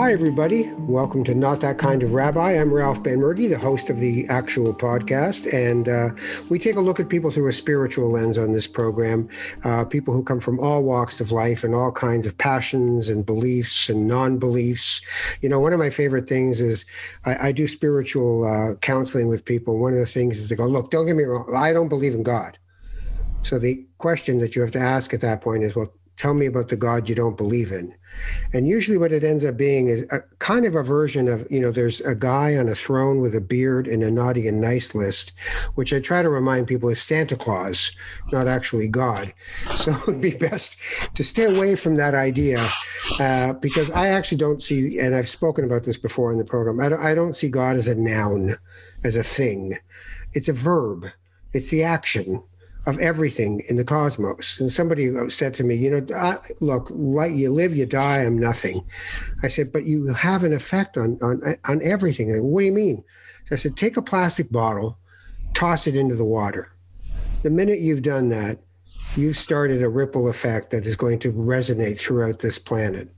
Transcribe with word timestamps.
Hi, 0.00 0.12
everybody. 0.12 0.70
Welcome 0.78 1.24
to 1.24 1.34
Not 1.34 1.60
That 1.62 1.78
Kind 1.78 2.04
of 2.04 2.14
Rabbi. 2.14 2.52
I'm 2.52 2.72
Ralph 2.72 3.02
Benmergui, 3.02 3.48
the 3.48 3.58
host 3.58 3.90
of 3.90 3.98
the 3.98 4.28
actual 4.28 4.72
podcast. 4.72 5.52
And 5.52 5.88
uh, 5.88 6.10
we 6.48 6.60
take 6.60 6.76
a 6.76 6.80
look 6.80 7.00
at 7.00 7.08
people 7.08 7.32
through 7.32 7.48
a 7.48 7.52
spiritual 7.52 8.08
lens 8.08 8.38
on 8.38 8.52
this 8.52 8.68
program. 8.68 9.28
Uh, 9.64 9.84
people 9.84 10.14
who 10.14 10.22
come 10.22 10.38
from 10.38 10.60
all 10.60 10.84
walks 10.84 11.20
of 11.20 11.32
life 11.32 11.64
and 11.64 11.74
all 11.74 11.90
kinds 11.90 12.28
of 12.28 12.38
passions 12.38 13.08
and 13.08 13.26
beliefs 13.26 13.88
and 13.88 14.06
non 14.06 14.38
beliefs. 14.38 15.02
You 15.40 15.48
know, 15.48 15.58
one 15.58 15.72
of 15.72 15.80
my 15.80 15.90
favorite 15.90 16.28
things 16.28 16.60
is 16.60 16.86
I, 17.24 17.48
I 17.48 17.52
do 17.52 17.66
spiritual 17.66 18.44
uh, 18.44 18.76
counseling 18.76 19.26
with 19.26 19.44
people. 19.44 19.80
One 19.80 19.94
of 19.94 19.98
the 19.98 20.06
things 20.06 20.38
is 20.38 20.48
they 20.48 20.54
go, 20.54 20.68
Look, 20.68 20.92
don't 20.92 21.06
get 21.06 21.16
me 21.16 21.24
wrong, 21.24 21.52
I 21.52 21.72
don't 21.72 21.88
believe 21.88 22.14
in 22.14 22.22
God. 22.22 22.56
So 23.42 23.58
the 23.58 23.84
question 23.98 24.38
that 24.38 24.54
you 24.54 24.62
have 24.62 24.70
to 24.72 24.78
ask 24.78 25.12
at 25.12 25.22
that 25.22 25.40
point 25.40 25.64
is, 25.64 25.74
Well, 25.74 25.92
tell 26.18 26.34
me 26.34 26.46
about 26.46 26.68
the 26.68 26.76
God 26.76 27.08
you 27.08 27.14
don't 27.14 27.36
believe 27.36 27.72
in. 27.72 27.94
And 28.52 28.66
usually 28.66 28.98
what 28.98 29.12
it 29.12 29.22
ends 29.22 29.44
up 29.44 29.56
being 29.56 29.88
is 29.88 30.04
a 30.10 30.20
kind 30.40 30.66
of 30.66 30.74
a 30.74 30.82
version 30.82 31.28
of, 31.28 31.46
you 31.50 31.60
know, 31.60 31.70
there's 31.70 32.00
a 32.00 32.14
guy 32.14 32.56
on 32.56 32.68
a 32.68 32.74
throne 32.74 33.20
with 33.20 33.34
a 33.34 33.40
beard 33.40 33.86
and 33.86 34.02
a 34.02 34.10
naughty 34.10 34.48
and 34.48 34.60
nice 34.60 34.94
list, 34.94 35.32
which 35.76 35.92
I 35.92 36.00
try 36.00 36.22
to 36.22 36.28
remind 36.28 36.66
people 36.66 36.88
is 36.88 37.00
Santa 37.00 37.36
Claus, 37.36 37.92
not 38.32 38.48
actually 38.48 38.88
God. 38.88 39.32
So 39.78 39.92
it 39.92 40.06
would 40.08 40.20
be 40.20 40.34
best 40.34 40.76
to 41.14 41.22
stay 41.22 41.44
away 41.44 41.76
from 41.76 41.94
that 41.96 42.14
idea 42.14 42.68
uh, 43.20 43.52
because 43.52 43.90
I 43.92 44.08
actually 44.08 44.38
don't 44.38 44.60
see, 44.60 44.98
and 44.98 45.14
I've 45.14 45.28
spoken 45.28 45.64
about 45.64 45.84
this 45.84 45.96
before 45.96 46.32
in 46.32 46.38
the 46.38 46.44
program, 46.44 46.80
I 46.80 46.88
don't, 46.88 47.00
I 47.00 47.14
don't 47.14 47.36
see 47.36 47.48
God 47.48 47.76
as 47.76 47.86
a 47.86 47.94
noun, 47.94 48.56
as 49.04 49.16
a 49.16 49.22
thing. 49.22 49.78
It's 50.32 50.48
a 50.48 50.52
verb. 50.52 51.06
It's 51.52 51.68
the 51.68 51.84
action 51.84 52.42
of 52.88 52.98
everything 53.00 53.62
in 53.68 53.76
the 53.76 53.84
cosmos. 53.84 54.58
And 54.58 54.72
somebody 54.72 55.12
said 55.28 55.52
to 55.54 55.64
me, 55.64 55.74
you 55.74 55.90
know, 55.90 56.06
I, 56.16 56.38
look, 56.62 56.88
right, 56.90 57.30
you 57.30 57.50
live, 57.50 57.76
you 57.76 57.84
die, 57.84 58.24
I'm 58.24 58.38
nothing. 58.38 58.82
I 59.42 59.48
said, 59.48 59.74
but 59.74 59.84
you 59.84 60.06
have 60.14 60.42
an 60.42 60.54
effect 60.54 60.96
on 60.96 61.18
on 61.20 61.42
on 61.66 61.82
everything. 61.82 62.30
What 62.42 62.60
do 62.60 62.66
you 62.66 62.72
mean? 62.72 63.04
I 63.50 63.56
said, 63.56 63.76
take 63.76 63.98
a 63.98 64.02
plastic 64.02 64.50
bottle, 64.50 64.98
toss 65.52 65.86
it 65.86 65.96
into 65.96 66.16
the 66.16 66.24
water. 66.24 66.72
The 67.42 67.50
minute 67.50 67.80
you've 67.80 68.02
done 68.02 68.30
that, 68.30 68.58
you've 69.16 69.36
started 69.36 69.82
a 69.82 69.88
ripple 69.88 70.26
effect 70.28 70.70
that 70.70 70.86
is 70.86 70.96
going 70.96 71.18
to 71.20 71.32
resonate 71.32 72.00
throughout 72.00 72.38
this 72.38 72.58
planet 72.58 73.10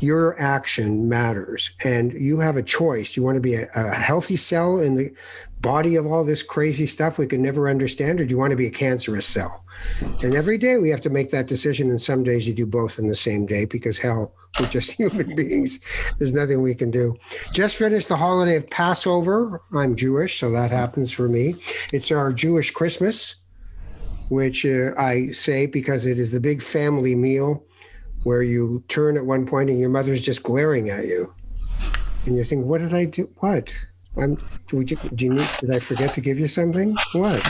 your 0.00 0.40
action 0.40 1.08
matters 1.08 1.70
and 1.84 2.12
you 2.12 2.38
have 2.38 2.56
a 2.56 2.62
choice 2.62 3.16
you 3.16 3.22
want 3.22 3.34
to 3.34 3.40
be 3.40 3.54
a, 3.54 3.68
a, 3.74 3.94
healthy 3.94 4.36
cell 4.36 4.78
in 4.78 4.94
the 4.94 5.12
body 5.60 5.96
of 5.96 6.06
all 6.06 6.24
this 6.24 6.42
crazy 6.42 6.86
stuff 6.86 7.18
we 7.18 7.26
can 7.26 7.42
never 7.42 7.68
understand 7.68 8.20
or 8.20 8.24
do 8.24 8.30
you 8.30 8.38
want 8.38 8.50
to 8.50 8.56
be 8.56 8.66
a 8.66 8.70
cancerous 8.70 9.26
cell 9.26 9.64
and 10.22 10.34
every 10.34 10.56
day 10.56 10.76
we 10.76 10.90
have 10.90 11.00
to 11.00 11.10
make 11.10 11.30
that 11.30 11.46
decision 11.46 11.90
and 11.90 12.00
some 12.00 12.22
days 12.22 12.46
you 12.46 12.54
do 12.54 12.66
both 12.66 12.98
in 12.98 13.08
the 13.08 13.14
same 13.14 13.44
day 13.44 13.64
because 13.64 13.98
hell 13.98 14.32
we're 14.60 14.66
just 14.66 14.92
human 14.98 15.34
beings 15.34 15.80
there's 16.18 16.32
nothing 16.32 16.62
we 16.62 16.74
can 16.74 16.90
do 16.90 17.16
just 17.52 17.76
finished 17.76 18.08
the 18.08 18.16
holiday 18.16 18.56
of 18.56 18.68
passover 18.70 19.60
i'm 19.74 19.96
jewish 19.96 20.38
so 20.38 20.50
that 20.50 20.70
happens 20.70 21.12
for 21.12 21.28
me 21.28 21.54
it's 21.92 22.12
our 22.12 22.32
jewish 22.32 22.70
christmas 22.70 23.36
which 24.28 24.64
uh, 24.64 24.92
i 24.96 25.28
say 25.28 25.66
because 25.66 26.06
it 26.06 26.18
is 26.18 26.30
the 26.30 26.40
big 26.40 26.62
family 26.62 27.14
meal 27.14 27.64
where 28.24 28.42
you 28.42 28.82
turn 28.88 29.16
at 29.16 29.24
one 29.24 29.46
point 29.46 29.70
and 29.70 29.80
your 29.80 29.90
mother's 29.90 30.20
just 30.20 30.42
glaring 30.42 30.90
at 30.90 31.06
you. 31.06 31.32
And 32.26 32.36
you 32.36 32.44
think, 32.44 32.66
what 32.66 32.80
did 32.80 32.94
I 32.94 33.04
do? 33.04 33.28
What? 33.38 33.74
I'm, 34.16 34.38
would 34.72 34.90
you, 34.90 34.96
do 35.14 35.26
you 35.26 35.34
need, 35.34 35.48
did 35.60 35.70
I 35.70 35.78
forget 35.78 36.14
to 36.14 36.20
give 36.20 36.38
you 36.38 36.48
something? 36.48 36.96
What? 37.12 37.44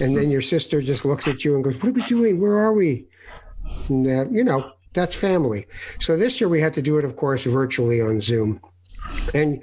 And 0.00 0.16
then 0.16 0.30
your 0.30 0.42
sister 0.42 0.82
just 0.82 1.04
looks 1.04 1.26
at 1.26 1.44
you 1.44 1.54
and 1.54 1.64
goes, 1.64 1.76
what 1.76 1.88
are 1.88 1.92
we 1.92 2.02
doing? 2.02 2.40
Where 2.40 2.58
are 2.58 2.72
we? 2.72 3.06
And, 3.88 4.06
uh, 4.06 4.26
you 4.30 4.44
know, 4.44 4.72
that's 4.92 5.14
family. 5.14 5.66
So 5.98 6.16
this 6.16 6.40
year 6.40 6.48
we 6.48 6.60
had 6.60 6.74
to 6.74 6.82
do 6.82 6.98
it, 6.98 7.04
of 7.04 7.16
course, 7.16 7.44
virtually 7.44 8.00
on 8.00 8.20
Zoom. 8.20 8.60
And 9.34 9.62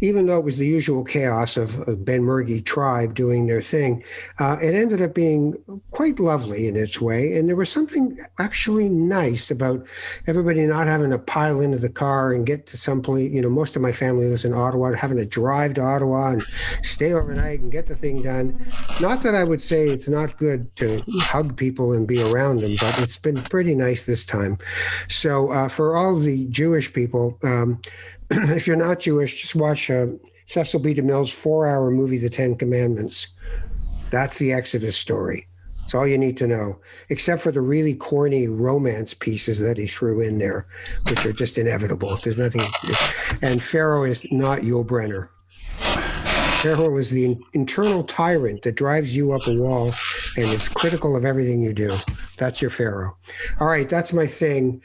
even 0.00 0.26
though 0.26 0.38
it 0.38 0.44
was 0.44 0.56
the 0.56 0.66
usual 0.66 1.04
chaos 1.04 1.56
of, 1.56 1.88
of 1.88 1.98
Benmergui 1.98 2.64
tribe 2.64 3.14
doing 3.14 3.46
their 3.46 3.62
thing, 3.62 4.04
uh, 4.38 4.56
it 4.62 4.74
ended 4.74 5.02
up 5.02 5.14
being 5.14 5.56
quite 5.90 6.20
lovely 6.20 6.68
in 6.68 6.76
its 6.76 7.00
way. 7.00 7.36
And 7.36 7.48
there 7.48 7.56
was 7.56 7.70
something 7.70 8.18
actually 8.38 8.88
nice 8.88 9.50
about 9.50 9.86
everybody 10.26 10.66
not 10.66 10.86
having 10.86 11.10
to 11.10 11.18
pile 11.18 11.60
into 11.60 11.78
the 11.78 11.88
car 11.88 12.32
and 12.32 12.46
get 12.46 12.66
to 12.68 12.76
some 12.76 13.02
place. 13.02 13.30
You 13.30 13.42
know, 13.42 13.50
most 13.50 13.76
of 13.76 13.82
my 13.82 13.92
family 13.92 14.26
lives 14.26 14.44
in 14.44 14.54
Ottawa, 14.54 14.92
having 14.94 15.18
to 15.18 15.26
drive 15.26 15.74
to 15.74 15.82
Ottawa 15.82 16.30
and 16.30 16.42
stay 16.82 17.12
overnight 17.12 17.60
and 17.60 17.72
get 17.72 17.86
the 17.86 17.94
thing 17.94 18.22
done. 18.22 18.66
Not 19.00 19.22
that 19.22 19.34
I 19.34 19.44
would 19.44 19.62
say 19.62 19.88
it's 19.88 20.08
not 20.08 20.36
good 20.36 20.74
to 20.76 21.02
hug 21.20 21.56
people 21.56 21.92
and 21.92 22.06
be 22.06 22.22
around 22.22 22.62
them, 22.62 22.76
but 22.80 22.98
it's 23.00 23.18
been 23.18 23.42
pretty 23.44 23.74
nice 23.74 24.06
this 24.06 24.24
time. 24.24 24.58
So 25.08 25.52
uh, 25.52 25.68
for 25.68 25.96
all 25.96 26.16
the 26.18 26.46
Jewish 26.46 26.92
people, 26.92 27.38
um, 27.42 27.80
if 28.30 28.66
you're 28.66 28.76
not 28.76 29.00
Jewish, 29.00 29.40
just 29.40 29.54
watch 29.54 29.90
uh, 29.90 30.08
Cecil 30.46 30.80
B. 30.80 30.94
DeMille's 30.94 31.32
four-hour 31.32 31.90
movie, 31.90 32.18
The 32.18 32.30
Ten 32.30 32.56
Commandments. 32.56 33.28
That's 34.10 34.38
the 34.38 34.52
Exodus 34.52 34.96
story. 34.96 35.46
That's 35.80 35.94
all 35.94 36.06
you 36.06 36.18
need 36.18 36.36
to 36.38 36.46
know, 36.46 36.78
except 37.08 37.40
for 37.40 37.50
the 37.50 37.62
really 37.62 37.94
corny 37.94 38.46
romance 38.46 39.14
pieces 39.14 39.58
that 39.60 39.78
he 39.78 39.86
threw 39.86 40.20
in 40.20 40.36
there, 40.36 40.66
which 41.08 41.24
are 41.24 41.32
just 41.32 41.56
inevitable. 41.56 42.18
There's 42.22 42.36
nothing. 42.36 42.66
And 43.40 43.62
Pharaoh 43.62 44.04
is 44.04 44.30
not 44.30 44.60
Yul 44.60 44.84
Brynner. 44.84 45.28
Pharaoh 46.60 46.96
is 46.98 47.10
the 47.10 47.38
internal 47.54 48.02
tyrant 48.02 48.64
that 48.64 48.74
drives 48.74 49.16
you 49.16 49.32
up 49.32 49.46
a 49.46 49.54
wall 49.54 49.94
and 50.36 50.50
is 50.50 50.68
critical 50.68 51.16
of 51.16 51.24
everything 51.24 51.62
you 51.62 51.72
do. 51.72 51.96
That's 52.36 52.60
your 52.60 52.70
Pharaoh. 52.70 53.16
All 53.60 53.68
right, 53.68 53.88
that's 53.88 54.12
my 54.12 54.26
thing. 54.26 54.82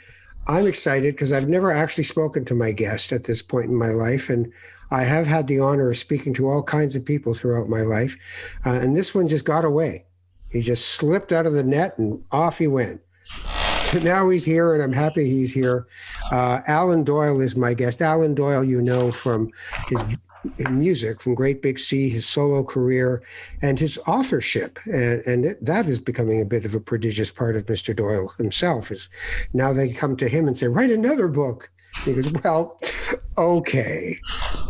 I'm 0.47 0.67
excited 0.67 1.15
because 1.15 1.31
I've 1.31 1.47
never 1.47 1.71
actually 1.71 2.03
spoken 2.03 2.43
to 2.45 2.55
my 2.55 2.71
guest 2.71 3.11
at 3.13 3.23
this 3.23 3.41
point 3.41 3.67
in 3.67 3.75
my 3.75 3.89
life. 3.89 4.29
And 4.29 4.51
I 4.91 5.03
have 5.03 5.25
had 5.25 5.47
the 5.47 5.59
honor 5.59 5.89
of 5.89 5.97
speaking 5.97 6.33
to 6.35 6.49
all 6.49 6.63
kinds 6.63 6.95
of 6.95 7.05
people 7.05 7.33
throughout 7.33 7.69
my 7.69 7.81
life. 7.81 8.17
Uh, 8.65 8.71
and 8.71 8.95
this 8.95 9.15
one 9.15 9.27
just 9.27 9.45
got 9.45 9.65
away. 9.65 10.05
He 10.49 10.61
just 10.61 10.89
slipped 10.89 11.31
out 11.31 11.45
of 11.45 11.53
the 11.53 11.63
net 11.63 11.97
and 11.97 12.23
off 12.31 12.57
he 12.59 12.67
went. 12.67 13.01
So 13.85 13.99
now 14.03 14.29
he's 14.29 14.45
here, 14.45 14.73
and 14.73 14.83
I'm 14.83 14.93
happy 14.93 15.25
he's 15.25 15.53
here. 15.53 15.87
Uh, 16.31 16.61
Alan 16.67 17.03
Doyle 17.03 17.41
is 17.41 17.55
my 17.55 17.73
guest. 17.73 18.01
Alan 18.01 18.35
Doyle, 18.35 18.63
you 18.63 18.81
know 18.81 19.11
from 19.11 19.49
his 19.87 19.99
music 20.69 21.21
from 21.21 21.35
Great 21.35 21.61
Big 21.61 21.79
Sea, 21.79 22.09
his 22.09 22.27
solo 22.27 22.63
career, 22.63 23.21
and 23.61 23.79
his 23.79 23.97
authorship. 24.07 24.79
And, 24.85 25.25
and 25.25 25.45
it, 25.45 25.63
that 25.63 25.87
is 25.87 25.99
becoming 25.99 26.41
a 26.41 26.45
bit 26.45 26.65
of 26.65 26.75
a 26.75 26.79
prodigious 26.79 27.31
part 27.31 27.55
of 27.55 27.65
Mr. 27.65 27.95
Doyle 27.95 28.33
himself. 28.37 28.91
Is 28.91 29.09
now 29.53 29.73
they 29.73 29.89
come 29.89 30.15
to 30.17 30.27
him 30.27 30.47
and 30.47 30.57
say, 30.57 30.67
"Write 30.67 30.91
another 30.91 31.27
book." 31.27 31.69
He 32.03 32.13
goes, 32.13 32.31
"Well, 32.43 32.79
okay." 33.37 34.19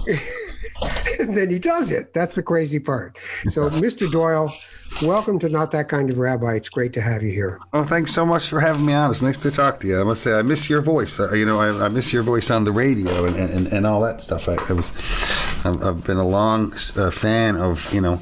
and 1.19 1.35
then 1.35 1.49
he 1.49 1.59
does 1.59 1.91
it. 1.91 2.13
That's 2.13 2.35
the 2.35 2.43
crazy 2.43 2.79
part. 2.79 3.17
So, 3.49 3.69
Mr. 3.69 4.11
Doyle 4.11 4.53
Welcome 5.01 5.39
to 5.39 5.49
Not 5.49 5.71
That 5.71 5.89
Kind 5.89 6.11
of 6.11 6.19
Rabbi. 6.19 6.53
It's 6.53 6.69
great 6.69 6.93
to 6.93 7.01
have 7.01 7.23
you 7.23 7.31
here. 7.31 7.59
Oh, 7.73 7.83
thanks 7.83 8.13
so 8.13 8.25
much 8.25 8.47
for 8.47 8.59
having 8.59 8.85
me 8.85 8.93
on. 8.93 9.09
It's 9.09 9.23
nice 9.23 9.41
to 9.41 9.49
talk 9.49 9.79
to 9.79 9.87
you. 9.87 9.99
I 9.99 10.03
must 10.03 10.21
say, 10.21 10.33
I 10.33 10.43
miss 10.43 10.69
your 10.69 10.81
voice. 10.81 11.19
Uh, 11.19 11.33
you 11.33 11.45
know, 11.45 11.59
I, 11.59 11.85
I, 11.85 11.89
miss 11.89 12.13
your 12.13 12.21
voice 12.21 12.51
on 12.51 12.63
the 12.63 12.71
radio 12.71 13.25
and, 13.25 13.35
and, 13.35 13.67
and 13.67 13.87
all 13.87 14.01
that 14.01 14.21
stuff. 14.21 14.47
I, 14.47 14.55
I 14.69 14.73
was, 14.73 14.93
I've, 15.65 15.81
I've, 15.83 16.03
been 16.05 16.17
a 16.17 16.27
long 16.27 16.73
uh, 16.95 17.09
fan 17.09 17.57
of, 17.57 17.91
you 17.93 18.01
know, 18.01 18.21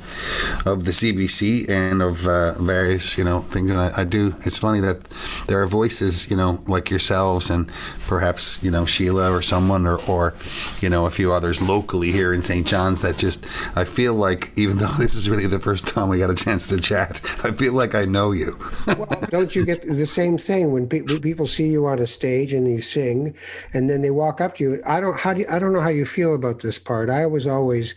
of 0.65 0.85
the 0.85 0.91
CBC 0.91 1.69
and 1.69 2.01
of 2.01 2.25
uh, 2.25 2.53
various, 2.53 3.17
you 3.17 3.25
know, 3.25 3.41
things. 3.41 3.69
And 3.69 3.79
I, 3.79 3.91
I, 3.97 4.03
do. 4.05 4.33
It's 4.45 4.57
funny 4.57 4.79
that 4.79 5.09
there 5.47 5.61
are 5.61 5.67
voices, 5.67 6.31
you 6.31 6.37
know, 6.37 6.63
like 6.67 6.89
yourselves 6.89 7.49
and 7.49 7.69
perhaps, 8.07 8.63
you 8.63 8.71
know, 8.71 8.85
Sheila 8.85 9.31
or 9.31 9.41
someone 9.41 9.85
or, 9.85 9.97
or, 10.07 10.33
you 10.79 10.89
know, 10.89 11.05
a 11.05 11.11
few 11.11 11.33
others 11.33 11.61
locally 11.61 12.11
here 12.11 12.33
in 12.33 12.41
St. 12.41 12.65
John's 12.65 13.01
that 13.01 13.17
just, 13.17 13.45
I 13.75 13.83
feel 13.83 14.13
like, 14.15 14.51
even 14.55 14.77
though 14.79 14.93
this 14.97 15.15
is 15.15 15.29
really 15.29 15.47
the 15.47 15.59
first 15.59 15.85
time 15.85 16.07
we 16.07 16.17
got 16.17 16.29
a 16.29 16.35
chance 16.35 16.60
chance 16.61 16.67
to 16.69 16.87
chat. 16.87 17.21
I 17.43 17.51
feel 17.51 17.73
like 17.73 17.95
I 17.95 18.05
know 18.05 18.31
you. 18.31 18.57
well, 18.87 19.23
don't 19.29 19.55
you 19.55 19.65
get 19.65 19.81
the 19.81 20.05
same 20.05 20.37
thing 20.37 20.71
when, 20.71 20.87
pe- 20.87 21.01
when, 21.01 21.21
people 21.21 21.47
see 21.47 21.67
you 21.67 21.85
on 21.87 21.99
a 21.99 22.07
stage 22.07 22.53
and 22.53 22.67
you 22.67 22.81
sing, 22.81 23.35
and 23.73 23.89
then 23.89 24.01
they 24.01 24.11
walk 24.11 24.41
up 24.41 24.55
to 24.55 24.63
you? 24.63 24.81
I 24.85 24.99
don't 24.99 25.19
how 25.19 25.33
do 25.33 25.41
you, 25.41 25.47
I 25.49 25.59
don't 25.59 25.73
know 25.73 25.81
how 25.81 25.89
you 25.89 26.05
feel 26.05 26.35
about 26.35 26.61
this 26.61 26.79
part. 26.79 27.09
I 27.09 27.25
was 27.25 27.47
always. 27.47 27.95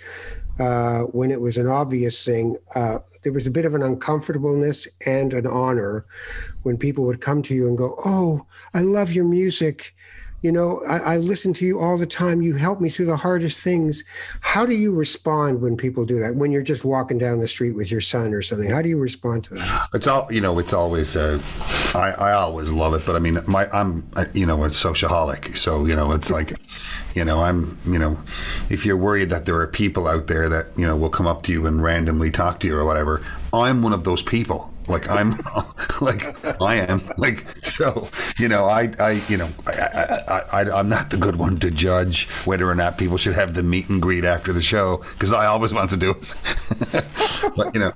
Uh, 0.57 1.01
when 1.07 1.33
it 1.33 1.41
was 1.41 1.59
an 1.59 1.67
obvious 1.67 2.25
thing, 2.25 2.57
uh, 2.77 2.99
there 3.25 3.33
was 3.33 3.45
a 3.45 3.51
bit 3.51 3.65
of 3.65 3.75
an 3.75 3.83
uncomfortableness 3.83 4.87
and 5.05 5.35
an 5.35 5.49
honor 5.49 6.07
when 6.63 6.79
people 6.79 7.03
would 7.03 7.21
come 7.21 7.43
to 7.43 7.53
you 7.53 7.67
and 7.67 7.77
go, 7.77 7.97
"Oh, 8.05 8.47
I 8.73 8.83
love 8.83 9.11
your 9.11 9.25
music," 9.25 9.97
you 10.45 10.53
know, 10.53 10.83
I, 10.87 11.15
I, 11.15 11.17
listen 11.17 11.55
to 11.55 11.65
you 11.65 11.81
all 11.81 11.97
the 11.97 12.07
time. 12.07 12.43
You 12.43 12.55
help 12.55 12.79
me 12.79 12.91
through 12.91 13.07
the 13.07 13.17
hardest 13.17 13.63
things. 13.63 14.05
How 14.43 14.67
do 14.67 14.75
you 14.75 14.93
respond 14.93 15.63
when 15.63 15.75
people 15.75 16.05
do 16.05 16.21
that? 16.21 16.37
When 16.37 16.53
you're 16.53 16.63
just 16.63 16.85
walking 16.85 17.17
down 17.17 17.41
the 17.41 17.49
street 17.49 17.73
with 17.73 17.91
your 17.91 18.03
son 18.03 18.35
or 18.35 18.43
something, 18.43 18.69
how 18.69 18.83
do 18.83 18.91
you 18.91 18.99
respond 18.99 19.45
to 19.45 19.55
that? 19.55 19.89
It's 19.95 20.07
all, 20.07 20.31
you 20.31 20.43
know, 20.43 20.59
it's 20.59 20.75
always, 20.75 21.17
uh, 21.17 21.41
I, 21.95 22.11
I 22.19 22.33
always 22.33 22.75
love 22.75 22.93
it, 22.93 23.07
but 23.07 23.17
I 23.17 23.21
mean, 23.21 23.39
my, 23.47 23.71
I'm, 23.71 24.07
you 24.35 24.45
know, 24.45 24.65
a 24.65 24.69
sociaholic. 24.69 25.57
So, 25.57 25.87
you 25.87 25.97
know, 25.97 26.13
it's 26.13 26.31
like, 26.31 26.53
you 27.15 27.25
know, 27.25 27.41
I'm, 27.41 27.79
you 27.87 27.99
know, 27.99 28.19
if 28.69 28.85
you're 28.85 28.99
worried 28.99 29.31
that 29.31 29.47
there 29.47 29.57
are 29.57 29.67
people 29.67 30.07
out 30.07 30.27
there 30.27 30.51
that, 30.51 30.67
you 30.77 30.87
know, 30.87 30.95
will 30.95 31.09
come 31.09 31.27
up 31.27 31.45
to 31.45 31.53
you 31.53 31.67
and 31.67 31.83
randomly 31.83 32.31
talk 32.31 32.61
to 32.61 32.67
you 32.67 32.77
or 32.77 32.85
whatever, 32.85 33.25
I'm 33.55 33.81
one 33.81 33.95
of 33.95 34.05
those 34.05 34.23
people 34.23 34.74
like 34.89 35.09
I'm 35.11 35.31
like 36.01 36.61
I 36.61 36.77
am 36.77 37.01
like 37.17 37.45
so 37.65 38.09
you 38.39 38.49
know 38.49 38.67
I 38.67 38.93
I 38.99 39.23
you 39.29 39.37
know 39.37 39.49
I, 39.67 40.43
I, 40.53 40.63
I, 40.63 40.81
am 40.81 40.89
not 40.89 41.11
the 41.11 41.17
good 41.17 41.37
one 41.37 41.59
to 41.61 41.71
judge 41.71 42.29
whether 42.45 42.69
or 42.69 42.75
not 42.75 42.99
people 42.99 43.17
should 43.17 43.35
have 43.35 43.55
the 43.55 43.63
meet 43.63 43.89
and 43.89 44.01
greet 44.01 44.25
after 44.25 44.53
the 44.53 44.63
show 44.63 44.99
because 45.13 45.33
I 45.33 45.47
always 45.47 45.73
want 45.73 45.91
to 45.91 45.97
do 45.97 46.11
it. 46.11 46.35
but 47.57 47.75
you 47.75 47.81
know, 47.81 47.93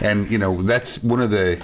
and 0.00 0.30
you 0.30 0.38
know 0.38 0.62
that's 0.62 1.02
one 1.02 1.20
of 1.20 1.30
the. 1.30 1.62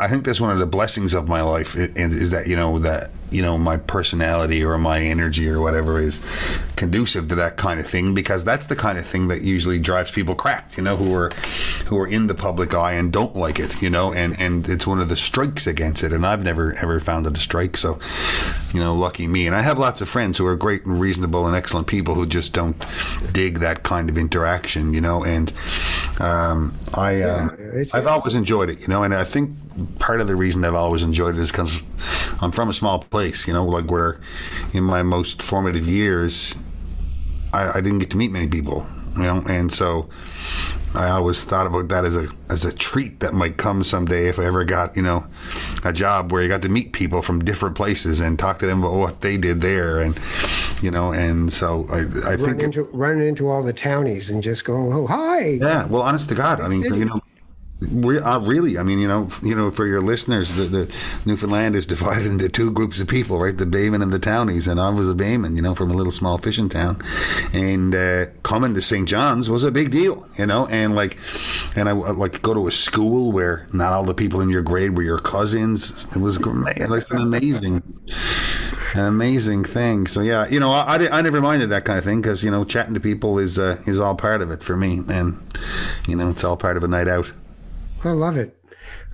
I 0.00 0.08
think 0.08 0.24
that's 0.24 0.40
one 0.40 0.50
of 0.50 0.58
the 0.58 0.66
blessings 0.66 1.12
of 1.12 1.28
my 1.28 1.42
life 1.42 1.76
is 1.76 2.30
that 2.30 2.46
you 2.46 2.56
know 2.56 2.78
that 2.78 3.10
you 3.30 3.42
know 3.42 3.58
my 3.58 3.76
personality 3.76 4.64
or 4.64 4.76
my 4.78 5.00
energy 5.00 5.48
or 5.48 5.60
whatever 5.60 6.00
is 6.00 6.24
conducive 6.76 7.28
to 7.28 7.34
that 7.36 7.56
kind 7.56 7.78
of 7.78 7.86
thing 7.86 8.14
because 8.14 8.44
that's 8.44 8.66
the 8.66 8.76
kind 8.76 8.98
of 8.98 9.04
thing 9.04 9.28
that 9.28 9.42
usually 9.42 9.78
drives 9.78 10.10
people 10.10 10.34
cracked 10.34 10.76
you 10.76 10.82
know 10.82 10.96
who 10.96 11.14
are 11.14 11.30
who 11.86 11.98
are 11.98 12.06
in 12.06 12.26
the 12.26 12.34
public 12.34 12.74
eye 12.74 12.92
and 12.92 13.12
don't 13.12 13.36
like 13.36 13.58
it 13.58 13.80
you 13.82 13.90
know 13.90 14.12
and 14.12 14.38
and 14.40 14.68
it's 14.68 14.86
one 14.86 15.00
of 15.00 15.08
the 15.08 15.16
strikes 15.16 15.66
against 15.66 16.02
it 16.02 16.12
and 16.12 16.26
I've 16.26 16.42
never 16.42 16.74
ever 16.82 16.98
found 16.98 17.26
it 17.26 17.36
a 17.36 17.40
strike 17.40 17.76
so 17.76 17.98
you 18.72 18.80
know 18.80 18.94
lucky 18.94 19.26
me. 19.26 19.46
And 19.46 19.56
I 19.56 19.62
have 19.62 19.78
lots 19.78 20.00
of 20.00 20.08
friends 20.08 20.38
who 20.38 20.46
are 20.46 20.56
great 20.56 20.84
and 20.84 20.98
reasonable 21.00 21.46
and 21.46 21.56
excellent 21.56 21.86
people 21.86 22.14
who 22.14 22.26
just 22.26 22.52
don't 22.52 22.76
dig 23.32 23.58
that 23.58 23.82
kind 23.82 24.08
of 24.08 24.16
interaction 24.16 24.94
you 24.94 25.00
know 25.00 25.24
and 25.24 25.52
um, 26.20 26.74
I 26.94 27.22
uh, 27.22 27.48
I've 27.92 28.06
always 28.06 28.34
enjoyed 28.34 28.70
it 28.70 28.80
you 28.80 28.88
know 28.88 29.02
and 29.02 29.14
I 29.14 29.24
think 29.24 29.56
part 29.98 30.20
of 30.20 30.26
the 30.26 30.36
reason 30.36 30.64
I've 30.64 30.74
always 30.74 31.02
enjoyed 31.02 31.36
it 31.36 31.40
is 31.40 31.50
because 31.50 31.82
I'm 32.40 32.52
from 32.52 32.68
a 32.68 32.72
small 32.72 33.00
place, 33.00 33.46
you 33.46 33.52
know, 33.52 33.64
like 33.64 33.90
where 33.90 34.20
in 34.72 34.84
my 34.84 35.02
most 35.02 35.42
formative 35.42 35.86
years, 35.88 36.54
I, 37.52 37.78
I 37.78 37.80
didn't 37.80 37.98
get 37.98 38.10
to 38.10 38.16
meet 38.16 38.30
many 38.30 38.48
people, 38.48 38.86
you 39.16 39.22
know, 39.22 39.42
and 39.48 39.72
so 39.72 40.08
I 40.94 41.10
always 41.10 41.44
thought 41.44 41.66
about 41.66 41.88
that 41.88 42.04
as 42.04 42.16
a 42.16 42.28
as 42.48 42.64
a 42.64 42.72
treat 42.72 43.20
that 43.20 43.32
might 43.32 43.56
come 43.56 43.84
someday 43.84 44.28
if 44.28 44.40
I 44.40 44.44
ever 44.44 44.64
got 44.64 44.96
you 44.96 45.02
know 45.02 45.24
a 45.84 45.92
job 45.92 46.32
where 46.32 46.42
you 46.42 46.48
got 46.48 46.62
to 46.62 46.68
meet 46.68 46.92
people 46.92 47.22
from 47.22 47.44
different 47.44 47.76
places 47.76 48.20
and 48.20 48.38
talk 48.38 48.58
to 48.58 48.66
them 48.66 48.82
about 48.82 48.98
what 48.98 49.20
they 49.20 49.36
did 49.36 49.60
there 49.60 50.00
and 50.00 50.18
you 50.82 50.90
know 50.90 51.12
and 51.12 51.52
so 51.52 51.86
I, 51.90 51.98
I 51.98 52.34
run 52.34 52.38
think 52.38 52.62
into, 52.62 52.84
running 52.92 53.28
into 53.28 53.48
all 53.48 53.62
the 53.62 53.72
townies 53.72 54.30
and 54.30 54.42
just 54.42 54.64
go 54.64 54.92
oh 54.92 55.06
hi. 55.06 55.50
Yeah 55.50 55.86
well 55.86 56.02
honest 56.02 56.28
to 56.30 56.34
God 56.34 56.60
I 56.60 56.68
mean 56.68 56.82
you 56.82 57.04
know 57.04 57.19
we, 57.88 58.18
uh, 58.18 58.38
really, 58.40 58.76
I 58.76 58.82
mean, 58.82 58.98
you 58.98 59.08
know, 59.08 59.28
you 59.42 59.54
know, 59.54 59.70
for 59.70 59.86
your 59.86 60.02
listeners, 60.02 60.52
the, 60.52 60.64
the, 60.64 60.96
Newfoundland 61.24 61.74
is 61.74 61.86
divided 61.86 62.26
into 62.26 62.48
two 62.48 62.70
groups 62.72 63.00
of 63.00 63.08
people, 63.08 63.38
right? 63.38 63.56
The 63.56 63.64
Baymen 63.64 64.02
and 64.02 64.12
the 64.12 64.18
Townies, 64.18 64.68
and 64.68 64.78
I 64.78 64.90
was 64.90 65.08
a 65.08 65.14
Bayman, 65.14 65.56
you 65.56 65.62
know, 65.62 65.74
from 65.74 65.90
a 65.90 65.94
little 65.94 66.12
small 66.12 66.36
fishing 66.36 66.68
town, 66.68 67.00
and 67.54 67.94
uh, 67.94 68.26
coming 68.42 68.74
to 68.74 68.82
St. 68.82 69.08
John's 69.08 69.48
was 69.48 69.64
a 69.64 69.72
big 69.72 69.90
deal, 69.90 70.26
you 70.36 70.46
know, 70.46 70.66
and 70.66 70.94
like, 70.94 71.18
and 71.74 71.88
I 71.88 71.92
like 71.92 72.42
go 72.42 72.52
to 72.52 72.68
a 72.68 72.72
school 72.72 73.32
where 73.32 73.66
not 73.72 73.94
all 73.94 74.04
the 74.04 74.14
people 74.14 74.42
in 74.42 74.50
your 74.50 74.62
grade 74.62 74.96
were 74.96 75.02
your 75.02 75.18
cousins. 75.18 76.06
It 76.14 76.18
was 76.18 76.38
like 76.38 76.76
an 76.78 77.20
amazing, 77.20 77.82
an 78.94 79.04
amazing 79.04 79.64
thing. 79.64 80.06
So 80.06 80.20
yeah, 80.20 80.46
you 80.48 80.60
know, 80.60 80.70
I, 80.70 80.96
I, 80.96 81.18
I 81.18 81.22
never 81.22 81.40
minded 81.40 81.70
that 81.70 81.86
kind 81.86 81.98
of 81.98 82.04
thing 82.04 82.20
because 82.20 82.44
you 82.44 82.50
know, 82.50 82.64
chatting 82.64 82.92
to 82.92 83.00
people 83.00 83.38
is 83.38 83.58
uh, 83.58 83.82
is 83.86 83.98
all 83.98 84.16
part 84.16 84.42
of 84.42 84.50
it 84.50 84.62
for 84.62 84.76
me, 84.76 85.00
and 85.08 85.40
you 86.06 86.16
know, 86.16 86.28
it's 86.28 86.44
all 86.44 86.58
part 86.58 86.76
of 86.76 86.84
a 86.84 86.88
night 86.88 87.08
out. 87.08 87.32
I 88.04 88.10
love 88.10 88.36
it. 88.36 88.56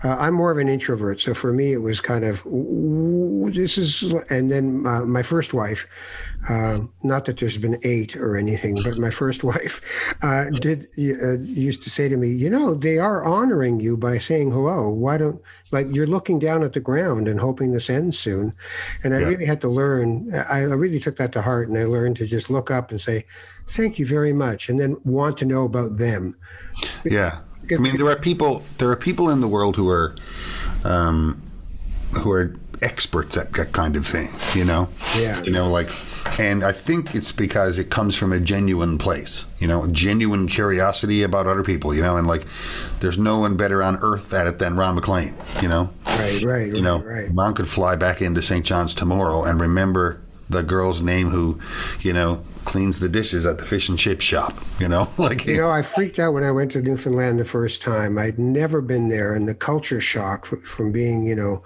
Uh, 0.04 0.16
I'm 0.18 0.34
more 0.34 0.50
of 0.50 0.58
an 0.58 0.68
introvert, 0.68 1.20
so 1.20 1.34
for 1.34 1.52
me 1.52 1.72
it 1.72 1.78
was 1.78 2.00
kind 2.00 2.24
of 2.24 2.42
this 3.52 3.78
is. 3.78 4.12
And 4.30 4.52
then 4.52 4.86
uh, 4.86 5.04
my 5.04 5.22
first 5.22 5.54
wife, 5.54 5.86
uh, 6.48 6.80
not 7.02 7.24
that 7.24 7.38
there's 7.38 7.58
been 7.58 7.78
eight 7.82 8.14
or 8.16 8.36
anything, 8.36 8.82
but 8.82 8.98
my 8.98 9.10
first 9.10 9.42
wife 9.52 10.14
uh, 10.22 10.50
did 10.50 10.86
uh, 10.98 11.38
used 11.38 11.82
to 11.82 11.90
say 11.90 12.08
to 12.08 12.16
me, 12.16 12.28
you 12.28 12.50
know, 12.50 12.74
they 12.74 12.98
are 12.98 13.24
honoring 13.24 13.80
you 13.80 13.96
by 13.96 14.18
saying 14.18 14.50
hello. 14.50 14.88
Why 14.88 15.16
don't 15.16 15.40
like 15.72 15.86
you're 15.90 16.06
looking 16.06 16.38
down 16.38 16.62
at 16.62 16.74
the 16.74 16.80
ground 16.80 17.26
and 17.26 17.40
hoping 17.40 17.72
this 17.72 17.90
ends 17.90 18.18
soon? 18.18 18.52
And 19.02 19.14
I 19.14 19.20
yeah. 19.20 19.28
really 19.28 19.46
had 19.46 19.60
to 19.62 19.68
learn. 19.68 20.32
I, 20.48 20.60
I 20.60 20.74
really 20.74 21.00
took 21.00 21.16
that 21.16 21.32
to 21.32 21.42
heart, 21.42 21.68
and 21.68 21.78
I 21.78 21.84
learned 21.84 22.16
to 22.18 22.26
just 22.26 22.50
look 22.50 22.70
up 22.70 22.90
and 22.90 23.00
say, 23.00 23.24
"Thank 23.66 23.98
you 23.98 24.06
very 24.06 24.32
much," 24.32 24.68
and 24.68 24.78
then 24.78 24.96
want 25.04 25.38
to 25.38 25.44
know 25.46 25.64
about 25.64 25.96
them. 25.96 26.36
Yeah 27.04 27.40
I 27.72 27.76
mean, 27.80 27.96
there 27.96 28.08
are 28.08 28.16
people. 28.16 28.64
There 28.78 28.90
are 28.90 28.96
people 28.96 29.30
in 29.30 29.40
the 29.40 29.48
world 29.48 29.76
who 29.76 29.88
are, 29.88 30.14
um, 30.84 31.42
who 32.22 32.30
are 32.32 32.54
experts 32.82 33.36
at 33.36 33.52
that 33.54 33.72
kind 33.72 33.96
of 33.96 34.06
thing. 34.06 34.30
You 34.54 34.64
know. 34.64 34.88
Yeah. 35.16 35.42
You 35.42 35.52
know, 35.52 35.70
like, 35.70 35.90
and 36.38 36.64
I 36.64 36.72
think 36.72 37.14
it's 37.14 37.32
because 37.32 37.78
it 37.78 37.90
comes 37.90 38.16
from 38.16 38.32
a 38.32 38.40
genuine 38.40 38.98
place. 38.98 39.46
You 39.58 39.68
know, 39.68 39.86
genuine 39.88 40.46
curiosity 40.48 41.22
about 41.22 41.46
other 41.46 41.62
people. 41.62 41.94
You 41.94 42.02
know, 42.02 42.16
and 42.16 42.26
like, 42.26 42.44
there's 43.00 43.18
no 43.18 43.38
one 43.38 43.56
better 43.56 43.82
on 43.82 43.96
earth 44.02 44.32
at 44.32 44.46
it 44.46 44.58
than 44.58 44.76
Ron 44.76 44.94
MacLean. 44.96 45.34
You 45.60 45.68
know. 45.68 45.90
Right. 46.06 46.42
Right. 46.42 46.72
You 46.72 46.82
know, 46.82 46.98
right. 47.02 47.28
Ron 47.32 47.54
could 47.54 47.68
fly 47.68 47.96
back 47.96 48.22
into 48.22 48.42
St. 48.42 48.64
John's 48.64 48.94
tomorrow 48.94 49.44
and 49.44 49.60
remember 49.60 50.20
the 50.48 50.62
girl's 50.62 51.02
name 51.02 51.30
who, 51.30 51.60
you 52.00 52.12
know, 52.12 52.42
cleans 52.66 52.98
the 52.98 53.08
dishes 53.08 53.46
at 53.46 53.58
the 53.58 53.64
fish 53.64 53.88
and 53.88 53.98
chip 53.98 54.20
shop. 54.20 54.52
You 54.78 54.88
know, 54.88 55.08
like 55.18 55.46
you 55.46 55.56
know, 55.56 55.70
I 55.70 55.82
freaked 55.82 56.18
out 56.18 56.34
when 56.34 56.44
I 56.44 56.50
went 56.50 56.72
to 56.72 56.82
Newfoundland 56.82 57.38
the 57.38 57.44
first 57.44 57.80
time. 57.80 58.18
I'd 58.18 58.38
never 58.38 58.82
been 58.82 59.08
there, 59.08 59.34
and 59.34 59.48
the 59.48 59.54
culture 59.54 60.00
shock 60.00 60.44
from 60.44 60.92
being, 60.92 61.24
you 61.24 61.34
know, 61.34 61.62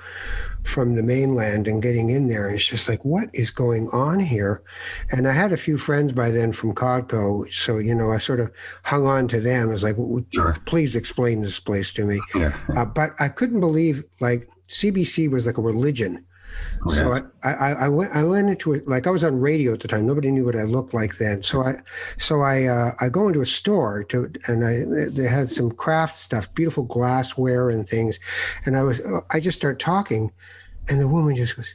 from 0.62 0.94
the 0.94 1.02
mainland 1.02 1.66
and 1.66 1.82
getting 1.82 2.10
in 2.10 2.28
there. 2.28 2.48
It's 2.50 2.66
just 2.66 2.88
like, 2.88 3.04
what 3.04 3.28
is 3.32 3.50
going 3.50 3.88
on 3.88 4.20
here? 4.20 4.62
And 5.10 5.26
I 5.26 5.32
had 5.32 5.52
a 5.52 5.56
few 5.56 5.78
friends 5.78 6.12
by 6.12 6.30
then 6.30 6.52
from 6.52 6.74
Codco, 6.74 7.50
so 7.52 7.78
you 7.78 7.94
know, 7.94 8.12
I 8.12 8.18
sort 8.18 8.40
of 8.40 8.52
hung 8.84 9.06
on 9.06 9.26
to 9.28 9.40
them. 9.40 9.68
I 9.68 9.72
was 9.72 9.82
like, 9.82 9.96
sure. 10.32 10.56
please 10.66 10.94
explain 10.94 11.40
this 11.40 11.58
place 11.58 11.92
to 11.92 12.04
me. 12.04 12.20
Yeah. 12.34 12.56
Uh, 12.76 12.84
but 12.84 13.12
I 13.18 13.28
couldn't 13.28 13.60
believe 13.60 14.04
like 14.20 14.48
CBC 14.68 15.30
was 15.30 15.46
like 15.46 15.58
a 15.58 15.62
religion 15.62 16.24
So 16.94 17.12
I, 17.44 17.52
I, 17.52 17.72
I, 17.72 17.88
went 17.88 18.14
I 18.14 18.24
went 18.24 18.48
into 18.48 18.72
it 18.72 18.88
like 18.88 19.06
I 19.06 19.10
was 19.10 19.22
on 19.22 19.38
radio 19.38 19.74
at 19.74 19.80
the 19.80 19.88
time. 19.88 20.06
Nobody 20.06 20.30
knew 20.30 20.46
what 20.46 20.56
I 20.56 20.62
looked 20.62 20.94
like 20.94 21.18
then. 21.18 21.42
So 21.42 21.62
I 21.62 21.74
so 22.16 22.40
I 22.40 22.64
uh, 22.64 22.92
I 23.00 23.10
go 23.10 23.28
into 23.28 23.42
a 23.42 23.46
store 23.46 24.04
to 24.04 24.32
and 24.46 24.64
I 24.64 24.84
they 25.10 25.28
had 25.28 25.50
some 25.50 25.70
craft 25.70 26.16
stuff, 26.16 26.52
beautiful 26.54 26.84
glassware 26.84 27.68
and 27.68 27.86
things, 27.86 28.18
and 28.64 28.76
I 28.76 28.82
was 28.82 29.02
I 29.30 29.40
just 29.40 29.58
start 29.58 29.78
talking, 29.78 30.32
and 30.88 31.00
the 31.00 31.08
woman 31.08 31.36
just 31.36 31.56
goes, 31.56 31.74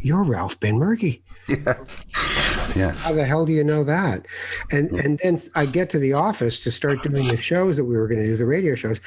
"You're 0.00 0.24
Ralph 0.24 0.58
Benmergui." 0.60 1.22
Yeah. 1.48 1.74
Yeah. 2.74 2.92
How 2.92 3.12
the 3.12 3.24
hell 3.24 3.46
do 3.46 3.52
you 3.52 3.62
know 3.62 3.84
that? 3.84 4.26
And 4.72 4.90
yeah. 4.90 5.02
and 5.04 5.20
then 5.22 5.38
I 5.54 5.66
get 5.66 5.90
to 5.90 5.98
the 5.98 6.12
office 6.12 6.58
to 6.60 6.72
start 6.72 7.02
doing 7.02 7.28
the 7.28 7.36
shows 7.36 7.76
that 7.76 7.84
we 7.84 7.96
were 7.96 8.08
going 8.08 8.20
to 8.20 8.26
do, 8.26 8.36
the 8.36 8.46
radio 8.46 8.74
shows. 8.74 9.00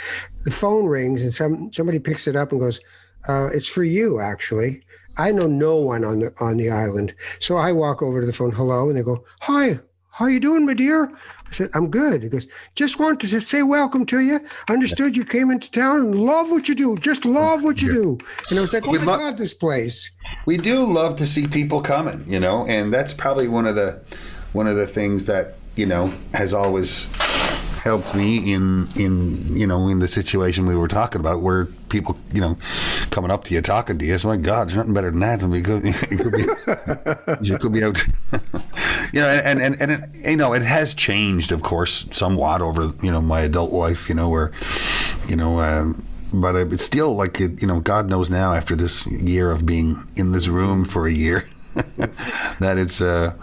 The 0.43 0.51
phone 0.51 0.85
rings 0.85 1.23
and 1.23 1.33
some 1.33 1.73
somebody 1.73 1.99
picks 1.99 2.27
it 2.27 2.35
up 2.35 2.51
and 2.51 2.61
goes, 2.61 2.79
uh, 3.27 3.49
"It's 3.53 3.67
for 3.67 3.83
you, 3.83 4.21
actually." 4.21 4.83
I 5.17 5.31
know 5.31 5.47
no 5.47 5.77
one 5.77 6.03
on 6.03 6.19
the 6.19 6.33
on 6.39 6.57
the 6.57 6.69
island. 6.69 7.15
So 7.39 7.57
I 7.57 7.71
walk 7.71 8.01
over 8.01 8.21
to 8.21 8.27
the 8.27 8.33
phone, 8.33 8.51
hello, 8.51 8.89
and 8.89 8.97
they 8.97 9.03
go, 9.03 9.23
Hi, 9.41 9.79
how 10.11 10.25
you 10.25 10.39
doing, 10.39 10.65
my 10.65 10.73
dear? 10.73 11.05
I 11.05 11.51
said, 11.51 11.69
I'm 11.75 11.89
good. 11.89 12.23
He 12.23 12.29
goes, 12.29 12.47
just 12.75 12.99
wanted 12.99 13.29
to 13.29 13.39
say 13.39 13.61
welcome 13.63 14.05
to 14.07 14.19
you. 14.19 14.39
Understood 14.69 15.15
you 15.15 15.23
came 15.23 15.51
into 15.51 15.71
town 15.71 15.99
and 16.01 16.21
love 16.21 16.49
what 16.49 16.67
you 16.67 16.75
do. 16.75 16.97
Just 16.97 17.23
love 17.23 17.63
what 17.63 17.81
you 17.81 17.91
do. 17.91 18.17
And 18.49 18.57
I 18.57 18.61
was 18.61 18.73
like, 18.73 18.87
oh 18.87 18.93
my 18.93 19.03
lo- 19.03 19.17
God, 19.17 19.37
this 19.37 19.53
place. 19.53 20.11
We 20.45 20.57
do 20.57 20.91
love 20.91 21.17
to 21.17 21.25
see 21.25 21.47
people 21.47 21.81
coming, 21.81 22.25
you 22.27 22.39
know, 22.39 22.65
and 22.67 22.93
that's 22.93 23.13
probably 23.13 23.47
one 23.47 23.67
of 23.67 23.75
the 23.75 24.01
one 24.53 24.65
of 24.65 24.75
the 24.75 24.87
things 24.87 25.25
that, 25.27 25.55
you 25.75 25.85
know, 25.85 26.13
has 26.33 26.53
always 26.53 27.09
helped 27.87 28.13
me 28.13 28.53
in 28.53 28.89
in 28.97 29.55
you 29.55 29.65
know 29.65 29.87
in 29.87 29.99
the 29.99 30.09
situation 30.09 30.67
we 30.67 30.75
were 30.75 30.89
talking 30.89 31.21
about 31.21 31.41
where 31.41 31.67
people 31.87 32.17
you 32.33 32.41
know 32.41 32.57
coming 33.11 33.31
up 33.31 33.45
to 33.45 33.53
you 33.53 33.61
talking 33.61 33.97
to 33.97 34.05
you. 34.05 34.17
So 34.17 34.27
my 34.27 34.35
God, 34.35 34.67
there's 34.67 34.75
nothing 34.75 34.93
better 34.93 35.09
than 35.09 35.21
that. 35.21 35.41
We 35.43 35.61
could, 35.69 35.83
be, 35.83 35.93
you 37.41 37.57
could 37.57 37.71
be 37.71 37.83
out. 37.85 37.97
you 39.13 39.21
know, 39.21 39.29
and 39.29 39.61
and 39.61 39.81
and 39.81 39.91
it, 39.91 40.09
you 40.31 40.35
know 40.35 40.51
it 40.53 40.63
has 40.63 40.93
changed, 40.93 41.53
of 41.53 41.61
course, 41.61 42.09
somewhat 42.11 42.61
over 42.61 42.91
you 43.01 43.11
know 43.11 43.21
my 43.21 43.41
adult 43.41 43.71
life. 43.71 44.09
You 44.09 44.15
know 44.15 44.27
where 44.29 44.51
you 45.29 45.37
know. 45.37 45.59
Um, 45.59 46.03
but 46.33 46.57
it's 46.57 46.83
still 46.83 47.15
like 47.15 47.39
it, 47.39 47.61
you 47.61 47.69
know, 47.69 47.79
God 47.79 48.09
knows 48.09 48.29
now 48.29 48.51
after 48.53 48.75
this 48.75 49.07
year 49.07 49.49
of 49.49 49.65
being 49.65 50.05
in 50.17 50.33
this 50.33 50.49
room 50.49 50.83
for 50.83 51.07
a 51.07 51.11
year, 51.11 51.47
that 52.59 52.77
it's 52.77 53.01
uh, 53.01 53.33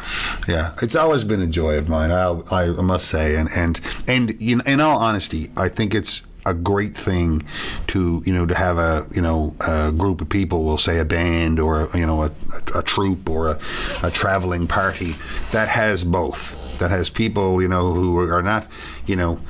yeah, 0.48 0.74
it's 0.82 0.96
always 0.96 1.24
been 1.24 1.40
a 1.40 1.46
joy 1.46 1.78
of 1.78 1.88
mine. 1.88 2.10
I 2.10 2.30
I 2.50 2.82
must 2.82 3.08
say, 3.08 3.36
and 3.36 3.48
and 3.56 3.80
and 4.08 4.40
know, 4.56 4.62
in 4.66 4.80
all 4.80 4.98
honesty, 4.98 5.50
I 5.56 5.68
think 5.68 5.94
it's 5.94 6.22
a 6.46 6.54
great 6.54 6.94
thing 6.94 7.42
to 7.86 8.22
you 8.26 8.32
know 8.32 8.46
to 8.46 8.54
have 8.54 8.78
a 8.78 9.06
you 9.14 9.22
know 9.22 9.56
a 9.66 9.92
group 9.92 10.20
of 10.20 10.28
people 10.28 10.64
we'll 10.64 10.78
say 10.78 10.98
a 10.98 11.04
band 11.04 11.58
or 11.58 11.88
you 11.94 12.06
know 12.06 12.22
a, 12.22 12.26
a, 12.74 12.80
a 12.80 12.82
troupe 12.82 13.28
or 13.28 13.48
a, 13.48 13.60
a 14.02 14.10
traveling 14.10 14.66
party 14.66 15.14
that 15.52 15.68
has 15.68 16.04
both 16.04 16.56
that 16.78 16.90
has 16.90 17.10
people 17.10 17.60
you 17.62 17.68
know 17.68 17.92
who 17.92 18.18
are 18.18 18.42
not 18.42 18.66
you 19.06 19.16
know 19.16 19.40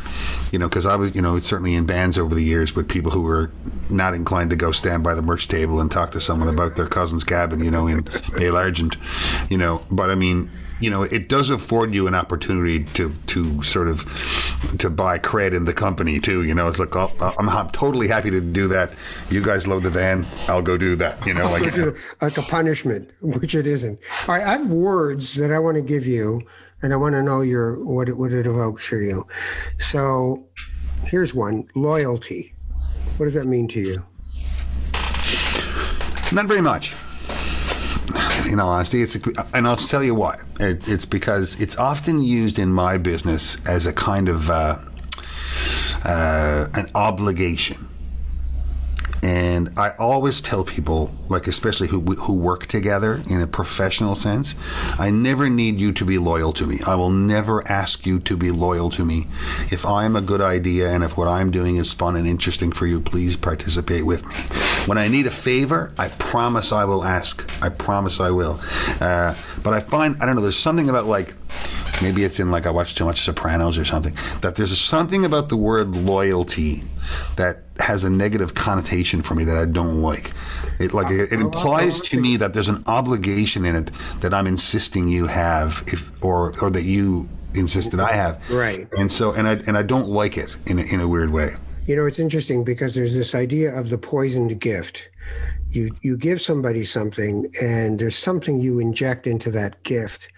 you 0.53 0.59
know 0.59 0.69
because 0.69 0.87
I 0.87 0.97
was 0.97 1.15
you 1.15 1.23
know 1.23 1.39
certainly 1.39 1.75
in 1.75 1.87
bands 1.87 2.19
over 2.19 2.35
the 2.35 2.43
years 2.43 2.75
with 2.75 2.89
people 2.89 3.11
who 3.11 3.23
were 3.23 3.51
not 3.91 4.15
inclined 4.15 4.51
to 4.51 4.57
go 4.57 4.73
stand 4.73 5.03
by 5.03 5.15
the 5.15 5.23
merch 5.23 5.49
table 5.49 5.81
and 5.81 5.91
talk 5.91 6.11
to 6.13 6.21
someone 6.21 6.49
about 6.49 6.77
their 6.77 6.87
cousin's 6.87 7.25
cabin 7.25 7.65
you 7.65 7.71
know 7.71 7.87
in 7.87 8.09
Bay 8.37 8.49
Argent 8.49 8.97
you 9.49 9.59
know. 9.59 9.83
But 9.91 10.11
I 10.11 10.15
mean 10.15 10.51
you 10.85 10.91
know, 10.91 11.03
it 11.03 11.31
does 11.31 11.49
afford 11.49 11.95
you 11.95 12.07
an 12.07 12.15
opportunity 12.15 12.85
to 12.93 13.11
to 13.29 13.63
sort 13.63 13.89
of 13.89 14.05
to 14.79 14.91
buy 14.91 15.19
cred 15.19 15.55
in 15.55 15.65
the 15.65 15.73
company 15.73 16.21
too. 16.21 16.45
You 16.45 16.55
know, 16.55 16.69
it's 16.69 16.79
like 16.79 16.95
oh, 16.95 17.11
uh, 17.21 17.33
I'm, 17.39 17.49
I'm 17.49 17.71
totally 17.71 18.07
happy 18.07 18.31
to 18.31 18.43
do 18.43 18.69
that. 18.69 18.93
You 19.31 19.43
guys 19.43 19.67
load 19.67 19.85
the 19.85 19.89
van, 19.89 20.27
I'll 20.47 20.61
go 20.61 20.77
do 20.77 20.95
that. 20.97 21.27
You 21.27 21.33
know, 21.33 21.51
like 21.51 21.75
like 22.21 22.37
a 22.37 22.43
punishment, 22.43 23.11
which 23.23 23.55
it 23.55 23.67
isn't. 23.67 23.99
All 24.29 24.35
right, 24.35 24.47
I 24.47 24.59
have 24.59 24.67
words 24.67 25.35
that 25.37 25.51
I 25.51 25.59
want 25.59 25.77
to 25.77 25.83
give 25.83 26.07
you, 26.07 26.43
and 26.83 26.93
I 26.93 26.97
want 26.97 27.15
to 27.15 27.23
know 27.23 27.41
your 27.41 27.83
what 27.83 28.11
it 28.11 28.19
what 28.19 28.33
it 28.33 28.47
evokes 28.47 28.87
for 28.87 29.01
you. 29.01 29.27
So, 29.79 30.47
here's 31.05 31.33
one: 31.33 31.67
loyalty. 31.75 32.53
What 33.17 33.25
does 33.25 33.35
that 33.35 33.47
mean 33.47 33.69
to 33.69 33.81
you? 33.81 34.03
Not 36.31 36.47
very 36.47 36.61
much. 36.61 36.95
In 38.51 38.61
all 38.61 38.69
honesty, 38.71 39.03
it's 39.03 39.17
and 39.55 39.67
I'll 39.67 39.77
tell 39.77 40.05
you 40.05 40.15
why. 40.15 40.37
It, 40.61 40.87
it's 40.87 41.07
because 41.07 41.61
it's 41.61 41.77
often 41.79 42.21
used 42.21 42.59
in 42.59 42.73
my 42.73 42.99
business 42.99 43.57
as 43.67 43.87
a 43.87 43.93
kind 43.93 44.29
of 44.29 44.51
uh, 44.51 44.79
uh, 46.05 46.69
an 46.75 46.91
obligation. 46.95 47.89
And 49.25 49.73
I 49.79 49.93
always 49.99 50.43
tell 50.43 50.65
people, 50.65 51.11
like 51.29 51.47
especially 51.47 51.89
who 51.89 52.01
who 52.01 52.35
work 52.35 52.67
together 52.67 53.23
in 53.31 53.41
a 53.41 53.47
professional 53.47 54.15
sense, 54.15 54.55
I 54.99 55.11
never 55.11 55.49
need 55.49 55.81
you 55.81 55.93
to 55.93 56.05
be 56.05 56.19
loyal 56.19 56.53
to 56.53 56.67
me. 56.67 56.81
I 56.87 56.95
will 56.97 57.11
never 57.11 57.67
ask 57.67 58.05
you 58.05 58.21
to 58.21 58.37
be 58.37 58.51
loyal 58.51 58.91
to 58.91 59.05
me. 59.05 59.27
If 59.73 59.87
I'm 59.87 60.15
a 60.15 60.21
good 60.21 60.43
idea 60.43 60.91
and 60.91 61.03
if 61.03 61.17
what 61.17 61.27
I'm 61.27 61.51
doing 61.51 61.77
is 61.77 61.95
fun 61.95 62.17
and 62.17 62.27
interesting 62.27 62.71
for 62.71 62.87
you, 62.87 63.01
please 63.01 63.35
participate 63.35 64.05
with 64.05 64.27
me. 64.27 64.35
When 64.87 64.99
I 64.99 65.09
need 65.09 65.27
a 65.27 65.31
favor, 65.31 65.95
I 65.97 66.09
promise 66.09 66.71
I 66.71 66.85
will 66.85 67.03
ask. 67.03 67.51
I 67.63 67.71
promise 67.71 68.21
I 68.21 68.31
will. 68.31 68.61
Uh, 69.01 69.35
but 69.63 69.73
I 69.73 69.81
find 69.81 70.17
I 70.21 70.27
don't 70.27 70.37
know. 70.37 70.43
There's 70.43 70.59
something 70.59 70.91
about 70.91 71.07
like 71.07 71.35
maybe 72.03 72.25
it's 72.25 72.41
in 72.41 72.51
like 72.51 72.67
I 72.67 72.71
watch 72.71 72.95
too 72.95 73.05
much 73.05 73.21
Sopranos 73.21 73.79
or 73.79 73.85
something. 73.85 74.17
That 74.41 74.57
there's 74.57 74.79
something 74.79 75.25
about 75.25 75.49
the 75.49 75.57
word 75.57 75.97
loyalty 75.97 76.85
that 77.37 77.59
has 77.79 78.05
a 78.05 78.11
negative 78.11 78.55
connotation 78.55 79.23
for 79.23 79.35
me 79.35 79.45
that 79.45 79.57
I 79.57 79.67
don't 79.67 80.03
like. 80.03 80.33
It 80.79 80.93
like 80.93 81.11
it, 81.11 81.33
it 81.33 81.41
implies 81.41 82.01
to 82.01 82.21
me 82.21 82.37
that 82.39 82.55
there's 82.55 82.69
an 82.69 82.83
obligation 82.87 83.65
in 83.65 83.77
it 83.77 83.91
that 84.21 84.35
I'm 84.35 84.47
insisting 84.47 85.09
you 85.09 85.27
have, 85.27 85.85
if 85.87 86.11
or 86.25 86.53
or 86.63 86.71
that 86.71 86.85
you 86.85 87.29
insist 87.55 87.93
that 87.93 88.01
I 88.01 88.13
have. 88.13 88.51
Right. 88.51 88.89
And 88.97 89.13
so 89.13 89.33
and 89.33 89.47
I 89.47 89.53
and 89.67 89.77
I 89.77 89.83
don't 89.83 90.09
like 90.09 90.37
it 90.37 90.57
in 90.67 90.79
a, 90.79 90.83
in 90.83 91.01
a 91.01 91.09
weird 91.09 91.31
way. 91.31 91.51
You 91.87 91.97
know, 91.97 92.07
it's 92.07 92.19
interesting 92.19 92.65
because 92.65 92.95
there's 92.95 93.15
this 93.15 93.35
idea 93.35 93.79
of 93.79 93.91
the 93.91 93.99
poisoned 93.99 94.59
gift. 94.59 95.11
You 95.75 95.91
you 96.03 96.17
give 96.17 96.41
somebody 96.41 96.85
something, 96.85 97.51
and 97.61 97.99
there's 97.99 98.17
something 98.17 98.59
you 98.59 98.79
inject 98.79 99.27
into 99.27 99.51
that 99.51 99.83
gift 99.83 100.31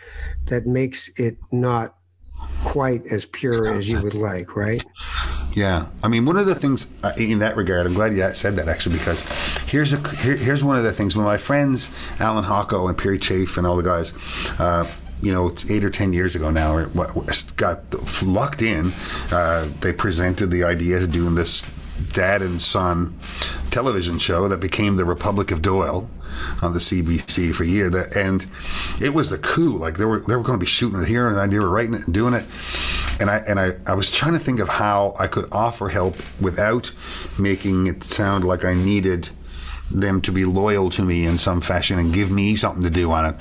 that 0.46 0.66
makes 0.66 1.08
it 1.20 1.36
not 1.52 1.96
quite 2.64 3.06
as 3.06 3.26
pure 3.26 3.68
as 3.68 3.88
you 3.88 4.02
would 4.02 4.14
like, 4.14 4.56
right? 4.56 4.84
Yeah, 5.52 5.86
I 6.02 6.08
mean, 6.08 6.24
one 6.24 6.36
of 6.36 6.46
the 6.46 6.54
things 6.54 6.90
uh, 7.02 7.12
in 7.16 7.38
that 7.40 7.56
regard, 7.56 7.86
I'm 7.86 7.94
glad 7.94 8.14
you 8.14 8.28
said 8.34 8.56
that 8.56 8.68
actually, 8.68 8.98
because 8.98 9.22
here's 9.68 9.92
a 9.92 10.08
here, 10.18 10.36
here's 10.36 10.64
one 10.64 10.76
of 10.76 10.84
the 10.84 10.92
things 10.92 11.16
when 11.16 11.24
my 11.24 11.36
friends 11.38 11.90
Allan 12.18 12.44
Hawco 12.44 12.88
and 12.88 12.96
Perry 12.96 13.18
Chafe 13.18 13.56
and 13.56 13.66
all 13.66 13.76
the 13.76 13.82
guys. 13.82 14.14
Uh, 14.58 14.90
you 15.22 15.32
know, 15.32 15.54
eight 15.70 15.82
or 15.82 15.88
ten 15.88 16.12
years 16.12 16.34
ago 16.34 16.50
now, 16.50 16.84
got 17.56 17.82
locked 18.22 18.60
in. 18.60 18.92
Uh, 19.32 19.66
they 19.80 19.92
presented 19.92 20.50
the 20.50 20.62
idea 20.62 20.98
of 20.98 21.10
doing 21.10 21.34
this 21.34 21.64
dad 22.12 22.42
and 22.42 22.60
son 22.60 23.18
television 23.70 24.18
show 24.18 24.48
that 24.48 24.60
became 24.60 24.96
the 24.96 25.04
Republic 25.04 25.50
of 25.50 25.62
Doyle 25.62 26.08
on 26.62 26.72
the 26.72 26.78
CBC 26.78 27.54
for 27.54 27.64
a 27.64 27.66
year. 27.66 27.90
That 27.90 28.16
and 28.16 28.46
it 29.00 29.14
was 29.14 29.32
a 29.32 29.38
coup. 29.38 29.76
Like 29.76 29.96
they 29.96 30.04
were 30.04 30.20
they 30.20 30.36
were 30.36 30.42
going 30.42 30.58
to 30.58 30.62
be 30.62 30.66
shooting 30.66 31.00
it 31.00 31.08
here, 31.08 31.28
and 31.28 31.52
they 31.52 31.58
were 31.58 31.68
writing 31.70 31.94
it 31.94 32.06
and 32.06 32.14
doing 32.14 32.34
it. 32.34 32.44
And 33.20 33.30
I 33.30 33.38
and 33.48 33.58
I, 33.58 33.76
I 33.86 33.94
was 33.94 34.10
trying 34.10 34.32
to 34.34 34.38
think 34.38 34.60
of 34.60 34.68
how 34.68 35.14
I 35.18 35.26
could 35.26 35.48
offer 35.52 35.88
help 35.88 36.16
without 36.40 36.92
making 37.38 37.86
it 37.86 38.04
sound 38.04 38.44
like 38.44 38.64
I 38.64 38.74
needed 38.74 39.30
them 39.90 40.20
to 40.20 40.32
be 40.32 40.44
loyal 40.44 40.90
to 40.90 41.02
me 41.04 41.24
in 41.24 41.38
some 41.38 41.60
fashion 41.60 41.98
and 41.98 42.12
give 42.12 42.30
me 42.30 42.56
something 42.56 42.82
to 42.82 42.90
do 42.90 43.12
on 43.12 43.26
it. 43.26 43.36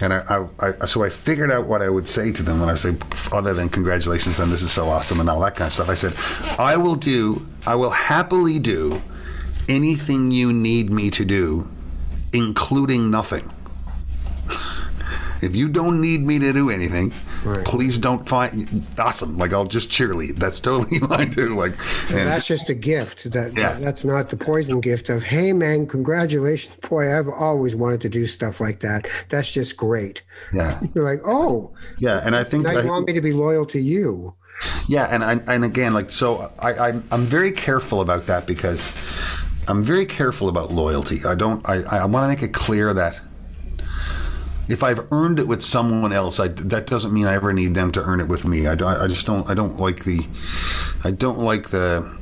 And 0.00 0.12
I, 0.12 0.46
I, 0.60 0.72
I, 0.80 0.86
so 0.86 1.02
I 1.02 1.10
figured 1.10 1.50
out 1.50 1.66
what 1.66 1.82
I 1.82 1.88
would 1.88 2.08
say 2.08 2.30
to 2.32 2.42
them 2.42 2.60
when 2.60 2.68
I 2.68 2.76
say, 2.76 2.96
other 3.32 3.54
than 3.54 3.68
congratulations 3.68 4.38
and 4.38 4.52
this 4.52 4.62
is 4.62 4.72
so 4.72 4.88
awesome 4.88 5.18
and 5.18 5.28
all 5.28 5.40
that 5.40 5.56
kind 5.56 5.66
of 5.66 5.72
stuff. 5.72 5.88
I 5.88 5.94
said, 5.94 6.14
I 6.60 6.76
will 6.76 6.94
do, 6.94 7.44
I 7.66 7.74
will 7.74 7.90
happily 7.90 8.58
do 8.58 9.02
anything 9.68 10.30
you 10.30 10.52
need 10.52 10.90
me 10.90 11.10
to 11.10 11.24
do, 11.24 11.70
including 12.32 13.10
nothing. 13.10 13.50
If 15.42 15.56
you 15.56 15.68
don't 15.68 16.00
need 16.00 16.22
me 16.22 16.38
to 16.38 16.52
do 16.52 16.68
anything, 16.68 17.14
right. 17.44 17.64
please 17.64 17.96
don't 17.96 18.28
find 18.28 18.86
awesome. 18.98 19.38
Like 19.38 19.52
I'll 19.52 19.64
just 19.64 19.90
cheerlead. 19.90 20.36
That's 20.36 20.60
totally 20.60 20.98
fine 21.08 21.30
too. 21.30 21.56
Like 21.56 21.72
and, 22.10 22.28
that's 22.28 22.46
just 22.46 22.68
a 22.68 22.74
gift. 22.74 23.30
That, 23.32 23.56
yeah. 23.56 23.78
that's 23.78 24.04
not 24.04 24.28
the 24.28 24.36
poison 24.36 24.80
gift 24.80 25.08
of 25.08 25.22
hey 25.22 25.52
man, 25.52 25.86
congratulations, 25.86 26.76
boy. 26.88 27.16
I've 27.16 27.28
always 27.28 27.74
wanted 27.74 28.02
to 28.02 28.08
do 28.08 28.26
stuff 28.26 28.60
like 28.60 28.80
that. 28.80 29.10
That's 29.30 29.50
just 29.50 29.76
great. 29.76 30.22
Yeah. 30.52 30.78
You're 30.94 31.04
like 31.04 31.20
oh 31.24 31.72
yeah, 31.98 32.20
and 32.24 32.36
I 32.36 32.44
think 32.44 32.64
now 32.64 32.78
I, 32.78 32.82
you 32.82 32.90
want 32.90 33.06
me 33.06 33.14
to 33.14 33.22
be 33.22 33.32
loyal 33.32 33.64
to 33.66 33.80
you. 33.80 34.34
Yeah, 34.86 35.06
and 35.10 35.24
I, 35.24 35.40
and 35.52 35.64
again, 35.64 35.94
like 35.94 36.10
so, 36.10 36.52
I, 36.58 36.72
I 36.72 36.88
I'm 37.10 37.26
very 37.26 37.52
careful 37.52 38.00
about 38.00 38.26
that 38.26 38.46
because 38.46 38.94
I'm 39.68 39.82
very 39.82 40.06
careful 40.06 40.48
about 40.48 40.72
loyalty. 40.72 41.20
I 41.26 41.34
don't. 41.34 41.66
I, 41.68 41.82
I 41.82 42.04
want 42.06 42.24
to 42.24 42.28
make 42.28 42.42
it 42.42 42.52
clear 42.52 42.92
that 42.94 43.20
if 44.68 44.82
I've 44.82 45.06
earned 45.12 45.38
it 45.38 45.48
with 45.48 45.62
someone 45.62 46.12
else, 46.12 46.38
I, 46.38 46.48
that 46.48 46.86
doesn't 46.86 47.12
mean 47.12 47.26
I 47.26 47.34
ever 47.34 47.52
need 47.52 47.74
them 47.74 47.90
to 47.92 48.02
earn 48.02 48.20
it 48.20 48.28
with 48.28 48.44
me. 48.44 48.66
I, 48.66 48.72
I 48.72 49.08
just 49.08 49.26
don't. 49.26 49.48
I 49.50 49.54
don't 49.54 49.78
like 49.80 50.04
the. 50.04 50.26
I 51.04 51.10
don't 51.10 51.40
like 51.40 51.70
the. 51.70 52.19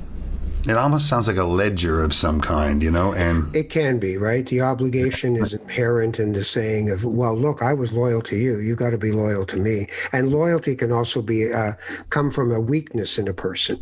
It 0.69 0.77
almost 0.77 1.09
sounds 1.09 1.29
like 1.29 1.39
a 1.39 1.45
ledger 1.45 2.03
of 2.03 2.13
some 2.13 2.41
kind, 2.41 2.83
you 2.83 2.91
know, 2.91 3.15
and 3.15 3.55
it 3.57 3.71
can 3.71 3.99
be 3.99 4.19
right. 4.19 4.47
The 4.47 4.61
obligation 4.61 5.37
is 5.37 5.55
inherent 5.55 6.21
in 6.21 6.33
the 6.33 6.45
saying 6.45 6.91
of, 6.91 7.05
"Well, 7.05 7.35
look, 7.35 7.63
I 7.63 7.73
was 7.73 7.93
loyal 7.93 8.21
to 8.23 8.37
you. 8.37 8.59
You 8.59 8.77
got 8.77 8.91
to 8.91 8.99
be 8.99 9.11
loyal 9.11 9.47
to 9.47 9.57
me." 9.57 9.87
And 10.13 10.31
loyalty 10.31 10.77
can 10.77 10.93
also 10.93 11.23
be 11.23 11.51
uh, 11.51 11.73
come 12.11 12.31
from 12.31 12.53
a 12.53 12.61
weakness 12.61 13.19
in 13.19 13.29
a 13.29 13.33
person. 13.33 13.79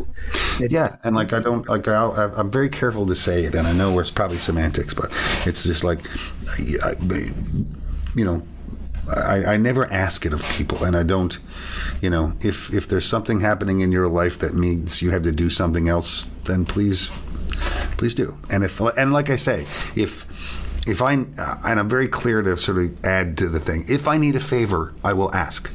It, 0.60 0.70
yeah, 0.70 0.96
and 1.02 1.16
like 1.16 1.32
I 1.32 1.40
don't 1.40 1.68
like 1.68 1.88
i 1.88 2.30
am 2.38 2.50
very 2.50 2.68
careful 2.68 3.04
to 3.06 3.14
say 3.14 3.44
it, 3.44 3.54
and 3.54 3.66
I 3.66 3.72
know 3.72 3.98
it's 3.98 4.10
probably 4.12 4.38
semantics, 4.38 4.94
but 4.94 5.10
it's 5.44 5.64
just 5.64 5.82
like, 5.82 6.06
you 8.14 8.24
know, 8.24 8.42
I, 9.14 9.54
I, 9.54 9.56
never 9.56 9.90
ask 9.92 10.26
it 10.26 10.32
of 10.32 10.44
people, 10.50 10.84
and 10.84 10.96
I 10.96 11.02
don't. 11.02 11.38
You 12.00 12.10
know, 12.10 12.32
if 12.40 12.72
if 12.72 12.88
there's 12.88 13.06
something 13.06 13.40
happening 13.40 13.80
in 13.80 13.92
your 13.92 14.08
life 14.08 14.38
that 14.40 14.54
means 14.54 15.00
you 15.00 15.10
have 15.10 15.22
to 15.22 15.32
do 15.32 15.50
something 15.50 15.88
else, 15.88 16.26
then 16.44 16.64
please, 16.64 17.10
please 17.96 18.14
do. 18.14 18.36
And 18.50 18.64
if 18.64 18.80
and 18.80 19.12
like 19.12 19.30
I 19.30 19.36
say, 19.36 19.66
if 19.94 20.26
if 20.86 21.02
I 21.02 21.12
and 21.12 21.38
I'm 21.64 21.88
very 21.88 22.08
clear 22.08 22.42
to 22.42 22.56
sort 22.56 22.78
of 22.78 23.04
add 23.04 23.38
to 23.38 23.48
the 23.48 23.60
thing. 23.60 23.84
If 23.88 24.08
I 24.08 24.18
need 24.18 24.36
a 24.36 24.40
favor, 24.40 24.94
I 25.04 25.12
will 25.12 25.34
ask. 25.34 25.70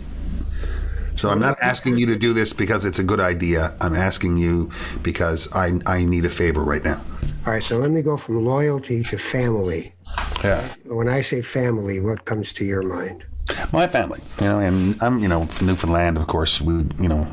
So 1.15 1.29
I'm 1.29 1.39
not 1.39 1.57
asking 1.61 1.97
you 1.97 2.07
to 2.07 2.17
do 2.17 2.33
this 2.33 2.51
because 2.51 2.83
it's 2.83 2.97
a 2.97 3.03
good 3.03 3.19
idea. 3.19 3.75
I'm 3.79 3.93
asking 3.93 4.37
you 4.37 4.71
because 5.03 5.47
I 5.53 5.79
I 5.85 6.03
need 6.03 6.25
a 6.25 6.29
favor 6.29 6.63
right 6.63 6.83
now. 6.83 7.03
All 7.45 7.53
right. 7.53 7.63
So 7.63 7.77
let 7.77 7.91
me 7.91 8.01
go 8.01 8.17
from 8.17 8.43
loyalty 8.43 9.03
to 9.03 9.17
family. 9.17 9.93
Yeah. 10.43 10.67
When 10.85 11.07
I 11.07 11.21
say 11.21 11.41
family, 11.41 11.99
what 11.99 12.25
comes 12.25 12.53
to 12.53 12.65
your 12.65 12.81
mind? 12.83 13.23
My 13.71 13.87
family, 13.87 14.19
you 14.39 14.47
know, 14.47 14.59
and 14.59 15.01
I'm, 15.01 15.19
you 15.19 15.27
know, 15.27 15.45
from 15.45 15.67
Newfoundland, 15.67 16.17
of 16.17 16.27
course, 16.27 16.61
we, 16.61 16.73
you 16.99 17.09
know, 17.09 17.27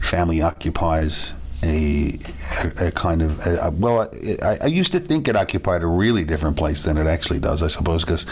family 0.00 0.40
occupies 0.42 1.34
a, 1.62 2.18
a, 2.64 2.86
a 2.86 2.90
kind 2.92 3.20
of 3.20 3.44
a, 3.46 3.70
well 3.70 4.08
I, 4.42 4.58
I, 4.62 4.66
used 4.66 4.92
to 4.92 5.00
think 5.00 5.26
it 5.26 5.34
occupied 5.34 5.82
a 5.82 5.86
really 5.86 6.24
different 6.24 6.56
place 6.56 6.84
than 6.84 6.96
it 6.96 7.06
actually 7.06 7.40
does 7.40 7.62
I 7.62 7.68
suppose 7.68 8.04
because 8.04 8.26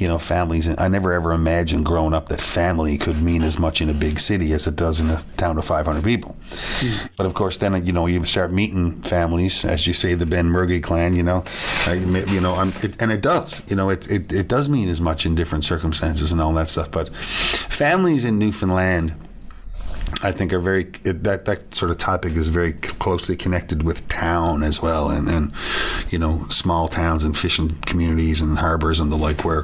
you 0.00 0.08
know 0.08 0.18
families 0.18 0.68
I 0.78 0.88
never 0.88 1.12
ever 1.12 1.32
imagined 1.32 1.86
growing 1.86 2.14
up 2.14 2.28
that 2.30 2.40
family 2.40 2.98
could 2.98 3.22
mean 3.22 3.42
as 3.42 3.58
much 3.58 3.80
in 3.80 3.88
a 3.88 3.94
big 3.94 4.18
city 4.18 4.52
as 4.52 4.66
it 4.66 4.74
does 4.74 4.98
in 4.98 5.08
a 5.08 5.22
town 5.36 5.56
of 5.56 5.64
500 5.64 6.02
people 6.02 6.36
mm. 6.80 7.10
but 7.16 7.26
of 7.26 7.34
course 7.34 7.58
then 7.58 7.86
you 7.86 7.92
know 7.92 8.06
you 8.06 8.24
start 8.24 8.52
meeting 8.52 9.00
families 9.02 9.64
as 9.64 9.86
you 9.86 9.94
say 9.94 10.14
the 10.14 10.24
Benmergui 10.24 10.82
clan 10.82 11.14
you 11.14 11.22
know 11.22 11.44
you 11.88 12.40
know 12.40 12.60
it, 12.82 13.00
and 13.00 13.12
it 13.12 13.20
does 13.20 13.62
you 13.70 13.76
know 13.76 13.88
it, 13.90 14.10
it, 14.10 14.32
it 14.32 14.48
does 14.48 14.68
mean 14.68 14.88
as 14.88 15.00
much 15.00 15.26
in 15.26 15.36
different 15.36 15.64
circumstances 15.64 16.32
and 16.32 16.40
all 16.40 16.52
that 16.54 16.68
stuff 16.68 16.90
but 16.90 17.14
families 17.14 18.24
in 18.24 18.38
Newfoundland 18.38 19.14
I 20.22 20.32
think 20.32 20.52
are 20.52 20.60
very 20.60 20.84
that 21.04 21.44
that 21.44 21.74
sort 21.74 21.90
of 21.90 21.98
topic 21.98 22.34
is 22.34 22.48
very 22.48 22.72
closely 22.72 23.36
connected 23.36 23.82
with 23.82 24.08
town 24.08 24.62
as 24.62 24.80
well, 24.80 25.10
and 25.10 25.28
and 25.28 25.52
you 26.08 26.18
know 26.18 26.46
small 26.48 26.88
towns 26.88 27.24
and 27.24 27.36
fishing 27.36 27.76
communities 27.86 28.40
and 28.40 28.58
harbors 28.58 29.00
and 29.00 29.12
the 29.12 29.16
like, 29.16 29.44
where 29.44 29.62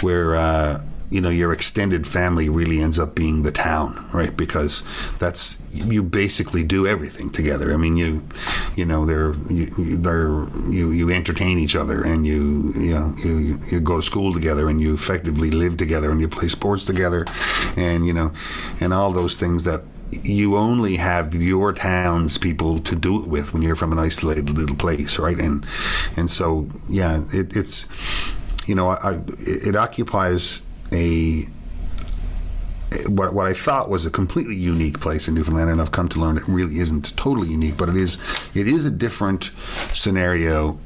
where 0.00 0.36
uh, 0.36 0.82
you 1.10 1.20
know 1.20 1.30
your 1.30 1.52
extended 1.52 2.06
family 2.06 2.48
really 2.48 2.80
ends 2.80 2.98
up 2.98 3.14
being 3.14 3.42
the 3.42 3.52
town, 3.52 4.06
right? 4.12 4.36
Because 4.36 4.82
that's 5.18 5.58
you 5.72 6.02
basically 6.02 6.64
do 6.64 6.86
everything 6.86 7.30
together. 7.30 7.72
I 7.72 7.76
mean, 7.76 7.96
you 7.96 8.26
you 8.76 8.84
know 8.84 9.06
they're 9.06 9.34
you 9.50 9.96
they're 9.96 10.46
you 10.70 10.90
you 10.90 11.10
entertain 11.10 11.58
each 11.58 11.76
other 11.76 12.02
and 12.02 12.26
you 12.26 12.72
you 12.76 12.94
know 12.94 13.14
you 13.24 13.58
you 13.70 13.80
go 13.80 13.96
to 13.96 14.02
school 14.02 14.32
together 14.32 14.68
and 14.68 14.80
you 14.80 14.94
effectively 14.94 15.50
live 15.50 15.76
together 15.76 16.10
and 16.10 16.20
you 16.20 16.28
play 16.28 16.48
sports 16.48 16.84
together, 16.84 17.24
and 17.76 18.06
you 18.06 18.12
know 18.12 18.32
and 18.80 18.92
all 18.92 19.12
those 19.12 19.36
things 19.36 19.64
that 19.64 19.82
you 20.10 20.56
only 20.56 20.96
have 20.96 21.34
your 21.34 21.72
town's 21.72 22.38
people 22.38 22.80
to 22.80 22.96
do 22.96 23.22
it 23.22 23.28
with 23.28 23.52
when 23.52 23.62
you're 23.62 23.76
from 23.76 23.92
an 23.92 23.98
isolated 23.98 24.50
little 24.50 24.76
place, 24.76 25.18
right? 25.18 25.38
And 25.38 25.66
and 26.16 26.30
so 26.30 26.68
yeah, 26.88 27.22
it, 27.32 27.56
it's 27.56 27.86
you 28.66 28.74
know 28.74 28.90
I, 28.90 29.20
it 29.38 29.76
occupies 29.76 30.62
a 30.92 31.48
what, 33.08 33.34
what 33.34 33.46
I 33.46 33.52
thought 33.52 33.90
was 33.90 34.06
a 34.06 34.10
completely 34.10 34.56
unique 34.56 35.00
place 35.00 35.28
in 35.28 35.34
Newfoundland, 35.34 35.70
and 35.70 35.80
I've 35.80 35.92
come 35.92 36.08
to 36.10 36.20
learn 36.20 36.36
it 36.36 36.48
really 36.48 36.78
isn't 36.78 37.16
totally 37.16 37.48
unique, 37.48 37.76
but 37.76 37.88
it 37.88 37.96
is 37.96 38.18
it 38.54 38.66
is 38.66 38.84
a 38.84 38.90
different 38.90 39.50
scenario. 39.92 40.78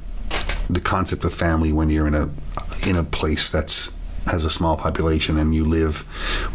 The 0.71 0.81
concept 0.81 1.25
of 1.25 1.35
family 1.35 1.73
when 1.73 1.91
you're 1.91 2.07
in 2.07 2.15
a 2.15 2.31
in 2.87 2.97
a 2.97 3.05
place 3.05 3.51
that's 3.51 3.95
has 4.27 4.45
a 4.45 4.51
small 4.51 4.77
population 4.77 5.37
and 5.37 5.53
you 5.53 5.65
live 5.65 6.07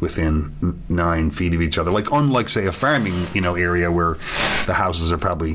within 0.02 0.82
nine 0.88 1.30
feet 1.30 1.54
of 1.54 1.62
each 1.62 1.78
other. 1.78 1.92
Like 1.92 2.12
unlike 2.12 2.50
say 2.50 2.66
a 2.66 2.72
farming 2.72 3.28
you 3.34 3.42
know 3.42 3.56
area 3.56 3.92
where 3.92 4.18
the 4.66 4.74
houses 4.74 5.12
are 5.12 5.18
probably 5.18 5.52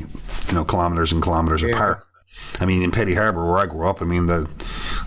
you 0.47 0.53
know 0.53 0.63
kilometers 0.63 1.11
and 1.11 1.21
kilometers 1.21 1.63
yeah. 1.63 1.75
apart. 1.75 2.05
I 2.59 2.65
mean, 2.65 2.83
in 2.83 2.91
Petty 2.91 3.15
Harbour, 3.15 3.45
where 3.45 3.57
I 3.57 3.65
grew 3.65 3.87
up, 3.87 4.01
I 4.01 4.05
mean 4.05 4.27
the 4.27 4.49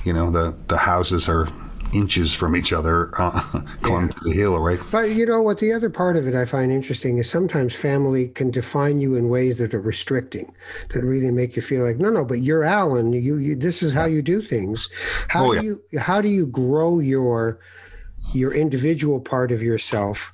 you 0.04 0.12
know 0.12 0.30
the 0.30 0.54
the 0.68 0.78
houses 0.78 1.28
are 1.28 1.48
inches 1.96 2.34
from 2.34 2.54
each 2.54 2.72
other 2.72 3.10
uh, 3.18 3.62
going 3.82 4.06
yeah. 4.06 4.12
to 4.12 4.20
the 4.24 4.32
hill, 4.32 4.58
right? 4.58 4.78
But 4.90 5.10
you 5.10 5.26
know 5.26 5.42
what? 5.42 5.58
The 5.58 5.72
other 5.72 5.90
part 5.90 6.16
of 6.16 6.28
it 6.28 6.34
I 6.34 6.44
find 6.44 6.70
interesting 6.70 7.18
is 7.18 7.30
sometimes 7.30 7.74
family 7.74 8.28
can 8.28 8.50
define 8.50 9.00
you 9.00 9.14
in 9.14 9.28
ways 9.28 9.58
that 9.58 9.74
are 9.74 9.80
restricting, 9.80 10.54
that 10.90 11.02
really 11.02 11.30
make 11.30 11.56
you 11.56 11.62
feel 11.62 11.84
like, 11.84 11.96
no, 11.96 12.10
no, 12.10 12.24
but 12.24 12.40
you're 12.40 12.64
Alan. 12.64 13.12
You, 13.12 13.36
you 13.36 13.56
this 13.56 13.82
is 13.82 13.92
how 13.92 14.04
you 14.04 14.22
do 14.22 14.42
things. 14.42 14.88
How 15.28 15.46
oh, 15.46 15.54
do 15.54 15.64
you 15.64 15.98
how 15.98 16.20
do 16.20 16.28
you 16.28 16.46
grow 16.46 16.98
your 16.98 17.58
your 18.32 18.52
individual 18.52 19.20
part 19.20 19.52
of 19.52 19.62
yourself 19.62 20.30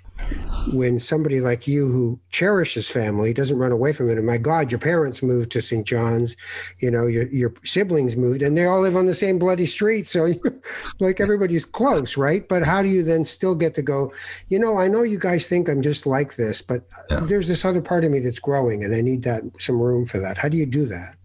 when 0.72 1.00
somebody 1.00 1.40
like 1.40 1.66
you 1.66 1.90
who 1.90 2.18
cherishes 2.30 2.88
family 2.88 3.32
doesn't 3.32 3.58
run 3.58 3.72
away 3.72 3.92
from 3.92 4.10
it. 4.10 4.18
And 4.18 4.26
my 4.26 4.38
god 4.38 4.70
your 4.70 4.78
parents 4.78 5.22
moved 5.22 5.50
to 5.52 5.60
st 5.60 5.86
john's 5.86 6.36
you 6.78 6.90
know 6.90 7.06
your, 7.06 7.26
your 7.28 7.52
siblings 7.64 8.16
moved 8.16 8.42
and 8.42 8.56
they 8.56 8.66
all 8.66 8.80
live 8.80 8.96
on 8.96 9.06
the 9.06 9.14
same 9.14 9.38
bloody 9.38 9.66
street. 9.66 10.06
So 10.06 10.32
like 11.00 11.20
everybody's 11.20 11.64
close 11.64 12.16
right? 12.16 12.48
But 12.48 12.62
how 12.62 12.82
do 12.82 12.88
you 12.88 13.02
then 13.02 13.24
still 13.24 13.54
get 13.54 13.74
to 13.74 13.82
go 13.82 14.12
you 14.48 14.58
know 14.58 14.78
i 14.78 14.88
know 14.88 15.02
you 15.02 15.18
guys 15.18 15.46
think 15.46 15.68
i'm 15.68 15.82
just 15.82 16.06
like 16.06 16.36
this 16.36 16.62
but 16.62 16.84
yeah. 17.10 17.20
there's 17.20 17.48
this 17.48 17.64
other 17.64 17.80
part 17.80 18.04
of 18.04 18.10
me 18.10 18.20
that's 18.20 18.38
growing 18.38 18.84
and 18.84 18.94
i 18.94 19.00
need 19.00 19.22
that 19.22 19.42
some 19.58 19.80
room 19.80 20.06
for 20.06 20.18
that. 20.18 20.38
How 20.38 20.48
do 20.48 20.56
you 20.56 20.66
do 20.66 20.86
that? 20.86 21.16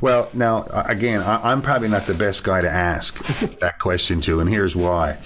Well, 0.00 0.28
now, 0.32 0.64
again, 0.86 1.22
I'm 1.24 1.62
probably 1.62 1.88
not 1.88 2.06
the 2.06 2.14
best 2.14 2.42
guy 2.42 2.60
to 2.60 2.68
ask 2.68 3.22
that 3.60 3.78
question 3.78 4.20
to, 4.22 4.40
and 4.40 4.50
here's 4.50 4.74
why. 4.74 5.18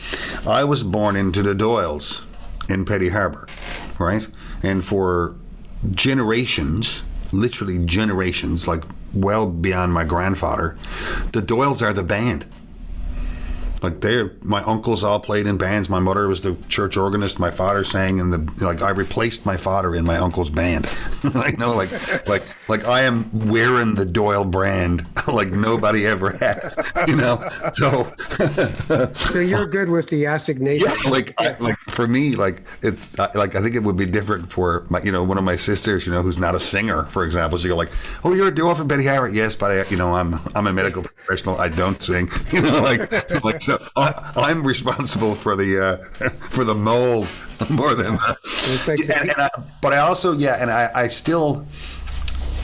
I 0.46 0.64
was 0.64 0.84
born 0.84 1.16
into 1.16 1.42
the 1.42 1.54
Doyles 1.54 2.25
in 2.68 2.84
Petty 2.84 3.08
Harbour, 3.08 3.46
right? 3.98 4.26
And 4.62 4.84
for 4.84 5.36
generations, 5.92 7.02
literally 7.32 7.84
generations, 7.84 8.66
like 8.66 8.82
well 9.12 9.46
beyond 9.46 9.92
my 9.92 10.04
grandfather, 10.04 10.76
the 11.32 11.42
Doyles 11.42 11.82
are 11.82 11.92
the 11.92 12.02
band. 12.02 12.46
Like 13.82 14.00
they, 14.00 14.28
my 14.42 14.62
uncles 14.62 15.04
all 15.04 15.20
played 15.20 15.46
in 15.46 15.56
bands. 15.58 15.88
My 15.88 16.00
mother 16.00 16.28
was 16.28 16.40
the 16.40 16.56
church 16.68 16.96
organist. 16.96 17.38
My 17.38 17.50
father 17.50 17.84
sang 17.84 18.18
in 18.18 18.30
the 18.30 18.64
like. 18.64 18.82
I 18.82 18.90
replaced 18.90 19.46
my 19.46 19.56
father 19.56 19.94
in 19.94 20.04
my 20.04 20.16
uncle's 20.16 20.50
band. 20.50 20.88
I 21.24 21.52
know, 21.52 21.74
like, 21.74 22.26
like, 22.26 22.44
like 22.68 22.84
I 22.86 23.02
am 23.02 23.48
wearing 23.48 23.94
the 23.94 24.04
Doyle 24.04 24.44
brand 24.44 25.06
like 25.28 25.48
nobody 25.48 26.06
ever 26.06 26.30
has. 26.38 26.76
You 27.06 27.16
know, 27.16 27.48
so 27.74 28.12
so 29.14 29.40
you're 29.40 29.66
good 29.66 29.88
with 29.88 30.08
the 30.08 30.26
assignation. 30.26 30.88
Yeah, 30.88 31.10
like, 31.10 31.34
I, 31.38 31.56
like 31.58 31.76
for 31.88 32.06
me, 32.06 32.36
like 32.36 32.62
it's 32.82 33.18
like 33.18 33.54
I 33.54 33.62
think 33.62 33.74
it 33.74 33.82
would 33.82 33.96
be 33.96 34.06
different 34.06 34.50
for 34.50 34.86
my, 34.88 35.02
you 35.02 35.12
know, 35.12 35.24
one 35.24 35.38
of 35.38 35.44
my 35.44 35.56
sisters, 35.56 36.06
you 36.06 36.12
know, 36.12 36.22
who's 36.22 36.38
not 36.38 36.54
a 36.54 36.60
singer, 36.60 37.04
for 37.06 37.24
example. 37.24 37.58
She 37.58 37.68
go 37.68 37.76
like, 37.76 37.92
"Oh, 38.24 38.34
you're 38.34 38.48
a 38.48 38.54
Doyle 38.54 38.74
from 38.74 38.88
Petty 38.88 39.06
Harbour?" 39.06 39.28
Yes, 39.28 39.56
but 39.56 39.70
I, 39.70 39.88
you 39.88 39.96
know, 39.96 40.14
I'm 40.14 40.38
I'm 40.54 40.66
a 40.66 40.72
medical 40.72 41.02
professional. 41.02 41.58
I 41.60 41.68
don't 41.68 42.00
sing. 42.00 42.28
You 42.52 42.62
know, 42.62 42.80
like 42.82 43.12
like 43.44 43.60
so 43.66 43.84
I, 43.96 44.50
am 44.52 44.64
responsible 44.64 45.34
for 45.34 45.56
the 45.56 45.84
uh, 45.84 46.28
for 46.50 46.62
the 46.62 46.74
mold 46.74 47.28
more 47.68 47.96
than. 47.96 48.14
Like 48.14 49.00
yeah, 49.00 49.20
and, 49.20 49.30
and 49.30 49.42
I, 49.42 49.50
but 49.82 49.92
I 49.92 49.98
also 49.98 50.34
yeah, 50.34 50.54
and 50.60 50.70
I, 50.70 50.88
I 50.94 51.08
still, 51.08 51.66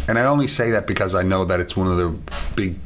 and 0.08 0.16
I 0.16 0.26
only 0.26 0.46
say 0.46 0.70
that 0.70 0.86
because 0.86 1.16
I 1.16 1.24
know 1.24 1.44
that 1.44 1.58
it's 1.58 1.76
one 1.76 1.88
of 1.88 1.96
the 1.96 2.32
big 2.54 2.76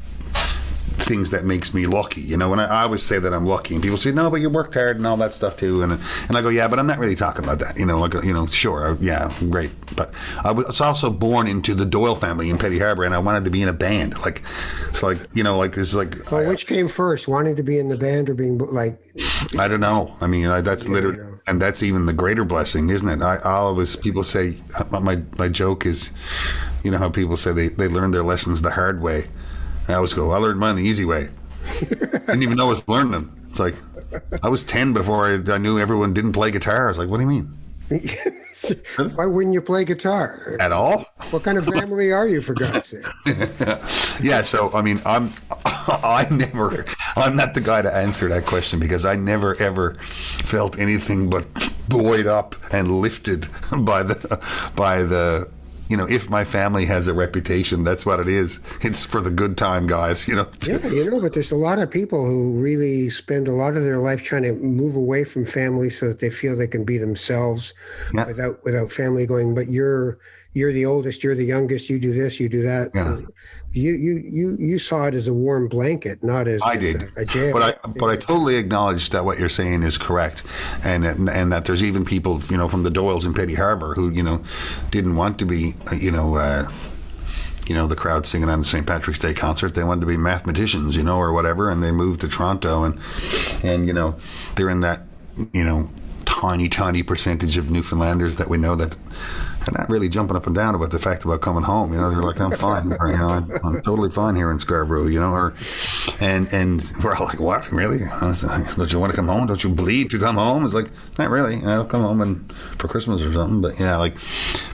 things 0.97 1.31
that 1.31 1.45
makes 1.45 1.75
me 1.75 1.87
lucky. 1.87 2.21
You 2.21 2.37
know, 2.37 2.53
and 2.53 2.61
I, 2.61 2.65
I, 2.65 2.83
always 2.83 3.03
say 3.03 3.19
that 3.19 3.33
I'm 3.33 3.47
lucky, 3.47 3.75
and 3.75 3.83
people 3.83 3.99
say, 3.99 4.13
"No, 4.13 4.31
but 4.31 4.41
you 4.41 4.51
worked 4.51 4.75
hard 4.75 4.97
and 4.97 5.07
all 5.07 5.17
that 5.19 5.35
stuff 5.35 5.57
too." 5.57 5.83
And 5.83 5.93
and 5.93 6.37
I 6.37 6.43
go, 6.43 6.49
"Yeah, 6.49 6.69
but 6.69 6.79
I'm 6.79 6.87
not 6.87 6.99
really 6.99 7.15
talking 7.15 7.45
about 7.45 7.59
that." 7.61 7.79
You 7.79 7.87
know, 7.87 7.99
like 7.99 8.15
you 8.25 8.33
know, 8.33 8.47
sure, 8.47 8.97
yeah, 9.01 9.33
great, 9.51 9.73
but 9.97 10.13
I 10.45 10.53
was 10.53 10.81
also 10.81 11.11
born 11.11 11.47
into 11.47 11.75
the 11.75 11.87
Doyle 11.87 12.15
family 12.15 12.51
in 12.51 12.59
Petty 12.59 12.79
Harbour, 12.79 13.05
and 13.05 13.15
I 13.15 13.19
wanted 13.19 13.45
to 13.45 13.51
be 13.51 13.63
in 13.63 13.69
a 13.69 13.73
band. 13.73 14.19
Like 14.21 14.43
it's 14.89 15.03
like 15.03 15.19
you 15.35 15.43
know, 15.43 15.59
like 15.59 15.77
it's 15.77 15.95
like. 15.95 16.31
Well, 16.31 16.49
which 16.49 16.67
came 16.67 16.89
first, 16.89 17.29
wanting 17.29 17.57
to 17.57 17.63
be 17.63 17.79
in 17.79 17.89
the 17.89 17.99
band 17.99 18.31
or 18.31 18.35
being 18.35 18.59
like? 18.59 18.99
I 19.59 19.69
don't 19.69 19.81
know. 19.81 20.15
I 20.21 20.27
mean, 20.27 20.47
I, 20.47 20.61
that's 20.61 20.89
literally, 20.89 21.39
and 21.47 21.61
that's 21.61 21.83
even 21.83 22.07
the 22.07 22.13
greater 22.13 22.45
blessing, 22.45 22.91
isn't 22.91 23.09
it? 23.09 23.23
I, 23.23 23.37
I 23.37 23.53
always 23.53 23.97
people 23.97 24.25
say 24.25 24.57
uh, 24.79 25.01
my 25.01 25.23
my 25.39 25.49
joke 25.49 25.87
is, 25.87 26.11
you 26.83 26.91
know 26.91 26.99
how 26.99 27.09
people 27.09 27.37
say 27.37 27.53
they 27.53 27.69
they 27.69 27.89
learn 27.89 28.11
their 28.11 28.23
lessons 28.23 28.63
the 28.63 28.73
hard 28.73 29.01
way. 29.01 29.27
I 29.89 29.95
always 29.95 30.15
go, 30.15 30.33
I 30.33 30.39
learned 30.39 30.59
mine 30.59 30.77
the 30.77 30.83
easy 30.83 31.05
way. 31.05 31.29
Didn't 31.91 32.43
even 32.43 32.57
know 32.57 32.67
I 32.67 32.71
was 32.71 32.89
learning 32.89 33.13
them. 33.13 33.47
It's 33.51 33.61
like 33.61 33.75
I 34.43 34.49
was 34.49 34.65
ten 34.65 34.93
before 34.93 35.27
I, 35.27 35.53
I 35.53 35.59
knew 35.59 35.79
everyone 35.79 36.15
didn't 36.15 36.33
play 36.33 36.51
guitar. 36.51 36.85
I 36.85 36.89
was 36.89 36.99
like, 36.99 37.09
what 37.09 37.19
do 37.19 37.23
you 37.23 37.29
mean? 37.29 37.59
Why 39.15 39.27
wouldn't 39.27 39.55
you 39.55 39.61
play 39.61 39.85
guitar 39.85 40.57
at 40.59 40.73
all? 40.73 41.05
What 41.31 41.45
kind 41.45 41.57
of 41.57 41.67
family 41.67 42.13
are 42.13 42.27
you, 42.27 42.43
for 42.43 42.55
God's 42.55 42.89
sake? 42.89 43.05
yeah, 44.21 44.43
so 44.43 44.73
I 44.73 44.83
mean, 44.83 45.01
I'm 45.07 45.33
I 45.65 46.27
never 46.31 46.85
I'm 47.17 47.37
not 47.37 47.55
the 47.55 47.61
guy 47.61 47.83
to 47.83 47.95
answer 47.95 48.29
that 48.29 48.45
question 48.45 48.81
because 48.81 49.07
I 49.07 49.15
never 49.15 49.55
ever 49.57 49.95
felt 49.95 50.79
anything 50.79 51.31
but 51.31 51.47
buoyed 51.89 52.27
up 52.27 52.57
and 52.73 53.01
lifted 53.01 53.49
by 53.81 54.03
the 54.03 54.73
by 54.75 55.03
the 55.03 55.49
you 55.89 55.97
know, 55.97 56.07
if 56.09 56.29
my 56.29 56.45
family 56.45 56.85
has 56.87 57.07
a 57.07 57.15
reputation, 57.15 57.85
that's 57.85 58.05
what 58.05 58.21
it 58.21 58.29
is. 58.29 58.61
It's 58.87 59.05
for 59.05 59.21
the 59.21 59.31
good 59.31 59.57
time, 59.57 59.87
guys. 59.87 60.29
You 60.29 60.37
know. 60.37 60.49
yeah, 60.63 60.87
you 60.87 61.11
know, 61.11 61.21
but 61.21 61.33
there's 61.33 61.51
a 61.51 61.57
lot 61.57 61.79
of 61.79 61.91
people 61.91 62.25
who 62.25 62.61
really 62.61 63.09
spend 63.11 63.49
a 63.49 63.53
lot 63.53 63.77
of 63.77 63.83
their 63.83 63.97
life 63.97 64.23
trying 64.23 64.45
to 64.45 64.53
move 64.53 64.95
away 64.95 65.25
from 65.25 65.45
family 65.45 65.91
so 65.91 66.09
that 66.09 66.21
they 66.21 66.31
feel 66.31 66.57
they 66.57 66.69
can 66.69 66.85
be 66.85 66.99
themselves 66.99 67.75
yeah. 68.15 68.27
without 68.27 68.63
without 68.65 68.93
family 68.93 69.27
going. 69.27 69.55
But 69.55 69.71
you're 69.71 70.19
you're 70.57 70.73
the 70.73 70.87
oldest, 70.87 71.23
you're 71.23 71.35
the 71.35 71.45
youngest, 71.45 71.91
you 71.91 71.99
do 71.99 72.15
this, 72.15 72.41
you 72.41 72.49
do 72.49 72.63
that. 72.63 72.91
Yeah. 72.95 73.19
You 73.73 73.93
you 73.93 74.25
you 74.33 74.57
you 74.59 74.79
saw 74.79 75.05
it 75.05 75.15
as 75.15 75.29
a 75.29 75.35
warm 75.35 75.69
blanket, 75.69 76.25
not 76.25 76.49
as 76.49 76.63
I 76.63 76.77
did. 76.77 77.03
A, 77.03 77.21
a 77.21 77.25
jail. 77.27 77.53
But 77.53 77.63
I 77.85 77.89
but 77.89 78.07
I 78.07 78.17
totally 78.17 78.57
acknowledge 78.57 79.11
that 79.11 79.27
what 79.27 79.39
you're 79.39 79.51
saying 79.51 79.83
is 79.83 79.99
correct, 79.99 80.45
and 80.83 81.05
and 81.05 81.53
that 81.53 81.67
there's 81.67 81.83
even 81.83 82.07
people 82.07 82.41
you 82.49 82.57
know 82.57 82.71
from 82.71 82.85
the 82.85 82.91
Doyles 82.91 83.27
in 83.27 83.35
Petty 83.35 83.55
Harbour 83.55 83.95
who 83.95 84.09
you 84.09 84.23
know 84.23 84.43
didn't 84.91 85.17
want 85.17 85.39
to 85.41 85.45
be 85.45 85.75
you 85.95 86.11
know. 86.11 86.37
Uh, 86.37 86.71
you 87.69 87.75
know, 87.75 87.89
the 87.89 87.97
crowd 87.97 88.27
singing 88.27 88.49
on 88.49 88.61
the 88.61 88.65
St. 88.65 88.87
Patrick's 88.87 89.19
Day 89.19 89.35
concert. 89.35 89.75
They 89.75 89.83
wanted 89.83 90.03
to 90.03 90.07
be 90.07 90.17
mathematicians, 90.17 90.97
you 90.97 91.03
know, 91.03 91.19
or 91.19 91.33
whatever, 91.33 91.69
and 91.69 91.83
they 91.83 91.91
moved 91.91 92.21
to 92.21 92.29
Toronto, 92.29 92.85
and 92.85 93.01
and 93.65 93.89
you 93.89 93.93
know, 93.93 94.15
they're 94.55 94.71
in 94.71 94.79
that, 94.81 95.03
you 95.53 95.65
know, 95.65 95.91
tiny, 96.27 96.69
tiny 96.69 97.03
percentage 97.03 97.57
of 97.57 97.69
Newfoundlanders 97.69 98.37
that 98.37 98.49
we 98.49 98.57
know 98.57 98.77
that 98.77 98.97
not 99.73 99.89
really 99.89 100.09
jumping 100.09 100.37
up 100.37 100.47
and 100.47 100.55
down 100.55 100.75
about 100.75 100.91
the 100.91 100.99
fact 100.99 101.25
about 101.25 101.41
coming 101.41 101.63
home. 101.63 101.93
You 101.93 101.99
know, 101.99 102.11
they're 102.11 102.23
like, 102.23 102.41
I'm 102.41 102.53
fine. 102.53 102.91
You 102.91 103.17
know, 103.17 103.29
I'm, 103.29 103.51
I'm, 103.65 103.83
totally 103.83 104.11
fine 104.11 104.37
here 104.37 104.51
in 104.51 104.59
Scarborough. 104.59 105.07
You 105.07 105.21
know, 105.21 105.33
or 105.33 105.55
and 106.21 106.53
and 106.53 106.93
we're 107.03 107.15
all 107.15 107.27
like, 107.27 107.41
what? 107.41 107.71
Really? 107.73 108.01
Don't 108.21 108.93
you 108.93 109.01
want 109.01 109.13
to 109.13 109.17
come 109.17 109.29
home? 109.29 109.47
Don't 109.47 109.63
you 109.63 109.71
bleed 109.71 110.11
to 110.11 110.19
come 110.19 110.37
home? 110.37 110.65
It's 110.65 110.75
like, 110.75 110.91
not 111.19 111.31
really. 111.31 111.63
I'll 111.65 111.85
come 111.85 112.03
home 112.03 112.21
and 112.21 112.53
for 112.79 112.89
Christmas 112.89 113.25
or 113.25 113.33
something. 113.33 113.61
But 113.61 113.79
yeah, 113.81 113.97
like, 113.97 114.15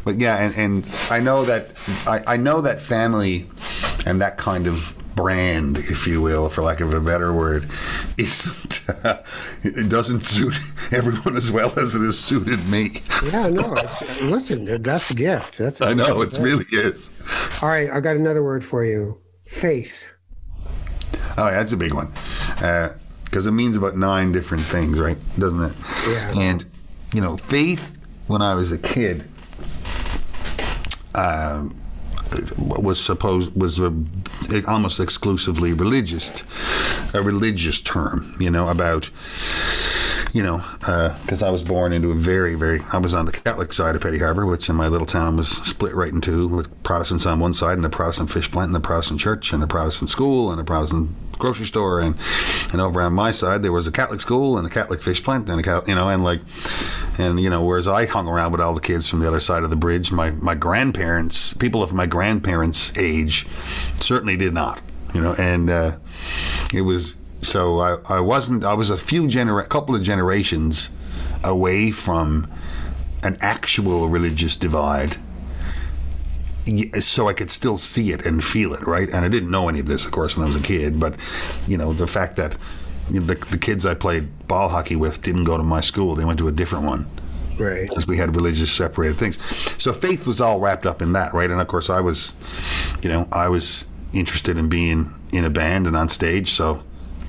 but 0.04 0.20
yeah, 0.20 0.36
and, 0.36 0.54
and 0.56 0.96
I 1.10 1.20
know 1.20 1.44
that 1.44 1.72
I, 2.06 2.34
I 2.34 2.36
know 2.36 2.60
that 2.60 2.80
family 2.80 3.48
and 4.06 4.20
that 4.20 4.36
kind 4.36 4.66
of 4.66 4.96
brand, 5.14 5.78
if 5.78 6.06
you 6.06 6.20
will, 6.20 6.48
for 6.48 6.62
lack 6.62 6.80
of 6.80 6.92
a 6.92 7.00
better 7.00 7.32
word, 7.32 7.68
isn't 8.16 8.84
uh, 9.04 9.22
it 9.62 9.88
doesn't 9.88 10.22
suit 10.22 10.54
everyone 10.92 11.36
as 11.36 11.50
well 11.50 11.78
as 11.78 11.94
it 11.94 12.00
has 12.00 12.18
suited 12.18 12.68
me. 12.68 13.02
Yeah, 13.24 13.48
no. 13.48 13.74
listen, 14.22 14.82
that's 14.82 15.10
a 15.10 15.14
gift. 15.14 15.58
That's 15.58 15.80
a 15.80 15.86
I 15.86 15.94
know 15.94 16.20
it 16.22 16.38
really 16.38 16.66
is. 16.72 17.10
All 17.62 17.68
right, 17.68 17.90
I 17.90 18.00
got 18.00 18.16
another 18.16 18.42
word 18.42 18.64
for 18.64 18.84
you: 18.84 19.20
faith. 19.46 20.06
Oh, 21.38 21.48
yeah, 21.48 21.52
that's 21.52 21.72
a 21.72 21.76
big 21.76 21.94
one. 21.94 22.12
Uh, 22.62 22.94
because 23.24 23.46
it 23.46 23.52
means 23.52 23.78
about 23.78 23.96
nine 23.96 24.30
different 24.30 24.64
things, 24.64 25.00
right? 25.00 25.16
Doesn't 25.38 25.62
it? 25.62 25.72
Yeah. 26.06 26.38
And 26.38 26.64
you 27.14 27.22
know, 27.22 27.38
faith 27.38 28.06
when 28.26 28.42
I 28.42 28.54
was 28.54 28.72
a 28.72 28.78
kid 28.78 29.26
um, 31.14 31.74
was 32.58 33.00
supposed 33.00 33.54
was 33.54 33.80
uh, 33.80 33.90
a, 34.52 34.64
almost 34.68 35.00
exclusively 35.00 35.72
religious, 35.72 36.30
a 37.14 37.22
religious 37.22 37.80
term. 37.80 38.34
You 38.38 38.50
know 38.50 38.68
about 38.68 39.10
you 40.32 40.42
know, 40.42 40.64
because 40.78 41.42
uh, 41.42 41.48
I 41.48 41.50
was 41.50 41.62
born 41.62 41.92
into 41.92 42.10
a 42.10 42.14
very, 42.14 42.54
very, 42.54 42.80
I 42.92 42.98
was 42.98 43.14
on 43.14 43.26
the 43.26 43.32
Catholic 43.32 43.72
side 43.72 43.94
of 43.94 44.02
Petty 44.02 44.18
Harbour, 44.18 44.46
which 44.46 44.68
in 44.68 44.76
my 44.76 44.88
little 44.88 45.06
town 45.06 45.36
was 45.36 45.48
split 45.48 45.94
right 45.94 46.12
in 46.12 46.22
two, 46.22 46.48
with 46.48 46.82
Protestants 46.82 47.26
on 47.26 47.38
one 47.38 47.52
side 47.52 47.76
and 47.76 47.84
a 47.84 47.90
Protestant 47.90 48.30
fish 48.30 48.50
plant 48.50 48.68
and 48.68 48.76
a 48.76 48.80
Protestant 48.80 49.20
church 49.20 49.52
and 49.52 49.62
a 49.62 49.66
Protestant 49.66 50.08
school 50.08 50.50
and 50.50 50.58
a 50.58 50.64
Protestant 50.64 51.10
grocery 51.38 51.66
store. 51.66 52.00
And, 52.00 52.16
and 52.72 52.80
over 52.80 53.02
on 53.02 53.12
my 53.12 53.30
side, 53.30 53.62
there 53.62 53.72
was 53.72 53.86
a 53.86 53.92
Catholic 53.92 54.22
school 54.22 54.56
and 54.56 54.66
a 54.66 54.70
Catholic 54.70 55.02
fish 55.02 55.22
plant 55.22 55.50
and 55.50 55.60
a 55.60 55.62
Catholic, 55.62 55.88
you 55.88 55.94
know, 55.94 56.08
and 56.08 56.24
like, 56.24 56.40
and, 57.18 57.38
you 57.38 57.50
know, 57.50 57.62
whereas 57.62 57.86
I 57.86 58.06
hung 58.06 58.26
around 58.26 58.52
with 58.52 58.60
all 58.62 58.72
the 58.72 58.80
kids 58.80 59.10
from 59.10 59.20
the 59.20 59.28
other 59.28 59.40
side 59.40 59.64
of 59.64 59.70
the 59.70 59.76
bridge, 59.76 60.12
my, 60.12 60.30
my 60.30 60.54
grandparents, 60.54 61.52
people 61.52 61.82
of 61.82 61.92
my 61.92 62.06
grandparents' 62.06 62.96
age 62.98 63.46
certainly 64.00 64.38
did 64.38 64.54
not, 64.54 64.80
you 65.14 65.20
know, 65.20 65.34
and 65.38 65.68
uh, 65.68 65.96
it 66.72 66.82
was, 66.82 67.16
so 67.42 67.80
I, 67.80 67.98
I 68.08 68.20
wasn't. 68.20 68.64
I 68.64 68.74
was 68.74 68.88
a 68.88 68.96
few 68.96 69.28
genera- 69.28 69.66
couple 69.66 69.94
of 69.94 70.02
generations 70.02 70.90
away 71.44 71.90
from 71.90 72.50
an 73.24 73.36
actual 73.40 74.08
religious 74.08 74.56
divide. 74.56 75.16
So 77.00 77.28
I 77.28 77.32
could 77.32 77.50
still 77.50 77.76
see 77.76 78.12
it 78.12 78.24
and 78.24 78.42
feel 78.42 78.72
it, 78.72 78.86
right? 78.86 79.08
And 79.08 79.24
I 79.24 79.28
didn't 79.28 79.50
know 79.50 79.68
any 79.68 79.80
of 79.80 79.86
this, 79.86 80.06
of 80.06 80.12
course, 80.12 80.36
when 80.36 80.44
I 80.44 80.46
was 80.46 80.56
a 80.56 80.62
kid. 80.62 81.00
But 81.00 81.16
you 81.66 81.76
know, 81.76 81.92
the 81.92 82.06
fact 82.06 82.36
that 82.36 82.56
the, 83.10 83.34
the 83.34 83.58
kids 83.58 83.84
I 83.84 83.94
played 83.94 84.46
ball 84.46 84.68
hockey 84.68 84.94
with 84.94 85.22
didn't 85.22 85.44
go 85.44 85.56
to 85.56 85.64
my 85.64 85.80
school; 85.80 86.14
they 86.14 86.24
went 86.24 86.38
to 86.38 86.48
a 86.48 86.52
different 86.52 86.84
one 86.84 87.08
right 87.58 87.86
because 87.86 88.06
we 88.06 88.16
had 88.16 88.34
religious 88.34 88.72
separated 88.72 89.18
things 89.18 89.38
so 89.80 89.92
faith 89.92 90.26
was 90.26 90.40
all 90.40 90.58
wrapped 90.58 90.86
up 90.86 91.02
in 91.02 91.12
that 91.12 91.34
right 91.34 91.50
and 91.50 91.60
of 91.60 91.68
course 91.68 91.90
i 91.90 92.00
was 92.00 92.34
you 93.02 93.10
know 93.10 93.28
i 93.30 93.46
was 93.46 93.84
interested 94.14 94.56
in 94.56 94.70
being 94.70 95.12
in 95.34 95.44
a 95.44 95.50
band 95.50 95.86
and 95.86 95.94
on 95.94 96.08
stage 96.08 96.50
so 96.50 96.82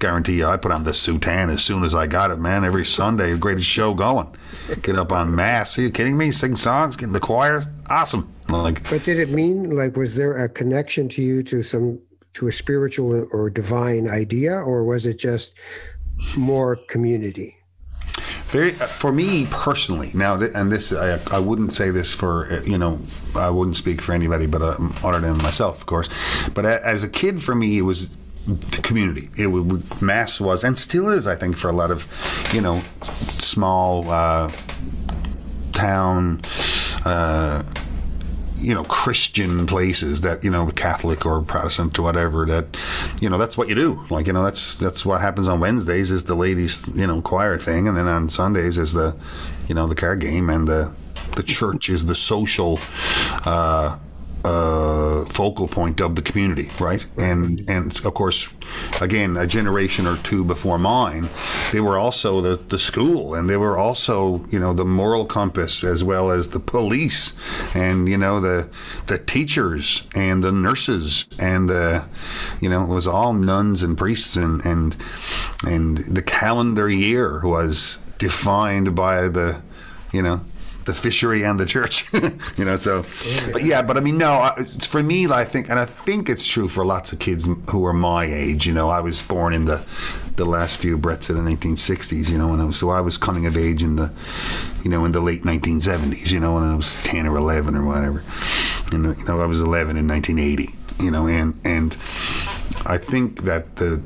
guarantee 0.04 0.39
you, 0.39 0.46
I 0.46 0.58
put 0.58 0.74
on 0.74 0.84
the 0.84 0.92
soutane 0.92 1.50
as 1.50 1.63
soon 1.63 1.86
as 1.86 1.96
I 1.96 2.08
got 2.08 2.30
it, 2.30 2.38
man. 2.38 2.66
Every 2.66 2.84
Sunday, 2.84 3.32
the 3.32 3.38
greatest 3.38 3.68
show 3.68 3.94
going. 3.94 4.36
Get 4.82 4.98
up 4.98 5.13
on 5.13 5.34
mass. 5.34 5.80
Are 5.80 5.82
you 5.82 5.92
kidding 5.92 6.18
me? 6.18 6.30
Sing 6.32 6.58
songs, 6.58 6.98
get 6.98 7.06
in 7.06 7.13
the 7.13 7.22
choir. 7.22 7.63
Awesome. 7.89 8.30
Like, 8.50 8.84
but 8.89 9.06
did 9.06 9.18
it 9.18 9.30
mean 9.30 9.70
like 9.70 9.96
was 9.96 10.16
there 10.16 10.44
a 10.44 10.50
connection 10.50 11.08
to 11.08 11.22
you 11.22 11.42
to 11.44 11.63
some 11.63 12.02
to 12.34 12.48
a 12.48 12.52
spiritual 12.52 13.30
or 13.32 13.50
divine 13.50 14.10
idea, 14.10 14.54
or 14.54 14.84
was 14.84 15.06
it 15.06 15.20
just 15.20 15.56
more 16.36 16.76
community? 16.89 17.56
Very, 18.48 18.74
uh, 18.74 18.88
for 18.88 19.13
me 19.13 19.48
personally, 19.52 20.12
now, 20.13 20.34
and 20.39 20.70
this, 20.70 20.92
I, 20.92 21.18
I, 21.32 21.39
wouldn't 21.39 21.74
say 21.74 21.89
this 21.92 22.13
for, 22.13 22.52
uh, 22.52 22.62
you 22.63 22.78
know, 22.78 23.00
I 23.36 23.50
wouldn't 23.50 23.78
speak 23.78 24.02
for 24.02 24.12
anybody 24.12 24.46
but 24.46 24.62
uh, 24.62 24.78
other 25.04 25.22
than 25.22 25.38
myself, 25.38 25.80
of 25.80 25.86
course. 25.88 26.10
But 26.54 26.66
as 26.66 27.04
a 27.04 27.10
kid, 27.10 27.42
for 27.42 27.56
me, 27.56 27.80
it 27.80 27.82
was 27.82 28.12
community. 28.82 29.29
It 29.38 29.47
would, 29.47 30.01
mass 30.01 30.39
was 30.39 30.63
and 30.63 30.77
still 30.77 31.10
is, 31.10 31.27
I 31.27 31.36
think, 31.36 31.58
for 31.58 31.69
a 31.69 31.73
lot 31.73 31.91
of 31.91 32.08
you 32.53 32.62
know 32.62 32.82
small 33.12 34.10
uh, 34.10 34.51
town. 35.71 36.41
Uh, 37.06 37.63
you 38.56 38.73
know 38.73 38.86
Christian 38.86 39.67
places 39.67 40.21
that 40.21 40.41
you 40.41 40.49
know 40.49 40.67
Catholic 40.67 41.25
or 41.25 41.41
Protestant 41.41 41.99
or 41.99 42.03
whatever 42.03 42.45
that 42.45 42.77
you 43.19 43.29
know 43.29 43.38
that's 43.38 43.58
what 43.58 43.67
you 43.67 43.75
do 43.75 44.06
like 44.10 44.25
you 44.25 44.32
know 44.32 44.43
that's 44.43 44.75
that's 44.75 45.06
what 45.06 45.19
happens 45.19 45.49
on 45.49 45.60
Wednesdays 45.60 46.12
is 46.12 46.23
the 46.23 46.36
ladies 46.36 46.88
you 46.95 47.06
know 47.06 47.21
choir 47.21 47.58
thing 47.58 47.89
and 47.89 47.97
then 47.97 48.08
on 48.08 48.29
Sundays 48.29 48.77
is 48.77 48.93
the 48.93 49.17
you 49.67 49.75
know 49.75 49.86
the 49.86 49.95
card 49.95 50.21
game 50.21 50.49
and 50.49 50.65
the 50.65 50.93
the 51.36 51.43
church 51.43 51.89
is 51.89 52.06
the 52.06 52.15
social 52.15 52.79
uh, 53.45 53.99
uh, 54.43 55.25
focal 55.25 55.67
point 55.67 56.01
of 56.01 56.15
the 56.15 56.21
community, 56.21 56.69
right? 56.79 57.06
And 57.17 57.69
and 57.69 58.06
of 58.06 58.13
course, 58.13 58.53
again, 59.01 59.38
a 59.38 59.47
generation 59.47 60.06
or 60.06 60.17
two 60.17 60.43
before 60.43 60.77
mine, 60.77 61.29
they 61.71 61.79
were 61.79 61.97
also 61.97 62.41
the, 62.41 62.58
the 62.58 62.77
school, 62.77 63.36
and 63.36 63.49
they 63.49 63.58
were 63.58 63.77
also 63.77 64.45
you 64.49 64.60
know 64.60 64.73
the 64.73 64.86
moral 64.86 65.25
compass 65.25 65.84
as 65.84 66.03
well 66.03 66.32
as 66.32 66.49
the 66.49 66.60
police, 66.60 67.34
and 67.73 68.10
you 68.10 68.17
know 68.17 68.39
the 68.39 68.69
the 69.08 69.17
teachers 69.17 70.08
and 70.15 70.43
the 70.43 70.51
nurses 70.51 71.25
and 71.39 71.69
the 71.69 72.06
you 72.60 72.69
know 72.69 72.84
it 72.84 72.89
was 72.89 73.08
all 73.08 73.34
nuns 73.34 73.82
and 73.82 73.97
priests 73.97 74.36
and 74.36 74.65
and 74.65 74.95
and 75.65 75.97
the 75.99 76.21
calendar 76.21 76.89
year 76.89 77.41
was 77.43 77.99
defined 78.17 78.95
by 78.95 79.27
the 79.27 79.62
you 80.12 80.21
know 80.21 80.41
the 80.86 80.93
fishery 80.93 81.43
and 81.43 81.60
the 81.60 81.65
church. 81.65 82.12
you 82.58 82.65
know, 82.65 82.76
so, 82.76 83.06
but 83.52 83.63
yeah, 83.63 83.82
but 83.82 83.98
I 83.98 84.00
mean, 84.00 84.17
no, 84.17 84.52
for 84.82 85.02
me, 85.02 85.28
I 85.28 85.43
think, 85.43 85.69
and 85.69 85.80
I 85.80 85.86
think 85.86 86.30
it's 86.30 86.46
true 86.46 86.67
for 86.67 86.86
lots 86.86 87.13
of 87.13 87.19
kids 87.19 87.48
who 87.69 87.86
are 87.86 87.93
my 87.93 88.26
age. 88.26 88.67
You 88.67 88.74
know, 88.74 88.89
I 88.89 89.00
was 89.00 89.24
born 89.24 89.54
in 89.54 89.65
the 89.65 89.86
the 90.36 90.46
last 90.46 90.78
few 90.78 90.98
breaths 90.98 91.30
of 91.30 91.36
the 91.36 91.41
1960s. 91.41 92.32
You 92.32 92.38
know, 92.38 92.54
and 92.54 92.62
I 92.62 92.65
was, 92.65 92.78
so 92.78 92.89
I 92.89 93.02
was 93.02 93.17
coming 93.17 93.46
of 93.46 93.56
age 93.56 93.84
in 93.84 93.96
the, 93.96 94.12
you 94.84 94.89
know, 94.89 95.06
in 95.06 95.12
the 95.12 95.22
late 95.22 95.43
1970s. 95.43 96.32
You 96.32 96.39
know, 96.39 96.56
when 96.56 96.63
I 96.63 96.76
was 96.76 96.93
10 97.04 97.28
or 97.28 97.38
11 97.38 97.76
or 97.76 97.86
whatever. 97.86 98.24
And 98.91 99.17
you 99.17 99.26
know, 99.26 99.41
I 99.41 99.46
was 99.46 99.62
11 99.62 99.98
in 99.98 100.08
1980. 100.08 100.76
You 101.04 101.12
know, 101.12 101.28
and 101.28 101.60
and 101.63 101.93
I 102.86 102.98
think 102.98 103.43
that 103.43 103.78
the 103.78 104.02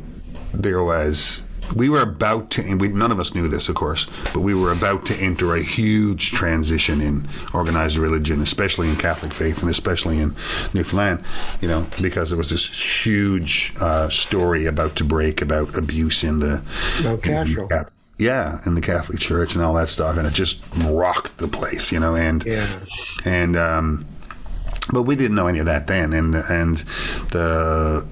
there 0.54 0.84
was 0.84 1.44
we 1.76 1.90
were 1.90 2.02
about 2.02 2.50
to, 2.52 2.62
and 2.62 2.80
we, 2.80 2.90
none 2.90 3.12
of 3.12 3.20
us 3.20 3.36
knew 3.36 3.48
this, 3.48 3.70
of 3.70 3.76
course, 3.76 4.08
but 4.34 4.40
we 4.40 4.54
were 4.54 4.72
about 4.72 5.06
to 5.08 5.16
enter 5.16 5.56
a 5.56 5.62
huge 5.62 6.32
transition 6.32 7.02
in 7.02 7.28
organized 7.54 7.98
religion, 7.98 8.42
especially 8.42 8.90
in 8.90 8.96
Catholic 8.96 9.34
faith 9.34 9.62
and 9.62 9.72
especially 9.72 10.20
in 10.20 10.36
Newfoundland, 10.74 11.24
you 11.62 11.68
know, 11.68 11.88
because 12.02 12.30
there 12.30 12.38
was 12.38 12.50
this 12.50 13.06
huge 13.06 13.74
uh, 13.82 14.10
story 14.10 14.66
about 14.66 14.96
to 14.98 15.04
break 15.04 15.42
about 15.42 15.78
abuse 15.78 16.24
in 16.24 16.40
the. 16.40 16.64
Mount 17.04 17.24
Cashel. 17.24 17.70
yeah, 18.18 18.62
in 18.66 18.76
the 18.76 18.82
Catholic 18.82 19.20
Church 19.20 19.56
and 19.56 19.64
all 19.64 19.74
that 19.76 19.90
stuff, 19.90 20.18
and 20.18 20.28
it 20.28 20.34
just 20.34 20.64
rocked 20.78 21.38
the 21.38 21.48
place, 21.48 21.92
you 21.92 22.00
know, 22.00 22.16
and 22.16 22.44
yeah. 22.46 22.80
and 23.26 23.56
um, 23.56 24.06
but 24.92 25.04
we 25.04 25.16
didn't 25.16 25.36
know 25.36 25.48
any 25.48 25.60
of 25.60 25.66
that 25.66 25.88
then, 25.88 26.14
and 26.14 26.34
and 26.36 26.78
the 27.32 28.06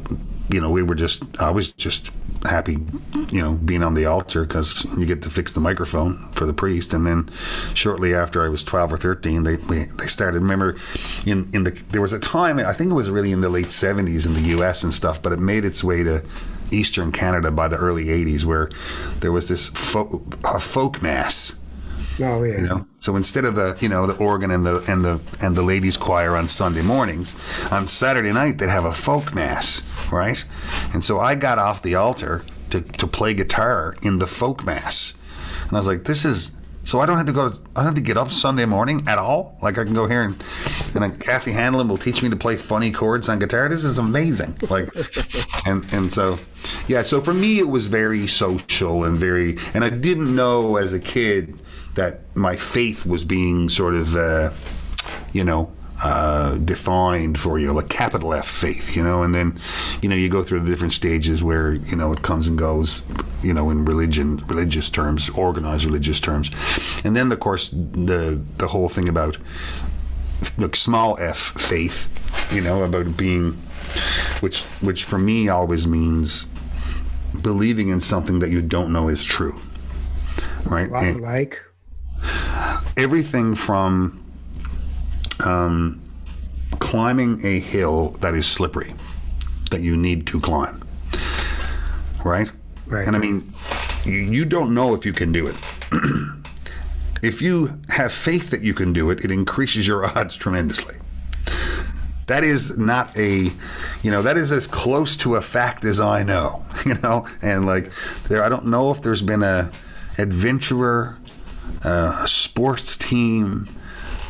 you 0.49 0.61
know 0.61 0.69
we 0.69 0.83
were 0.83 0.95
just 0.95 1.23
I 1.41 1.49
was 1.49 1.71
just 1.71 2.11
happy, 2.45 2.77
you 3.29 3.41
know, 3.41 3.53
being 3.53 3.84
on 3.84 3.93
the 3.93 4.05
altar 4.05 4.45
because 4.45 4.86
you 4.97 5.05
get 5.05 5.21
to 5.23 5.29
fix 5.29 5.51
the 5.51 5.62
microphone 5.62 6.29
for 6.31 6.45
the 6.45 6.53
priest. 6.53 6.93
And 6.93 7.05
then 7.05 7.29
shortly 7.73 8.13
after 8.13 8.43
I 8.43 8.49
was 8.49 8.63
12 8.63 8.93
or 8.93 8.97
13, 8.97 9.43
they 9.43 9.55
we, 9.58 9.84
they 9.84 10.05
started. 10.05 10.41
Remember, 10.41 10.77
in 11.25 11.49
in 11.53 11.63
the 11.63 11.84
there 11.91 12.01
was 12.01 12.13
a 12.13 12.19
time 12.19 12.60
I 12.60 12.73
think 12.73 12.91
it 12.91 12.95
was 12.95 13.10
really 13.10 13.31
in 13.31 13.41
the 13.41 13.49
late 13.49 13.67
70s 13.67 14.25
in 14.25 14.34
the 14.34 14.49
U.S. 14.49 14.84
and 14.84 14.93
stuff, 14.93 15.21
but 15.21 15.31
it 15.31 15.39
made 15.39 15.65
its 15.65 15.84
way 15.84 16.03
to 16.03 16.23
Eastern 16.71 17.12
Canada 17.12 17.51
by 17.51 17.67
the 17.67 17.77
early 17.77 18.05
80s, 18.05 18.43
where 18.43 18.69
there 19.19 19.31
was 19.31 19.49
this 19.49 19.69
a 19.69 20.60
folk 20.60 21.01
mass. 21.01 21.53
Oh 22.19 22.43
yeah. 22.43 22.62
You 22.62 22.67
know, 22.67 22.88
so 23.01 23.15
instead 23.15 23.45
of 23.45 23.56
the 23.56 23.78
you 23.82 23.89
know 23.89 24.08
the 24.08 24.17
organ 24.17 24.51
and 24.51 24.65
the 24.65 24.84
and 24.88 25.04
the 25.04 25.19
and 25.41 25.56
the 25.56 25.63
ladies 25.63 25.97
choir 25.97 26.36
on 26.36 26.47
Sunday 26.47 26.82
mornings, 26.82 27.36
on 27.71 27.86
Saturday 27.86 28.32
night 28.32 28.58
they'd 28.58 28.69
have 28.69 28.86
a 28.86 28.93
folk 28.93 29.34
mass 29.34 29.82
right? 30.12 30.43
And 30.93 31.04
so 31.04 31.19
I 31.19 31.36
got 31.36 31.60
off 31.60 31.82
the 31.82 31.95
altar 31.95 32.43
to, 32.71 32.82
to 32.82 33.08
play 33.08 33.34
guitar 33.34 33.95
in 34.01 34.19
the 34.19 34.28
folk 34.28 34.63
mass. 34.63 35.13
And 35.63 35.73
I 35.73 35.78
was 35.78 35.88
like, 35.88 36.04
this 36.04 36.25
is 36.25 36.51
so 36.84 36.99
I 36.99 37.08
don't 37.08 37.17
have 37.17 37.25
to 37.25 37.34
go. 37.34 37.47
I 37.47 37.78
don't 37.78 37.86
have 37.86 37.95
to 37.95 38.01
get 38.01 38.15
up 38.15 38.30
Sunday 38.30 38.65
morning 38.65 39.04
at 39.08 39.17
all. 39.17 39.58
Like 39.60 39.80
I 39.80 39.84
can 39.84 39.93
go 39.93 40.08
here 40.08 40.21
and 40.21 40.43
and 40.93 41.19
Kathy 41.19 41.51
Hanlon 41.51 41.88
will 41.88 41.97
teach 41.97 42.21
me 42.21 42.30
to 42.30 42.36
play 42.36 42.58
funny 42.58 42.91
chords 42.91 43.28
on 43.28 43.39
guitar. 43.39 43.67
This 43.67 43.84
is 43.84 43.97
amazing. 43.97 44.56
Like, 44.69 44.89
and 45.65 45.84
and 45.91 46.12
so 46.12 46.38
yeah. 46.88 47.01
So 47.01 47.21
for 47.21 47.34
me, 47.34 47.58
it 47.58 47.67
was 47.67 47.88
very 47.88 48.28
social 48.28 49.04
and 49.04 49.17
very. 49.17 49.58
And 49.73 49.84
I 49.84 49.89
didn't 49.89 50.36
know 50.36 50.78
as 50.78 50.93
a 50.93 50.99
kid 50.99 51.60
that 51.95 52.21
my 52.36 52.55
faith 52.55 53.05
was 53.05 53.25
being 53.25 53.69
sort 53.69 53.95
of, 53.95 54.15
uh, 54.15 54.51
you 55.34 55.43
know, 55.43 55.71
uh, 56.03 56.58
defined 56.58 57.39
for 57.39 57.58
you, 57.58 57.71
like 57.71 57.89
capital 57.89 58.34
F 58.34 58.47
faith, 58.47 58.95
you 58.95 59.03
know, 59.03 59.23
and 59.23 59.34
then, 59.34 59.58
you 60.01 60.10
know, 60.10 60.15
you 60.15 60.29
go 60.29 60.43
through 60.43 60.60
the 60.60 60.69
different 60.69 60.93
stages 60.93 61.41
where, 61.41 61.73
you 61.73 61.95
know, 61.95 62.12
it 62.12 62.21
comes 62.21 62.47
and 62.47 62.58
goes, 62.58 63.03
you 63.41 63.53
know, 63.53 63.69
in 63.69 63.86
religion, 63.86 64.38
religious 64.47 64.89
terms, 64.89 65.29
organized 65.29 65.86
religious 65.86 66.19
terms. 66.19 66.51
And 67.05 67.15
then, 67.15 67.31
of 67.31 67.39
course, 67.39 67.69
the, 67.69 68.41
the 68.58 68.67
whole 68.67 68.89
thing 68.89 69.08
about 69.08 69.38
like 70.58 70.75
small 70.75 71.17
f 71.19 71.38
faith, 71.38 72.10
you 72.53 72.62
know, 72.62 72.84
about 72.84 73.15
being, 73.15 73.53
which, 74.41 74.63
which 74.81 75.05
for 75.05 75.17
me 75.17 75.47
always 75.47 75.88
means 75.88 76.47
believing 77.41 77.88
in 77.88 78.01
something 78.01 78.39
that 78.39 78.49
you 78.49 78.62
don't 78.62 78.91
know 78.91 79.08
is 79.08 79.23
true. 79.23 79.60
Right? 80.65 80.89
like? 81.21 81.64
Everything 82.97 83.55
from 83.55 84.23
um, 85.45 86.01
climbing 86.79 87.45
a 87.45 87.59
hill 87.59 88.11
that 88.21 88.33
is 88.33 88.47
slippery, 88.47 88.93
that 89.71 89.81
you 89.81 89.97
need 89.97 90.27
to 90.27 90.39
climb, 90.39 90.83
right? 92.23 92.51
Right. 92.88 93.07
And 93.07 93.15
I 93.15 93.19
mean, 93.19 93.53
you, 94.05 94.13
you 94.13 94.45
don't 94.45 94.73
know 94.73 94.93
if 94.93 95.05
you 95.05 95.13
can 95.13 95.31
do 95.31 95.47
it. 95.47 95.55
if 97.23 97.41
you 97.41 97.81
have 97.89 98.13
faith 98.13 98.51
that 98.51 98.61
you 98.61 98.73
can 98.73 98.93
do 98.93 99.09
it, 99.09 99.25
it 99.25 99.31
increases 99.31 99.88
your 99.88 100.05
odds 100.17 100.38
tremendously. 100.38 100.95
That 102.27 102.43
is 102.43 102.77
not 102.77 103.15
a, 103.17 103.51
you 104.01 104.11
know, 104.11 104.23
that 104.23 104.35
is 104.38 104.51
as 104.51 104.65
close 104.65 105.15
to 105.17 105.35
a 105.35 105.41
fact 105.41 105.85
as 105.85 105.99
I 105.99 106.23
know, 106.23 106.65
you 106.85 106.95
know, 106.95 107.27
and 107.41 107.65
like 107.65 107.91
there, 108.27 108.43
I 108.43 108.49
don't 108.49 108.65
know 108.67 108.91
if 108.91 109.01
there's 109.01 109.21
been 109.21 109.43
a 109.43 109.71
adventurer, 110.17 111.17
a 111.84 112.28
sports 112.28 112.97
team 112.97 113.69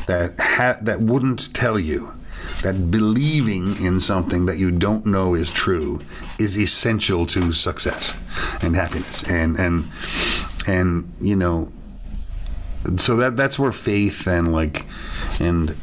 that 0.08 0.40
ha- 0.40 0.78
that 0.82 1.02
wouldn't 1.02 1.54
tell 1.54 1.80
you 1.80 2.14
that 2.62 2.92
believing 2.92 3.76
in 3.84 4.00
something 4.00 4.46
that 4.46 4.58
you 4.58 4.72
don't 4.72 5.06
know 5.06 5.34
is 5.34 5.52
true 5.52 6.02
is 6.40 6.58
essential 6.58 7.26
to 7.26 7.52
success 7.52 8.14
and 8.62 8.76
happiness. 8.76 9.24
And 9.30 9.58
and 9.58 9.90
and 10.68 11.12
you 11.22 11.36
know 11.36 11.72
so 12.98 13.16
that 13.18 13.36
that's 13.36 13.58
where 13.58 13.72
faith 13.72 14.28
and 14.28 14.52
like 14.52 14.86
and 15.40 15.76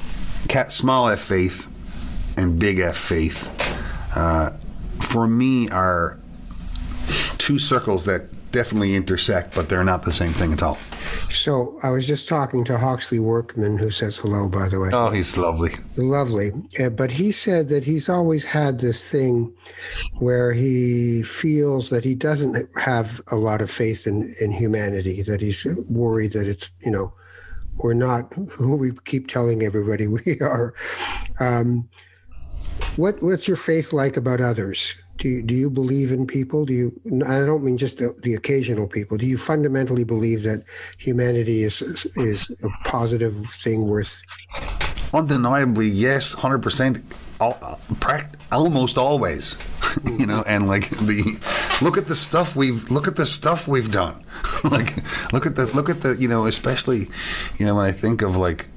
cat, 0.49 0.73
small 0.73 1.09
f 1.09 1.21
faith 1.21 1.69
and 2.37 2.59
big 2.59 2.79
f 2.79 2.97
faith 2.97 3.49
uh, 4.17 4.51
for 5.01 5.27
me 5.27 5.69
are 5.71 6.19
two 7.38 7.59
circles 7.59 8.05
that 8.07 8.29
definitely 8.53 8.95
intersect 8.95 9.55
but 9.55 9.69
they're 9.69 9.85
not 9.85 10.05
the 10.05 10.12
same 10.12 10.33
thing 10.33 10.53
at 10.53 10.62
all 10.62 10.79
So 11.31 11.79
I 11.83 11.90
was 11.90 12.07
just 12.07 12.29
talking 12.29 12.64
to 12.64 12.79
Hawksley 12.79 13.18
Workman, 13.18 13.79
who 13.79 13.90
says 13.90 14.16
hello, 14.16 14.48
by 14.48 14.68
the 14.68 14.81
way. 14.81 14.90
oh 14.92 15.11
he's 15.11 15.37
lovely 15.37 15.72
Lovely. 15.96 16.53
Uh, 16.81 16.90
but 16.90 17.11
he 17.11 17.33
said 17.33 17.68
that 17.68 17.85
he's 17.85 18.09
always 18.09 18.44
had 18.44 18.81
this 18.81 19.09
thing 19.11 19.55
where 20.18 20.53
he 20.53 21.22
feels 21.22 21.90
that 21.90 22.05
he 22.05 22.14
doesn't 22.14 22.68
have 22.79 23.20
a 23.31 23.37
lot 23.37 23.61
of 23.61 23.70
faith 23.70 24.07
in, 24.07 24.35
in 24.40 24.51
humanity, 24.51 25.22
that 25.22 25.40
he's 25.40 25.66
worried 25.88 26.33
that 26.33 26.46
it's, 26.46 26.70
you 26.81 26.90
know, 26.90 27.12
we're 27.77 27.94
not 27.94 28.33
who 28.35 28.77
we 28.77 28.92
keep 29.05 29.29
telling 29.29 29.62
everybody 29.62 30.07
we 30.27 30.38
are. 30.40 30.75
Um, 31.40 31.88
what 32.96 33.22
What's 33.22 33.48
your 33.48 33.57
faith 33.57 33.92
like 33.92 34.16
about 34.16 34.40
others? 34.40 34.94
Do 35.23 35.29
you, 35.29 35.41
do 35.41 35.55
you 35.55 35.71
believe 35.71 36.11
in 36.11 36.27
people? 36.27 36.65
Do 36.65 36.75
you? 36.75 36.93
I 37.25 37.39
don't 37.47 37.63
mean 37.63 37.79
just 37.79 37.99
the, 37.99 38.13
the 38.25 38.35
occasional 38.35 38.89
people. 38.89 39.17
Do 39.17 39.25
you 39.29 39.39
fundamentally 39.39 40.03
believe 40.03 40.43
that 40.43 40.65
humanity 40.99 41.63
is 41.63 41.81
is 42.17 42.51
a 42.65 42.69
positive 42.89 43.37
thing 43.47 43.87
worth 43.87 44.21
undeniably 45.15 45.89
yes 45.89 46.35
100% 46.35 47.03
all, 47.39 47.55
pract- 48.01 48.37
almost 48.51 48.97
always 48.97 49.59
you 50.19 50.27
know 50.27 50.43
and 50.47 50.67
like 50.67 50.89
the 50.91 51.39
look 51.83 51.99
at 51.99 52.07
the 52.07 52.15
stuff 52.15 52.57
we've 52.57 52.91
look 52.91 53.07
at 53.07 53.17
the 53.17 53.27
stuff 53.27 53.69
we've 53.69 53.93
done 53.93 54.25
like 54.65 54.97
look 55.33 55.45
at 55.45 55.55
the 55.55 55.67
look 55.75 55.91
at 55.91 56.01
the 56.01 56.17
you 56.19 56.29
know 56.29 56.47
especially 56.47 57.11
you 57.59 57.67
know 57.67 57.77
when 57.77 57.85
i 57.85 57.93
think 57.93 58.23
of 58.23 58.37
like 58.37 58.69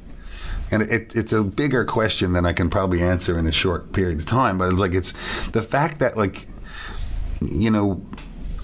and 0.76 0.92
it, 0.92 1.16
it's 1.16 1.34
a 1.34 1.44
bigger 1.44 1.84
question 1.86 2.34
than 2.34 2.46
i 2.46 2.54
can 2.54 2.70
probably 2.70 3.02
answer 3.02 3.40
in 3.40 3.48
a 3.48 3.52
short 3.52 3.92
period 3.94 4.20
of 4.20 4.26
time 4.26 4.58
but 4.58 4.70
it's 4.70 4.80
like 4.80 4.94
it's 4.94 5.14
the 5.48 5.62
fact 5.62 6.00
that 6.00 6.18
like 6.18 6.46
you 7.42 7.72
know 7.72 8.06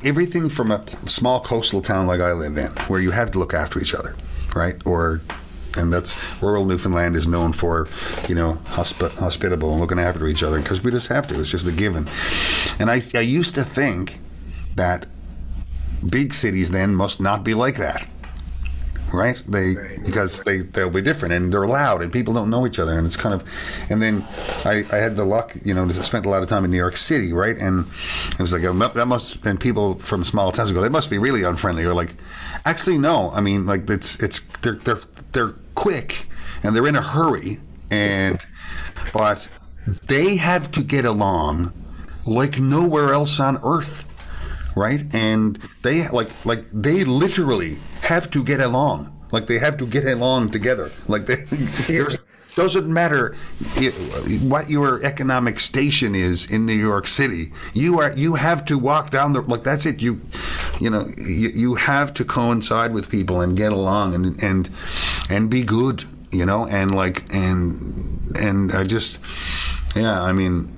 everything 0.04 0.50
from 0.50 0.72
a 0.72 0.84
small 1.08 1.40
coastal 1.40 1.82
town 1.82 2.06
like 2.06 2.20
i 2.20 2.32
live 2.34 2.58
in 2.58 2.70
where 2.88 3.00
you 3.00 3.12
have 3.12 3.32
to 3.32 3.40
look 3.40 3.54
after 3.54 3.80
each 3.80 3.96
other 3.96 4.16
right 4.56 4.86
or 4.86 5.22
and 5.78 5.92
that's 5.94 6.18
rural 6.42 6.66
Newfoundland 6.66 7.16
is 7.16 7.30
known 7.30 7.54
for, 7.54 7.88
you 8.28 8.36
know, 8.36 8.56
hospi- 8.66 9.14
hospitable 9.14 9.72
and 9.72 9.80
looking 9.80 10.00
after 10.00 10.28
each 10.28 10.44
other 10.44 10.60
because 10.60 10.84
we 10.84 10.92
just 10.92 11.08
have 11.08 11.28
to. 11.28 11.40
It's 11.40 11.52
just 11.52 11.66
a 11.66 11.72
given. 11.72 12.10
And 12.78 12.92
I, 12.92 13.02
I 13.16 13.22
used 13.22 13.56
to 13.56 13.64
think 13.64 14.20
that 14.76 15.06
big 16.08 16.34
cities 16.34 16.72
then 16.72 16.96
must 16.96 17.22
not 17.22 17.44
be 17.44 17.54
like 17.54 17.78
that, 17.78 18.06
right? 19.14 19.42
They 19.48 19.76
because 20.04 20.42
they 20.44 20.60
they'll 20.60 20.90
be 20.90 21.02
different 21.02 21.34
and 21.34 21.54
they're 21.54 21.68
loud 21.68 22.02
and 22.02 22.12
people 22.12 22.34
don't 22.34 22.50
know 22.50 22.66
each 22.66 22.80
other 22.80 22.98
and 22.98 23.06
it's 23.06 23.18
kind 23.18 23.34
of. 23.34 23.48
And 23.90 24.02
then 24.02 24.26
I, 24.66 24.86
I 24.92 24.98
had 24.98 25.16
the 25.16 25.26
luck, 25.26 25.56
you 25.64 25.74
know, 25.74 25.88
to 25.88 26.04
spend 26.04 26.26
a 26.26 26.30
lot 26.30 26.44
of 26.44 26.50
time 26.50 26.66
in 26.66 26.72
New 26.72 26.78
York 26.78 26.98
City, 26.98 27.34
right? 27.34 27.58
And 27.58 27.88
it 28.32 28.40
was 28.40 28.54
like 28.54 28.64
oh, 28.64 28.74
that 28.74 29.06
must 29.08 29.46
and 29.46 29.60
people 29.60 29.96
from 29.96 30.24
small 30.24 30.52
towns 30.52 30.72
go, 30.72 30.82
they 30.82 30.90
must 30.90 31.10
be 31.10 31.18
really 31.18 31.44
unfriendly 31.44 31.86
or 31.86 31.94
like. 31.94 32.16
Actually, 32.64 33.00
no. 33.00 33.32
I 33.32 33.42
mean, 33.42 33.66
like 33.66 33.90
it's 33.90 34.22
it's 34.22 34.42
they're 34.62 34.76
they're 34.76 35.02
they're 35.32 35.56
quick 35.74 36.28
and 36.64 36.76
they're 36.76 36.88
in 36.88 36.96
a 36.96 37.02
hurry 37.02 37.60
and 37.90 38.40
but 39.14 39.48
they 40.08 40.36
have 40.38 40.72
to 40.72 40.84
get 40.84 41.06
along 41.06 41.74
like 42.28 42.60
nowhere 42.60 43.14
else 43.14 43.40
on 43.40 43.58
earth 43.64 44.06
right 44.76 45.04
and 45.14 45.58
they 45.82 46.08
like 46.10 46.30
like 46.46 46.70
they 46.70 47.04
literally 47.04 47.80
have 48.14 48.30
to 48.30 48.44
get 48.44 48.60
along 48.60 49.00
like 49.32 49.46
they 49.48 49.60
have 49.60 49.78
to 49.78 49.86
get 49.88 50.06
along 50.06 50.50
together 50.50 50.92
like 51.08 51.26
they 51.26 51.46
doesn't 52.56 52.92
matter 52.92 53.36
what 54.42 54.70
your 54.70 55.04
economic 55.04 55.60
station 55.60 56.16
is 56.16 56.52
in 56.52 56.66
New 56.66 56.76
York 56.76 57.08
City. 57.08 57.52
You 57.74 58.00
are 58.00 58.12
you 58.12 58.36
have 58.36 58.66
to 58.66 58.78
walk 58.78 59.10
down 59.10 59.34
the 59.34 59.42
like 59.42 59.64
that's 59.64 59.86
it. 59.86 60.02
You 60.02 60.22
you 60.80 60.90
know 60.90 61.12
you, 61.18 61.50
you 61.50 61.76
have 61.76 62.14
to 62.16 62.26
coincide 62.26 62.94
with 62.94 63.10
people 63.10 63.42
and 63.42 63.56
get 63.56 63.72
along 63.72 64.16
and 64.16 64.44
and 64.44 64.70
and 65.30 65.50
be 65.50 65.64
good. 65.64 66.04
You 66.32 66.46
know 66.46 66.68
and 66.68 66.94
like 66.94 67.34
and 67.34 68.36
and 68.40 68.72
I 68.74 68.84
just 68.84 69.20
yeah 69.96 70.22
I 70.22 70.34
mean 70.34 70.72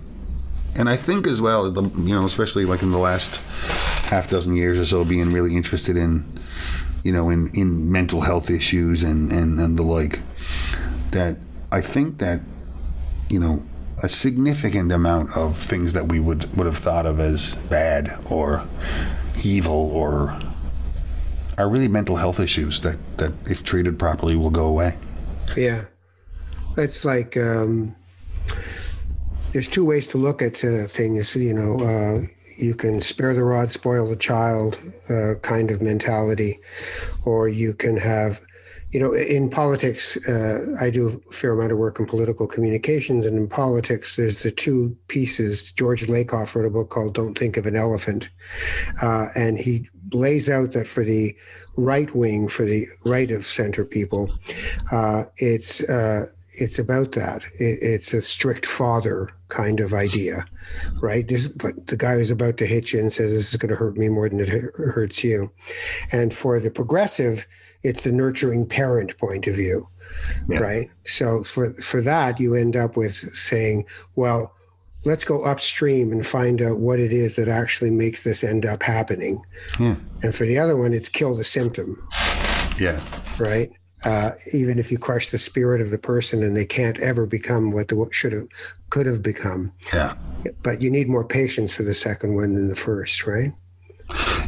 and 0.75 0.89
I 0.89 0.95
think 0.95 1.27
as 1.27 1.41
well 1.41 1.69
the, 1.71 1.83
you 1.83 2.15
know 2.15 2.25
especially 2.25 2.65
like 2.65 2.81
in 2.81 2.91
the 2.91 2.97
last 2.99 3.37
half 4.09 4.29
dozen 4.29 4.55
years 4.55 4.79
or 4.79 4.85
so 4.85 5.05
being 5.05 5.31
really 5.31 5.55
interested 5.55 5.97
in 5.97 6.25
you 7.03 7.11
know 7.11 7.29
in 7.29 7.49
in 7.49 7.91
mental 7.91 8.21
health 8.21 8.49
issues 8.49 9.03
and 9.03 9.31
and, 9.31 9.59
and 9.59 9.77
the 9.77 9.83
like 9.83 10.19
that 11.11 11.37
I 11.71 11.81
think 11.81 12.17
that 12.17 12.41
you 13.29 13.39
know 13.39 13.63
a 14.01 14.09
significant 14.09 14.91
amount 14.91 15.35
of 15.37 15.57
things 15.57 15.93
that 15.93 16.07
we 16.07 16.19
would 16.19 16.55
would 16.57 16.65
have 16.65 16.77
thought 16.77 17.05
of 17.05 17.19
as 17.19 17.55
bad 17.69 18.11
or 18.29 18.65
evil 19.43 19.91
or 19.93 20.39
are 21.57 21.69
really 21.69 21.87
mental 21.87 22.15
health 22.15 22.39
issues 22.39 22.81
that 22.81 22.97
that 23.17 23.33
if 23.49 23.63
treated 23.63 23.99
properly 23.99 24.35
will 24.35 24.49
go 24.49 24.65
away. 24.65 24.97
Yeah, 25.55 25.85
it's 26.77 27.05
like 27.05 27.37
um, 27.37 27.95
there's 29.51 29.67
two 29.67 29.85
ways 29.85 30.07
to 30.07 30.17
look 30.17 30.41
at 30.41 30.63
uh, 30.63 30.87
things. 30.87 31.35
You 31.35 31.53
know, 31.53 31.79
uh, 31.79 32.21
you 32.63 32.73
can 32.73 33.01
spare 33.01 33.33
the 33.33 33.43
rod, 33.43 33.71
spoil 33.71 34.09
the 34.09 34.15
child 34.15 34.79
uh, 35.09 35.35
kind 35.41 35.69
of 35.69 35.81
mentality, 35.81 36.59
or 37.25 37.47
you 37.47 37.73
can 37.73 37.97
have 37.97 38.41
you 38.93 38.99
know, 38.99 39.11
in 39.11 39.49
politics, 39.49 40.29
uh, 40.29 40.77
I 40.79 40.91
do 40.91 41.07
a 41.07 41.33
fair 41.33 41.53
amount 41.53 41.71
of 41.71 41.79
work 41.79 41.99
in 41.99 42.05
political 42.05 42.45
communications, 42.45 43.25
and 43.25 43.35
in 43.35 43.47
politics, 43.47 44.17
there's 44.17 44.43
the 44.43 44.51
two 44.51 44.95
pieces. 45.07 45.71
George 45.71 46.05
Lakoff 46.05 46.53
wrote 46.53 46.67
a 46.67 46.69
book 46.69 46.91
called 46.91 47.15
"Don't 47.15 47.35
Think 47.35 47.57
of 47.57 47.65
an 47.65 47.75
Elephant," 47.75 48.29
uh, 49.01 49.29
and 49.35 49.57
he 49.57 49.89
lays 50.11 50.47
out 50.47 50.73
that 50.73 50.85
for 50.85 51.03
the 51.03 51.35
right 51.75 52.13
wing, 52.13 52.47
for 52.47 52.65
the 52.65 52.85
right 53.03 53.31
of 53.31 53.47
center 53.47 53.83
people, 53.83 54.31
uh, 54.91 55.23
it's 55.37 55.83
uh, 55.89 56.27
it's 56.59 56.77
about 56.77 57.13
that. 57.13 57.43
It, 57.59 57.79
it's 57.81 58.13
a 58.13 58.21
strict 58.21 58.67
father 58.67 59.31
kind 59.53 59.79
of 59.79 59.93
idea, 59.93 60.45
right? 60.99 61.27
This 61.27 61.55
like 61.63 61.85
the 61.85 61.97
guy 61.97 62.15
who's 62.15 62.31
about 62.31 62.57
to 62.57 62.65
hit 62.65 62.91
you 62.91 62.99
and 62.99 63.13
says 63.13 63.31
this 63.31 63.53
is 63.53 63.57
going 63.57 63.69
to 63.69 63.75
hurt 63.75 63.97
me 63.97 64.09
more 64.09 64.27
than 64.27 64.39
it 64.39 64.49
hurts 64.49 65.23
you, 65.23 65.51
and 66.11 66.33
for 66.33 66.59
the 66.59 66.71
progressive 66.71 67.45
it's 67.83 68.03
the 68.03 68.11
nurturing 68.11 68.65
parent 68.65 69.17
point 69.17 69.45
of 69.47 69.55
view 69.55 69.87
yeah. 70.47 70.59
right 70.59 70.87
so 71.05 71.43
for 71.43 71.73
for 71.75 72.01
that 72.01 72.39
you 72.39 72.55
end 72.55 72.75
up 72.75 72.95
with 72.97 73.15
saying 73.15 73.85
well 74.15 74.53
let's 75.05 75.23
go 75.23 75.43
upstream 75.43 76.11
and 76.11 76.25
find 76.25 76.61
out 76.61 76.79
what 76.79 76.99
it 76.99 77.11
is 77.11 77.35
that 77.35 77.47
actually 77.47 77.91
makes 77.91 78.23
this 78.23 78.43
end 78.43 78.65
up 78.65 78.81
happening 78.81 79.41
yeah. 79.79 79.95
and 80.21 80.33
for 80.33 80.45
the 80.45 80.57
other 80.57 80.77
one 80.77 80.93
it's 80.93 81.09
kill 81.09 81.35
the 81.35 81.43
symptom 81.43 82.01
yeah 82.79 83.01
right 83.37 83.71
uh, 84.05 84.31
even 84.53 84.79
if 84.79 84.91
you 84.91 84.97
crush 84.97 85.29
the 85.29 85.37
spirit 85.37 85.81
of 85.81 85.89
the 85.89 85.97
person 85.97 86.43
and 86.43 86.55
they 86.55 86.65
can't 86.65 86.99
ever 86.99 87.25
become 87.25 87.71
what 87.71 87.87
they 87.87 87.95
should 88.11 88.33
have 88.33 88.47
could 88.89 89.05
have 89.05 89.21
become 89.21 89.71
yeah 89.93 90.13
but 90.61 90.81
you 90.81 90.89
need 90.89 91.07
more 91.07 91.23
patience 91.23 91.73
for 91.73 91.83
the 91.83 91.93
second 91.93 92.35
one 92.35 92.53
than 92.55 92.67
the 92.67 92.75
first 92.75 93.25
right 93.25 93.53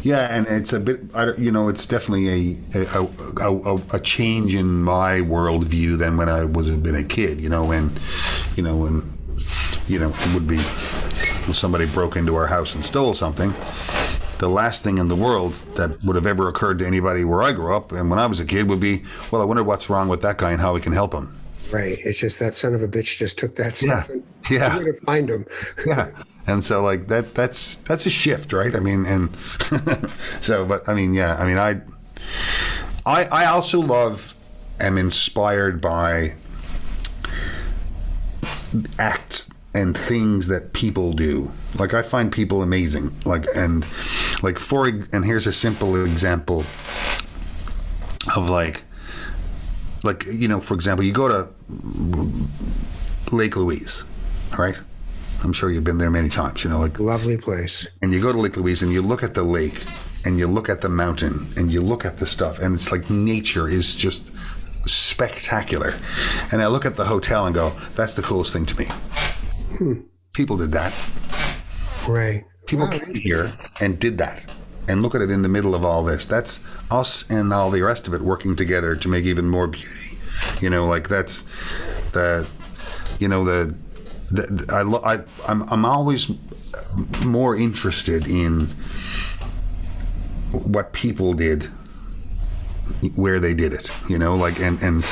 yeah, 0.02 0.28
and 0.30 0.46
it's 0.48 0.74
a 0.74 0.80
bit, 0.80 1.00
you 1.38 1.52
know, 1.52 1.68
it's 1.70 1.86
definitely 1.86 2.60
a 2.76 2.88
a, 2.94 3.08
a, 3.42 3.76
a 3.96 4.00
change 4.00 4.54
in 4.54 4.84
my 4.84 5.20
worldview 5.20 5.98
than 5.98 6.18
when 6.18 6.30
I 6.30 6.46
was 6.46 6.76
been 6.76 6.96
a 6.96 7.04
kid. 7.04 7.42
You 7.42 7.50
know, 7.50 7.66
when, 7.66 7.92
you 8.56 8.64
know, 8.64 8.78
when, 8.78 9.18
you 9.88 9.98
know, 9.98 10.10
it 10.10 10.34
would 10.34 10.48
be 10.48 10.60
when 10.60 11.54
somebody 11.54 11.86
broke 11.88 12.16
into 12.16 12.36
our 12.36 12.48
house 12.48 12.76
and 12.76 12.86
stole 12.86 13.14
something. 13.14 13.54
The 14.38 14.50
last 14.50 14.84
thing 14.84 14.98
in 14.98 15.08
the 15.08 15.16
world 15.16 15.54
that 15.76 16.04
would 16.04 16.16
have 16.16 16.28
ever 16.28 16.50
occurred 16.50 16.80
to 16.80 16.88
anybody 16.88 17.24
where 17.24 17.42
I 17.42 17.54
grew 17.54 17.76
up 17.76 17.92
and 17.92 18.10
when 18.10 18.20
I 18.20 18.26
was 18.26 18.40
a 18.40 18.46
kid 18.46 18.70
would 18.70 18.80
be, 18.80 19.04
well, 19.32 19.42
I 19.42 19.46
wonder 19.46 19.64
what's 19.64 19.90
wrong 19.90 20.08
with 20.08 20.22
that 20.24 20.38
guy 20.38 20.52
and 20.52 20.62
how 20.62 20.74
we 20.74 20.82
can 20.82 20.94
help 20.94 21.14
him. 21.14 21.38
Right. 21.72 21.98
It's 22.04 22.20
just 22.20 22.40
that 22.40 22.56
son 22.56 22.74
of 22.74 22.84
a 22.84 22.88
bitch 22.88 23.18
just 23.18 23.38
took 23.38 23.56
that 23.56 23.76
stuff 23.76 24.10
yeah. 24.50 24.76
and 24.76 24.86
yeah. 24.86 24.92
to 24.92 24.94
find 25.06 25.30
him. 25.30 25.46
yeah. 25.88 26.12
And 26.48 26.64
so 26.64 26.82
like 26.84 27.08
that 27.08 27.34
that's 27.34 27.76
that's 27.78 28.06
a 28.06 28.10
shift, 28.10 28.54
right? 28.54 28.76
I 28.76 28.80
mean, 28.80 29.06
and 29.06 29.36
so 30.42 30.66
but 30.66 30.88
I 30.88 30.94
mean, 30.94 31.14
yeah, 31.14 31.36
I 31.40 31.46
mean, 31.46 31.58
I 31.58 31.82
I 33.06 33.26
I 33.26 33.46
also 33.48 33.80
love 33.82 34.36
am 34.80 34.98
inspired 34.98 35.82
by 35.82 36.36
acts 39.00 39.50
and 39.74 39.98
things 39.98 40.48
that 40.48 40.74
people 40.74 41.14
do. 41.14 41.52
Like 41.78 41.94
I 41.94 42.02
find 42.02 42.32
people 42.32 42.62
amazing. 42.62 43.16
Like 43.26 43.46
and 43.56 43.86
like 44.42 44.60
for 44.60 44.88
and 44.88 45.26
here's 45.26 45.48
a 45.48 45.54
simple 45.54 46.04
example 46.06 46.66
of 48.36 48.50
like 48.50 48.84
like 50.04 50.26
you 50.28 50.48
know, 50.48 50.62
for 50.62 50.74
example, 50.74 51.04
you 51.04 51.14
go 51.14 51.28
to 51.28 51.48
Lake 53.36 53.56
Louise, 53.56 54.04
right? 54.58 54.80
I'm 55.44 55.54
sure 55.54 55.70
you've 55.70 55.84
been 55.84 55.98
there 55.98 56.10
many 56.10 56.30
times. 56.30 56.64
You 56.64 56.70
know, 56.70 56.80
like 56.80 57.00
lovely 57.00 57.38
place. 57.38 57.88
And 58.02 58.14
you 58.14 58.22
go 58.22 58.32
to 58.32 58.40
Lake 58.40 58.58
Louise 58.58 58.82
and 58.82 58.92
you 58.92 59.02
look 59.02 59.24
at 59.24 59.34
the 59.34 59.44
lake 59.44 59.84
and 60.26 60.40
you 60.40 60.48
look 60.48 60.70
at 60.70 60.82
the 60.82 60.90
mountain 60.90 61.48
and 61.58 61.72
you 61.72 61.82
look 61.82 62.06
at 62.06 62.18
the 62.18 62.26
stuff 62.26 62.60
and 62.60 62.74
it's 62.74 62.92
like 62.92 63.10
nature 63.10 63.68
is 63.68 63.94
just 63.94 64.32
spectacular. 64.88 65.96
And 66.52 66.62
I 66.62 66.68
look 66.68 66.86
at 66.86 66.96
the 66.96 67.06
hotel 67.06 67.46
and 67.46 67.54
go, 67.54 67.76
that's 67.96 68.14
the 68.14 68.22
coolest 68.22 68.54
thing 68.54 68.66
to 68.68 68.78
me. 68.78 68.86
Hmm. 68.86 70.02
People 70.34 70.58
did 70.58 70.72
that. 70.74 70.94
Right. 72.08 72.46
People 72.68 72.86
wow. 72.86 72.98
came 72.98 73.16
here 73.16 73.54
and 73.80 74.00
did 74.00 74.18
that. 74.18 74.52
And 74.88 75.02
look 75.02 75.16
at 75.16 75.22
it 75.22 75.32
in 75.32 75.42
the 75.42 75.50
middle 75.50 75.74
of 75.74 75.84
all 75.84 76.04
this. 76.04 76.26
That's 76.26 76.60
us 76.92 77.30
and 77.30 77.52
all 77.52 77.72
the 77.72 77.82
rest 77.82 78.08
of 78.08 78.14
it 78.14 78.22
working 78.22 78.56
together 78.56 78.96
to 78.96 79.08
make 79.08 79.26
even 79.26 79.50
more 79.50 79.68
beauty. 79.68 80.18
You 80.62 80.70
know, 80.70 80.86
like 80.86 81.10
that's 81.10 81.44
the, 82.12 82.48
you 83.18 83.28
know, 83.28 83.44
the, 83.44 83.76
the 84.32 84.66
I, 84.70 85.16
I, 85.16 85.24
I'm, 85.48 85.64
I'm 85.72 85.86
always 85.86 86.32
more 87.26 87.56
interested 87.56 88.28
in 88.28 88.68
what 90.52 90.94
people 90.94 91.34
did 91.34 91.64
where 93.16 93.40
they 93.40 93.54
did 93.54 93.74
it, 93.74 93.90
you 94.10 94.18
know, 94.18 94.36
like 94.36 94.60
and 94.60 94.82
and 94.82 95.04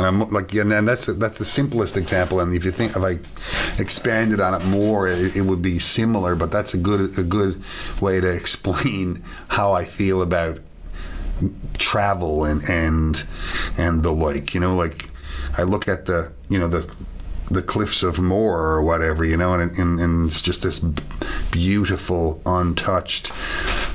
and 0.00 0.06
I'm 0.06 0.30
like 0.30 0.54
and, 0.54 0.72
and 0.72 0.88
that's 0.88 1.06
that's 1.06 1.38
the 1.38 1.44
simplest 1.44 1.96
example. 1.96 2.40
And 2.40 2.54
if 2.54 2.64
you 2.64 2.70
think 2.70 2.96
if 2.96 3.02
I 3.02 3.18
expanded 3.80 4.40
on 4.40 4.54
it 4.54 4.64
more, 4.64 5.06
it, 5.08 5.36
it, 5.36 5.42
would 5.42 5.60
be 5.60 5.78
similar. 5.78 6.34
But 6.34 6.50
that's 6.50 6.72
a 6.72 6.78
good 6.78 7.18
a 7.18 7.22
good 7.22 7.62
way 8.00 8.20
to 8.20 8.32
explain 8.34 9.22
how 9.48 9.72
I 9.72 9.84
feel 9.84 10.22
about 10.22 10.58
travel 11.76 12.44
and 12.44 12.62
and 12.68 13.24
and 13.76 14.02
the 14.02 14.12
like. 14.12 14.54
You 14.54 14.60
know, 14.60 14.74
like 14.74 15.10
I 15.58 15.64
look 15.64 15.86
at 15.86 16.06
the 16.06 16.32
you 16.48 16.58
know 16.58 16.68
the 16.68 16.90
the 17.50 17.62
cliffs 17.62 18.02
of 18.02 18.20
Moher 18.20 18.76
or 18.76 18.82
whatever, 18.82 19.24
you 19.24 19.36
know, 19.36 19.54
and, 19.54 19.76
and, 19.76 19.98
and 19.98 20.28
it's 20.28 20.40
just 20.40 20.62
this 20.62 20.78
beautiful, 21.50 22.40
untouched, 22.46 23.32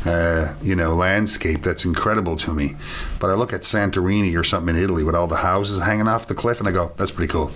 uh, 0.05 0.53
you 0.61 0.75
know, 0.75 0.95
landscape 0.95 1.61
that's 1.61 1.85
incredible 1.85 2.35
to 2.37 2.53
me. 2.53 2.75
But 3.19 3.29
I 3.29 3.33
look 3.33 3.53
at 3.53 3.61
Santorini 3.61 4.37
or 4.37 4.43
something 4.43 4.75
in 4.75 4.81
Italy 4.81 5.03
with 5.03 5.15
all 5.15 5.27
the 5.27 5.37
houses 5.37 5.81
hanging 5.81 6.07
off 6.07 6.27
the 6.27 6.35
cliff, 6.35 6.59
and 6.59 6.67
I 6.67 6.71
go, 6.71 6.91
"That's 6.97 7.11
pretty 7.11 7.31
cool." 7.31 7.51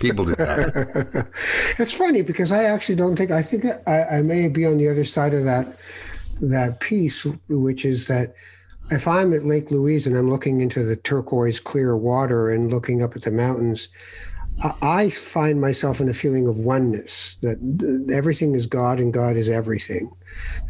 People 0.00 0.26
did 0.26 0.38
that. 0.38 1.28
it's 1.78 1.92
funny 1.92 2.22
because 2.22 2.52
I 2.52 2.64
actually 2.64 2.96
don't 2.96 3.16
think 3.16 3.30
I 3.30 3.42
think 3.42 3.64
I, 3.86 4.18
I 4.18 4.22
may 4.22 4.48
be 4.48 4.66
on 4.66 4.78
the 4.78 4.88
other 4.88 5.04
side 5.04 5.34
of 5.34 5.44
that 5.44 5.78
that 6.40 6.80
piece, 6.80 7.24
which 7.48 7.84
is 7.84 8.06
that 8.06 8.34
if 8.90 9.08
I'm 9.08 9.32
at 9.32 9.44
Lake 9.44 9.70
Louise 9.70 10.06
and 10.06 10.16
I'm 10.16 10.30
looking 10.30 10.60
into 10.60 10.84
the 10.84 10.96
turquoise 10.96 11.58
clear 11.58 11.96
water 11.96 12.50
and 12.50 12.70
looking 12.70 13.02
up 13.02 13.16
at 13.16 13.22
the 13.22 13.30
mountains, 13.30 13.88
I 14.82 15.10
find 15.10 15.60
myself 15.60 16.00
in 16.00 16.08
a 16.08 16.14
feeling 16.14 16.46
of 16.46 16.58
oneness 16.58 17.36
that 17.42 17.58
everything 18.12 18.54
is 18.54 18.66
God 18.66 19.00
and 19.00 19.12
God 19.12 19.36
is 19.36 19.50
everything, 19.50 20.10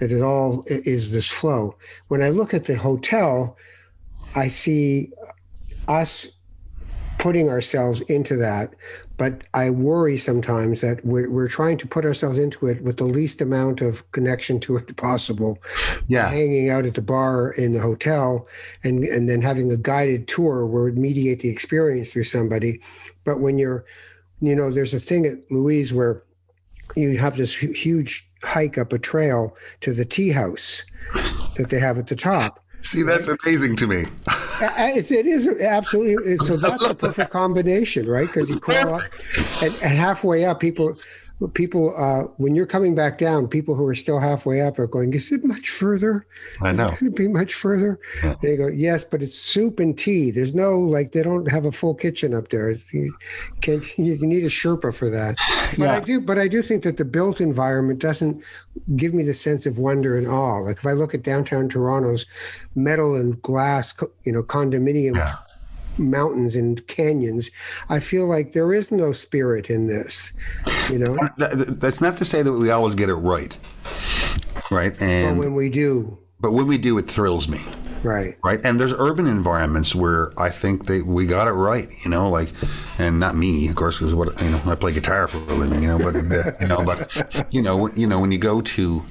that 0.01 0.13
it 0.13 0.23
all 0.23 0.65
is 0.67 1.11
this 1.11 1.29
flow. 1.29 1.77
When 2.09 2.23
I 2.23 2.31
look 2.31 2.55
at 2.55 2.67
the 2.67 2.77
hotel, 2.77 3.57
I 4.35 4.49
see 4.49 5.13
us 5.89 6.29
putting 7.19 7.49
ourselves 7.49 8.03
into 8.03 8.37
that, 8.37 8.75
but 9.17 9.45
I 9.55 9.71
worry 9.71 10.19
sometimes 10.19 10.81
that 10.83 11.05
we're, 11.05 11.31
we're 11.31 11.49
trying 11.49 11.79
to 11.79 11.87
put 11.87 12.05
ourselves 12.05 12.39
into 12.39 12.67
it 12.67 12.83
with 12.83 12.99
the 12.99 13.05
least 13.05 13.41
amount 13.41 13.81
of 13.81 14.11
connection 14.13 14.61
to 14.61 14.77
it 14.77 14.97
possible. 14.99 15.59
Yeah. 16.09 16.29
Hanging 16.29 16.71
out 16.71 16.85
at 16.85 16.95
the 16.95 17.03
bar 17.03 17.53
in 17.53 17.73
the 17.73 17.81
hotel 17.81 18.47
and, 18.85 19.05
and 19.05 19.29
then 19.29 19.41
having 19.41 19.71
a 19.71 19.77
guided 19.77 20.29
tour 20.29 20.67
where 20.67 20.89
it 20.89 20.97
mediate 20.97 21.41
the 21.41 21.49
experience 21.49 22.13
through 22.13 22.25
somebody. 22.25 22.81
But 23.25 23.41
when 23.41 23.59
you're, 23.59 23.85
you 24.41 24.55
know, 24.55 24.71
there's 24.71 24.95
a 24.95 25.01
thing 25.01 25.25
at 25.25 25.39
Louise 25.51 25.93
where 25.95 26.23
you 26.95 27.17
have 27.19 27.37
this 27.37 27.55
huge 27.55 28.26
hike 28.43 28.79
up 28.79 28.93
a 28.93 28.99
trail 28.99 29.57
to 29.81 29.93
the 29.93 30.05
tea 30.05 30.31
house 30.31 30.85
that 31.57 31.71
they 31.71 31.79
have 31.79 31.99
at 31.99 32.07
the 32.09 32.17
top. 32.17 32.63
See, 32.83 33.03
that's 33.03 33.27
amazing 33.27 33.75
to 33.77 33.89
me. 33.89 34.05
It's, 34.61 35.11
it 35.11 35.27
is 35.27 35.49
absolutely. 35.61 36.37
So 36.39 36.57
that's 36.57 36.85
a 36.85 36.95
perfect 36.95 37.31
combination, 37.31 38.09
right? 38.09 38.27
Because 38.27 38.49
you 38.49 38.61
crawl 38.61 38.95
up, 38.95 39.03
and, 39.61 39.75
and 39.75 39.99
halfway 39.99 40.45
up, 40.45 40.61
people 40.61 40.97
people 41.53 41.95
uh, 41.97 42.23
when 42.39 42.55
you're 42.55 42.67
coming 42.67 42.95
back 42.95 43.19
down 43.19 43.47
people 43.47 43.75
who 43.75 43.85
are 43.85 43.95
still 43.95 44.19
halfway 44.19 44.63
up 44.63 44.79
are 44.79 44.87
going 44.87 45.13
is 45.13 45.31
it 45.31 45.45
much 45.45 45.69
further 45.69 46.27
i 46.63 46.73
know 46.73 46.89
could 46.91 47.09
it 47.09 47.17
be 47.17 47.29
much 47.29 47.53
further 47.53 48.01
yeah. 48.25 48.35
they 48.41 48.57
go 48.57 48.69
yes 48.69 49.05
but 49.05 49.23
it's 49.23 49.39
soup 49.39 49.79
and 49.79 49.99
tea 49.99 50.31
there's 50.31 50.55
no 50.55 50.79
like 50.79 51.13
they 51.13 51.23
don't 51.23 51.51
have 51.51 51.67
a 51.67 51.73
full 51.73 51.95
kitchen 51.95 52.33
up 52.33 52.49
there 52.49 52.71
you 52.91 53.15
can 53.61 53.83
you 53.99 54.17
need 54.27 54.45
a 54.45 54.49
sherpa 54.49 54.95
for 54.95 55.11
that 55.11 55.37
but 55.77 55.79
yeah. 55.79 55.97
i 55.97 56.01
do 56.01 56.21
but 56.21 56.39
i 56.39 56.49
do 56.49 56.63
think 56.63 56.83
that 56.83 56.97
the 56.97 57.05
built 57.05 57.39
environment 57.39 57.99
doesn't 57.99 58.43
give 58.97 59.13
me 59.13 59.23
the 59.23 59.35
sense 59.35 59.67
of 59.67 59.79
wonder 59.79 60.17
and 60.17 60.27
awe 60.27 60.59
like 60.61 60.79
if 60.79 60.87
i 60.87 60.93
look 60.93 61.13
at 61.13 61.23
downtown 61.23 61.69
toronto's 61.69 62.25
metal 62.75 63.15
and 63.15 63.43
glass 63.43 63.95
you 64.25 64.33
know 64.33 64.43
condominium 64.43 65.17
yeah 65.17 65.37
mountains 65.99 66.57
and 66.57 66.87
canyons. 66.87 67.51
I 67.89 68.01
feel 68.01 68.27
like 68.27 68.53
there 68.53 68.73
is 68.73 68.93
no 68.93 69.13
spirit 69.13 69.71
in 69.71 69.87
this. 69.87 70.33
You 70.91 70.99
know, 70.99 71.17
that's 71.37 72.01
not 72.01 72.17
to 72.19 72.25
say 72.25 72.43
that 72.43 72.53
we 72.53 72.71
always 72.71 72.95
get 72.95 73.09
it 73.09 73.15
right, 73.15 73.57
right? 74.71 75.01
And 75.03 75.37
but 75.37 75.45
when 75.45 75.55
we 75.55 75.69
do, 75.69 76.19
but 76.41 76.53
when 76.53 76.67
we 76.67 76.79
do, 76.79 76.97
it 76.99 77.11
thrills 77.11 77.49
me. 77.49 77.61
Right. 78.03 78.37
Right. 78.45 78.65
And 78.65 78.79
there's 78.79 78.93
urban 78.93 79.27
environments 79.27 79.95
where 79.95 80.31
I 80.39 80.51
think 80.51 80.87
that 80.87 81.07
we 81.07 81.27
got 81.27 81.49
it 81.49 81.53
right, 81.53 81.89
you 82.05 82.11
know, 82.11 82.31
like, 82.31 82.53
and 82.99 83.19
not 83.19 83.35
me, 83.35 83.69
of 83.69 83.75
course, 83.75 83.99
because 83.99 84.15
what, 84.15 84.41
you 84.41 84.51
know, 84.51 84.61
I 84.67 84.77
play 84.77 84.93
guitar 84.93 85.27
for 85.27 85.39
a 85.39 85.55
living, 85.55 85.83
you 85.83 85.89
know, 85.89 85.99
but, 85.99 86.15
uh, 86.15 86.53
you 86.61 86.69
know, 86.69 86.85
but, 86.85 87.47
you 87.51 87.63
know, 87.63 87.89
you 87.95 88.07
know, 88.07 88.21
when 88.21 88.31
you 88.31 88.39
go 88.39 88.61
to, 88.61 89.03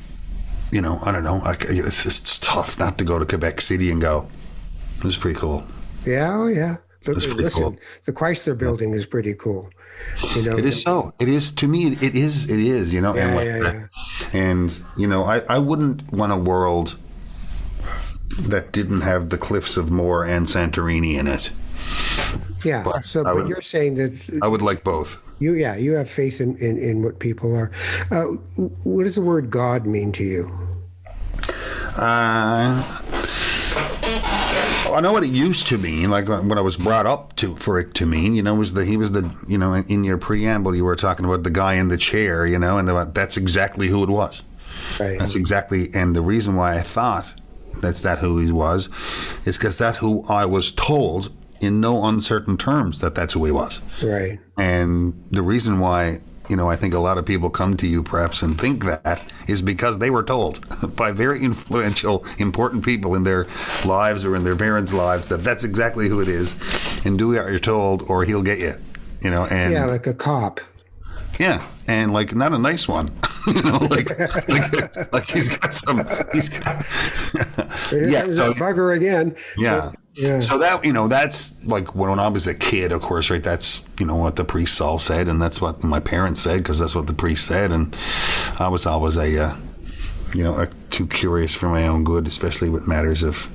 you 0.71 0.81
know, 0.81 0.99
I 1.03 1.11
don't 1.11 1.23
know, 1.23 1.41
I, 1.43 1.57
it's, 1.61 2.05
it's 2.05 2.39
tough 2.39 2.79
not 2.79 2.97
to 2.99 3.03
go 3.03 3.19
to 3.19 3.25
Quebec 3.25 3.59
City 3.59 3.91
and 3.91 3.99
go, 3.99 4.27
it 4.99 5.03
was 5.03 5.17
pretty 5.17 5.37
cool. 5.37 5.65
Yeah, 6.05 6.33
oh 6.33 6.47
yeah. 6.47 6.77
Pretty 7.03 7.27
listen, 7.33 7.63
cool. 7.63 7.77
the 8.05 8.13
Chrysler 8.13 8.57
Building 8.57 8.93
is 8.93 9.05
pretty 9.05 9.33
cool. 9.35 9.69
You 10.35 10.43
know, 10.43 10.57
it 10.57 10.65
is 10.65 10.81
so. 10.81 11.13
It 11.19 11.27
is 11.27 11.51
to 11.53 11.67
me. 11.67 11.87
It 11.87 12.15
is. 12.15 12.49
It 12.49 12.59
is. 12.59 12.93
You 12.93 13.01
know, 13.01 13.15
yeah, 13.15 13.27
and, 13.27 13.63
yeah, 13.63 13.71
yeah. 13.73 14.27
and 14.33 14.81
you 14.97 15.07
know, 15.07 15.25
I, 15.25 15.39
I 15.49 15.59
wouldn't 15.59 16.11
want 16.11 16.31
a 16.31 16.37
world 16.37 16.97
that 18.39 18.71
didn't 18.71 19.01
have 19.01 19.29
the 19.29 19.37
cliffs 19.37 19.77
of 19.77 19.91
Moher 19.91 20.23
and 20.23 20.47
Santorini 20.47 21.17
in 21.17 21.27
it. 21.27 21.51
Yeah. 22.63 22.83
But 22.83 23.05
so, 23.05 23.23
but 23.23 23.35
would, 23.35 23.47
you're 23.47 23.61
saying 23.61 23.95
that 23.95 24.39
I 24.41 24.47
would 24.47 24.61
like 24.61 24.83
both. 24.83 25.23
You, 25.39 25.53
yeah, 25.53 25.75
you 25.75 25.93
have 25.93 26.09
faith 26.09 26.41
in 26.41 26.57
in, 26.57 26.77
in 26.77 27.03
what 27.03 27.19
people 27.19 27.55
are. 27.55 27.71
Uh, 28.09 28.23
what 28.83 29.03
does 29.03 29.15
the 29.15 29.21
word 29.21 29.49
God 29.49 29.85
mean 29.85 30.11
to 30.13 30.23
you? 30.23 30.49
Uh, 31.97 32.83
I 34.23 34.99
know 35.01 35.11
what 35.11 35.23
it 35.23 35.31
used 35.31 35.67
to 35.67 35.77
mean, 35.77 36.09
like 36.09 36.29
uh, 36.29 36.41
what 36.41 36.57
I 36.57 36.61
was 36.61 36.77
brought 36.77 37.05
up 37.05 37.35
to 37.37 37.55
for 37.55 37.79
it 37.79 37.93
to 37.95 38.05
mean. 38.05 38.35
You 38.35 38.43
know, 38.43 38.55
was 38.55 38.73
the 38.73 38.85
he 38.85 38.97
was 38.97 39.11
the 39.11 39.33
you 39.47 39.57
know 39.57 39.73
in 39.73 40.03
your 40.03 40.17
preamble 40.17 40.75
you 40.75 40.85
were 40.85 40.95
talking 40.95 41.25
about 41.25 41.43
the 41.43 41.49
guy 41.49 41.73
in 41.75 41.89
the 41.89 41.97
chair. 41.97 42.45
You 42.45 42.59
know, 42.59 42.77
and 42.77 42.87
the, 42.87 43.05
that's 43.13 43.37
exactly 43.37 43.87
who 43.87 44.03
it 44.03 44.09
was. 44.09 44.43
Right. 44.99 45.17
That's 45.19 45.35
exactly, 45.35 45.89
and 45.93 46.15
the 46.15 46.21
reason 46.21 46.55
why 46.55 46.77
I 46.77 46.81
thought 46.81 47.33
that's 47.81 48.01
that 48.01 48.19
who 48.19 48.37
he 48.39 48.51
was 48.51 48.89
is 49.45 49.57
because 49.57 49.77
that 49.79 49.97
who 49.97 50.23
I 50.29 50.45
was 50.45 50.71
told 50.71 51.31
in 51.61 51.81
no 51.81 52.05
uncertain 52.05 52.57
terms 52.57 52.99
that 52.99 53.15
that's 53.15 53.33
who 53.33 53.45
he 53.45 53.51
was. 53.51 53.81
Right. 54.03 54.39
And 54.57 55.25
the 55.31 55.41
reason 55.41 55.79
why 55.79 56.21
you 56.49 56.55
know, 56.55 56.69
I 56.69 56.75
think 56.75 56.93
a 56.93 56.99
lot 56.99 57.17
of 57.17 57.25
people 57.25 57.49
come 57.49 57.77
to 57.77 57.87
you 57.87 58.03
perhaps 58.03 58.41
and 58.41 58.59
think 58.59 58.83
that 58.85 59.23
is 59.47 59.61
because 59.61 59.99
they 59.99 60.09
were 60.09 60.23
told 60.23 60.65
by 60.95 61.11
very 61.11 61.41
influential, 61.41 62.25
important 62.37 62.85
people 62.85 63.15
in 63.15 63.23
their 63.23 63.47
lives 63.85 64.25
or 64.25 64.35
in 64.35 64.43
their 64.43 64.55
parents' 64.55 64.93
lives 64.93 65.27
that 65.29 65.43
that's 65.43 65.63
exactly 65.63 66.07
who 66.07 66.21
it 66.21 66.27
is, 66.27 66.55
and 67.05 67.17
do 67.17 67.29
what 67.29 67.47
you're 67.47 67.59
told, 67.59 68.03
or 68.03 68.23
he'll 68.23 68.43
get 68.43 68.59
you. 68.59 68.73
You 69.21 69.31
know, 69.31 69.45
and 69.45 69.73
yeah, 69.73 69.85
like 69.85 70.07
a 70.07 70.13
cop. 70.13 70.59
Yeah, 71.39 71.67
and 71.87 72.13
like 72.13 72.33
not 72.33 72.53
a 72.53 72.57
nice 72.57 72.87
one, 72.87 73.09
you 73.47 73.61
know, 73.61 73.77
like 73.89 74.09
like, 74.47 75.13
like 75.13 75.29
he's 75.29 75.57
got 75.57 75.73
some. 75.73 76.05
He's 76.31 76.47
got, 76.47 76.85
yeah, 77.91 78.29
so, 78.29 78.53
bugger 78.53 78.95
again. 78.95 79.35
Yeah, 79.57 79.91
So 80.39 80.57
that 80.59 80.85
you 80.85 80.93
know, 80.93 81.07
that's 81.07 81.61
like 81.65 81.93
when 81.93 82.19
I 82.19 82.29
was 82.29 82.47
a 82.47 82.55
kid, 82.55 82.91
of 82.91 83.01
course, 83.01 83.29
right? 83.29 83.43
That's 83.43 83.83
you 83.99 84.05
know 84.05 84.15
what 84.15 84.37
the 84.37 84.45
priests 84.45 84.79
all 84.79 84.97
said, 84.97 85.27
and 85.27 85.41
that's 85.41 85.59
what 85.59 85.83
my 85.83 85.99
parents 85.99 86.39
said 86.39 86.59
because 86.59 86.79
that's 86.79 86.95
what 86.95 87.07
the 87.07 87.13
priest 87.13 87.47
said, 87.47 87.71
and 87.71 87.95
I 88.57 88.69
was 88.69 88.85
always 88.85 89.17
a, 89.17 89.37
uh, 89.37 89.55
you 90.33 90.43
know, 90.43 90.57
a, 90.57 90.67
too 90.89 91.05
curious 91.07 91.53
for 91.53 91.67
my 91.67 91.87
own 91.87 92.05
good, 92.05 92.27
especially 92.27 92.69
with 92.69 92.87
matters 92.87 93.23
of. 93.23 93.49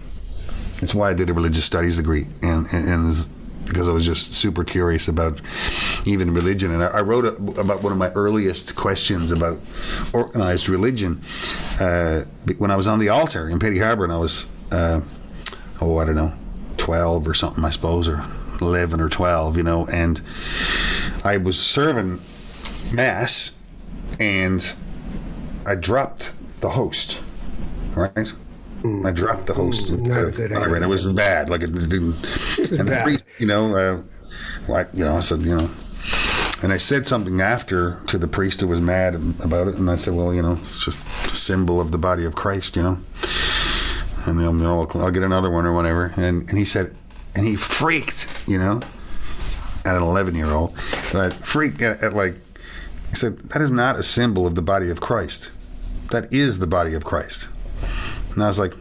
That's 0.81 0.95
why 0.95 1.11
I 1.11 1.15
did 1.15 1.31
a 1.31 1.35
religious 1.35 1.65
studies 1.65 1.97
degree, 1.97 2.27
and 2.43 2.67
and, 2.73 2.89
and 2.89 3.07
was 3.07 3.29
because 3.67 3.89
I 3.89 3.93
was 3.93 4.05
just 4.05 4.35
super 4.35 4.65
curious 4.65 5.09
about 5.09 5.41
even 6.05 6.35
religion. 6.35 6.73
And 6.73 6.83
I, 6.83 6.89
I 6.89 7.01
wrote 7.01 7.25
a, 7.25 7.35
about 7.61 7.83
one 7.83 7.93
of 7.93 7.99
my 7.99 8.11
earliest 8.11 8.77
questions 8.77 9.33
about 9.33 9.59
organized 10.13 10.69
religion 10.69 11.23
uh, 11.81 12.25
when 12.59 12.71
I 12.71 12.77
was 12.77 12.87
on 12.87 12.99
the 12.99 13.09
altar 13.09 13.49
in 13.49 13.59
Petty 13.59 13.79
Harbour, 13.79 14.05
and 14.05 14.13
I 14.13 14.19
was, 14.19 14.49
uh, 14.73 15.01
oh, 15.81 15.99
I 15.99 16.05
don't 16.05 16.17
know, 16.17 16.33
12 16.81 17.29
or 17.29 17.35
something, 17.35 17.65
I 17.65 17.71
suppose, 17.71 18.09
or 18.09 18.25
11 18.61 19.01
or 19.01 19.09
12, 19.09 19.57
you 19.59 19.63
know, 19.63 19.87
and 19.93 20.21
I 21.23 21.37
was 21.37 21.61
serving 21.61 22.21
Mass 22.93 23.57
and 24.19 24.75
I 25.67 25.75
dropped 25.75 26.33
the 26.61 26.71
host, 26.71 27.23
right? 27.95 28.33
I 29.05 29.13
dropped 29.13 29.47
the 29.47 29.55
host. 29.55 29.89
Mm, 29.89 30.07
not 30.07 30.25
a 30.25 30.31
good 30.31 30.53
idea. 30.53 30.83
It 30.83 30.87
was 30.87 31.07
bad. 31.07 31.51
Like 31.51 31.63
it 31.63 31.73
didn't. 31.75 32.15
and 32.59 32.71
bad. 32.71 32.87
the 32.87 33.01
priest, 33.03 33.25
you 33.39 33.47
know, 33.47 33.77
uh, 33.77 34.03
like 34.69 34.89
you 34.95 35.05
know, 35.05 35.19
I 35.19 35.21
said, 35.21 35.43
you 35.43 35.55
know, 35.55 35.71
and 36.63 36.73
I 36.73 36.79
said 36.79 37.07
something 37.07 37.43
after 37.43 38.01
to 38.07 38.17
the 38.17 38.27
priest 38.27 38.63
who 38.63 38.69
was 38.69 38.81
mad 38.81 39.15
about 39.15 39.69
it, 39.69 39.75
and 39.75 39.91
I 39.91 39.97
said, 39.97 40.15
well, 40.15 40.33
you 40.33 40.41
know, 40.41 40.55
it's 40.55 40.83
just 40.83 40.99
a 41.27 41.37
symbol 41.37 41.79
of 41.79 41.93
the 41.93 41.99
body 41.99 42.25
of 42.25 42.35
Christ, 42.35 42.75
you 42.75 42.83
know. 42.83 43.01
And 44.27 44.41
you 44.41 44.53
know, 44.53 44.87
I'll, 44.95 45.11
get 45.11 45.23
another 45.23 45.51
one 45.51 45.67
or 45.67 45.73
whatever. 45.73 46.13
And 46.17 46.49
and 46.49 46.59
he 46.59 46.65
said, 46.65 46.95
and 47.35 47.47
he 47.47 47.57
freaked, 47.57 48.43
you 48.47 48.59
know, 48.59 48.81
at 49.85 49.97
an 49.97 50.03
11 50.03 50.35
year 50.35 50.51
old, 50.51 50.75
but 51.13 51.33
freaked 51.35 51.81
at, 51.83 52.03
at 52.03 52.13
like, 52.13 52.35
he 53.09 53.15
said, 53.15 53.39
that 53.51 53.63
is 53.63 53.71
not 53.71 53.99
a 53.99 54.03
symbol 54.03 54.47
of 54.47 54.55
the 54.55 54.63
body 54.63 54.91
of 54.91 55.01
Christ. 55.01 55.51
That 56.11 56.33
is 56.33 56.59
the 56.59 56.67
body 56.67 56.95
of 56.95 57.05
Christ. 57.05 57.49
And 58.35 58.43
I 58.43 58.49
was 58.49 58.59
like, 58.59 58.75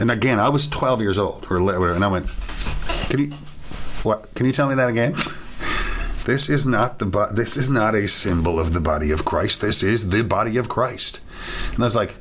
and 0.00 0.10
again, 0.10 0.40
I 0.40 0.48
was 0.48 0.66
12 0.66 1.00
years 1.00 1.18
old 1.18 1.46
or 1.50 1.56
11, 1.56 1.90
and 1.90 2.04
I 2.04 2.08
went, 2.08 2.26
can 3.10 3.20
you, 3.20 3.30
what, 4.02 4.34
can 4.34 4.46
you 4.46 4.52
tell 4.52 4.68
me 4.68 4.74
that 4.74 4.88
again? 4.88 5.14
This 6.24 6.48
is 6.48 6.64
not 6.64 7.00
the 7.00 7.28
this 7.34 7.58
is 7.58 7.68
not 7.68 7.94
a 7.94 8.08
symbol 8.08 8.58
of 8.58 8.72
the 8.72 8.80
body 8.80 9.10
of 9.10 9.26
Christ. 9.26 9.60
This 9.60 9.82
is 9.82 10.08
the 10.08 10.24
body 10.24 10.56
of 10.56 10.70
Christ. 10.70 11.20
And 11.74 11.80
I 11.80 11.86
was 11.86 11.94
like, 11.94 12.16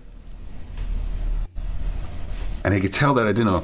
and 2.65 2.73
he 2.73 2.79
could 2.79 2.93
tell 2.93 3.13
that 3.15 3.27
I 3.27 3.31
didn't 3.31 3.45
know 3.47 3.59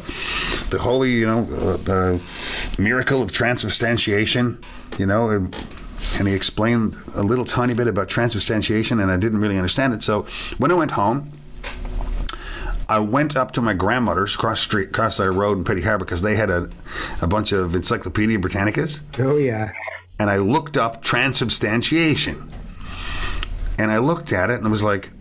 the 0.70 0.80
holy, 0.80 1.12
you 1.12 1.26
know, 1.26 1.40
uh, 1.44 1.78
the 1.78 2.22
miracle 2.78 3.22
of 3.22 3.32
transubstantiation, 3.32 4.60
you 4.98 5.06
know, 5.06 5.30
and 5.30 5.56
and 6.18 6.28
he 6.28 6.34
explained 6.34 6.96
a 7.16 7.24
little 7.24 7.46
tiny 7.46 7.74
bit 7.74 7.88
about 7.88 8.10
transubstantiation, 8.10 9.00
and 9.00 9.12
I 9.12 9.18
didn't 9.18 9.40
really 9.40 9.58
understand 9.58 9.94
it. 9.94 10.02
So 10.02 10.24
when 10.58 10.72
I 10.72 10.74
went 10.74 10.92
home, 10.92 11.32
I 12.88 13.00
went 13.00 13.38
up 13.38 13.52
to 13.52 13.62
my 13.62 13.74
grandmother's 13.74 14.36
cross 14.36 14.62
street, 14.62 14.92
cross 14.92 15.18
the 15.18 15.30
road 15.30 15.58
in 15.60 15.64
Petty 15.64 15.82
Harbour 15.82 16.06
because 16.06 16.22
they 16.24 16.36
had 16.36 16.50
a, 16.50 16.70
a 17.22 17.28
bunch 17.28 17.52
of 17.52 17.76
Encyclopedia 17.76 18.40
Britannicas, 18.40 19.02
Oh 19.20 19.38
yeah. 19.38 19.72
and 20.20 20.30
I 20.30 20.38
looked 20.38 20.76
up 20.78 21.04
transubstantiation, 21.04 22.52
and 23.78 23.92
I 23.92 24.00
looked 24.00 24.34
at 24.34 24.50
it 24.50 24.56
and 24.58 24.66
I 24.66 24.70
was 24.72 24.84
like, 24.84 25.12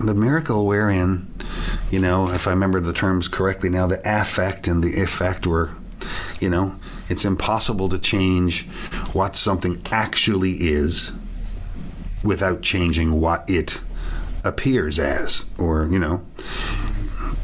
the 0.00 0.14
miracle 0.14 0.66
wherein, 0.66 1.32
you 1.90 1.98
know, 1.98 2.30
if 2.30 2.46
I 2.46 2.50
remember 2.50 2.80
the 2.80 2.92
terms 2.92 3.28
correctly 3.28 3.70
now, 3.70 3.86
the 3.86 4.00
affect 4.04 4.66
and 4.66 4.82
the 4.82 5.00
effect 5.00 5.46
were, 5.46 5.70
you 6.40 6.50
know, 6.50 6.76
it's 7.08 7.24
impossible 7.24 7.88
to 7.90 7.98
change 7.98 8.66
what 9.12 9.36
something 9.36 9.80
actually 9.90 10.52
is 10.52 11.12
without 12.22 12.62
changing 12.62 13.20
what 13.20 13.48
it 13.48 13.80
appears 14.42 14.98
as, 14.98 15.48
or 15.58 15.86
you 15.86 15.98
know, 15.98 16.24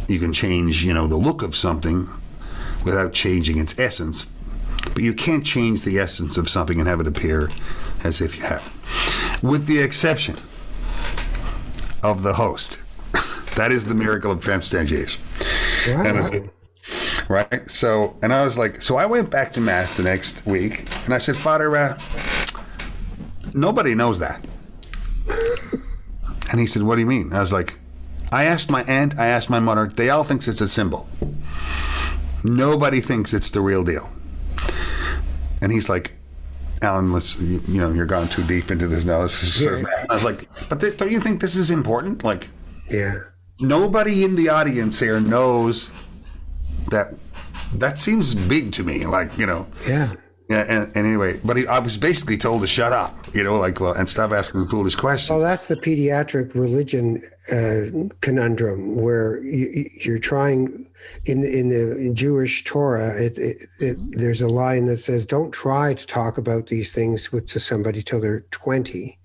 you 0.09 0.18
can 0.18 0.32
change, 0.32 0.82
you 0.82 0.92
know, 0.92 1.07
the 1.07 1.16
look 1.16 1.42
of 1.42 1.55
something 1.55 2.09
without 2.84 3.12
changing 3.12 3.59
its 3.59 3.78
essence, 3.78 4.30
but 4.92 5.03
you 5.03 5.14
can't 5.14 5.44
change 5.44 5.82
the 5.82 5.98
essence 5.98 6.36
of 6.36 6.48
something 6.48 6.78
and 6.78 6.88
have 6.88 7.01
it 7.01 7.07
appear 7.07 7.51
as 8.03 8.20
if 8.20 8.36
you 8.36 8.42
have, 8.42 9.40
with 9.42 9.66
the 9.66 9.78
exception 9.78 10.36
of 12.03 12.22
the 12.22 12.34
host. 12.34 12.84
that 13.57 13.72
is 13.72 13.84
the 13.84 13.94
miracle 13.94 14.30
of 14.30 14.40
transubstantiation. 14.40 15.22
Wow. 15.88 16.05
And 16.05 16.51
right? 17.28 17.68
So, 17.68 18.16
and 18.22 18.32
I 18.32 18.42
was 18.42 18.59
like, 18.59 18.82
so 18.82 18.96
I 18.96 19.07
went 19.07 19.30
back 19.30 19.53
to 19.53 19.61
mass 19.61 19.96
the 19.96 20.03
next 20.03 20.46
week, 20.46 20.88
and 21.05 21.14
I 21.14 21.18
said, 21.18 21.36
Father, 21.36 21.74
uh, 21.76 21.98
nobody 23.55 23.94
knows 23.94 24.18
that. 24.18 24.44
and 26.51 26.61
he 26.61 26.66
said, 26.66 26.82
What 26.82 26.96
do 26.96 27.03
you 27.03 27.07
mean? 27.07 27.32
I 27.32 27.40
was 27.40 27.53
like, 27.53 27.78
I 28.32 28.44
asked 28.44 28.70
my 28.70 28.82
aunt, 28.84 29.18
I 29.18 29.26
asked 29.26 29.51
my 29.51 29.61
mother, 29.61 29.86
they 29.86 30.11
all 30.11 30.24
thinks 30.24 30.48
it's 30.48 30.61
a 30.61 30.68
symbol. 30.68 31.09
Nobody 32.42 33.01
thinks 33.01 33.34
it's 33.34 33.51
the 33.51 33.61
real 33.61 33.84
deal. 33.84 34.11
And 35.62 35.72
he's 35.72 35.88
like, 35.88 36.14
Alan, 36.82 37.12
let's, 37.12 37.36
you, 37.38 37.60
you 37.68 37.80
know, 37.80 37.92
you're 37.92 38.06
gone 38.06 38.28
too 38.28 38.42
deep 38.44 38.70
into 38.70 38.86
this 38.88 39.04
now. 39.04 39.22
This 39.22 39.42
is 39.42 39.54
sort 39.62 39.74
of 39.74 39.82
math." 39.82 40.10
I 40.10 40.14
was 40.14 40.24
like, 40.24 40.48
but 40.68 40.80
th- 40.80 40.96
don't 40.96 41.10
you 41.10 41.20
think 41.20 41.40
this 41.40 41.56
is 41.56 41.70
important? 41.70 42.24
Like, 42.24 42.48
yeah. 42.90 43.14
nobody 43.60 44.24
in 44.24 44.36
the 44.36 44.48
audience 44.48 44.98
here 44.98 45.20
knows 45.20 45.92
that 46.90 47.14
that 47.74 47.98
seems 47.98 48.34
big 48.34 48.72
to 48.72 48.82
me 48.82 49.06
like 49.06 49.36
you 49.38 49.46
know 49.46 49.66
Yeah. 49.86 50.14
Yeah 50.51 50.66
and, 50.68 50.96
and 50.96 51.07
anyway 51.07 51.40
but 51.44 51.57
he, 51.57 51.66
i 51.68 51.78
was 51.78 51.96
basically 51.96 52.36
told 52.36 52.61
to 52.61 52.66
shut 52.66 52.92
up 52.92 53.16
you 53.34 53.42
know 53.44 53.57
like 53.57 53.78
well 53.80 53.94
and 53.94 54.09
stop 54.09 54.32
asking 54.32 54.61
the 54.62 54.68
foolish 54.68 54.96
questions 54.96 55.30
Well, 55.30 55.38
that's 55.40 55.68
the 55.68 55.76
pediatric 55.76 56.55
religion 56.55 57.22
uh, 57.53 58.09
conundrum, 58.20 58.96
where 58.96 59.40
you, 59.42 59.88
you're 60.05 60.18
trying 60.18 60.86
in 61.24 61.44
in 61.44 61.68
the 61.70 62.11
Jewish 62.12 62.64
Torah. 62.64 63.14
It, 63.16 63.38
it, 63.38 63.57
it, 63.78 63.96
there's 64.18 64.42
a 64.42 64.48
line 64.48 64.86
that 64.86 64.98
says, 64.98 65.24
"Don't 65.24 65.53
try 65.53 65.94
to 65.94 66.07
talk 66.07 66.36
about 66.38 66.66
these 66.66 66.92
things 66.92 67.30
with 67.32 67.46
to 67.48 67.61
somebody 67.61 68.03
till 68.03 68.20
they're 68.20 68.44
20." 68.51 69.16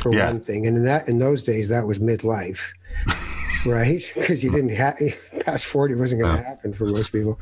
For 0.00 0.12
Yeah. 0.12 0.26
one 0.30 0.40
thing, 0.40 0.66
and 0.66 0.76
in 0.78 0.84
that 0.84 1.08
in 1.08 1.18
those 1.18 1.42
days, 1.42 1.68
that 1.68 1.86
was 1.86 1.98
midlife, 1.98 2.72
right? 3.66 4.02
Because 4.14 4.42
you 4.42 4.50
didn't 4.50 4.70
have 4.70 4.96
past 5.44 5.66
40 5.66 5.94
wasn't 5.96 6.22
going 6.22 6.36
to 6.38 6.42
happen 6.42 6.72
for 6.72 6.86
most 6.86 7.12
people. 7.12 7.38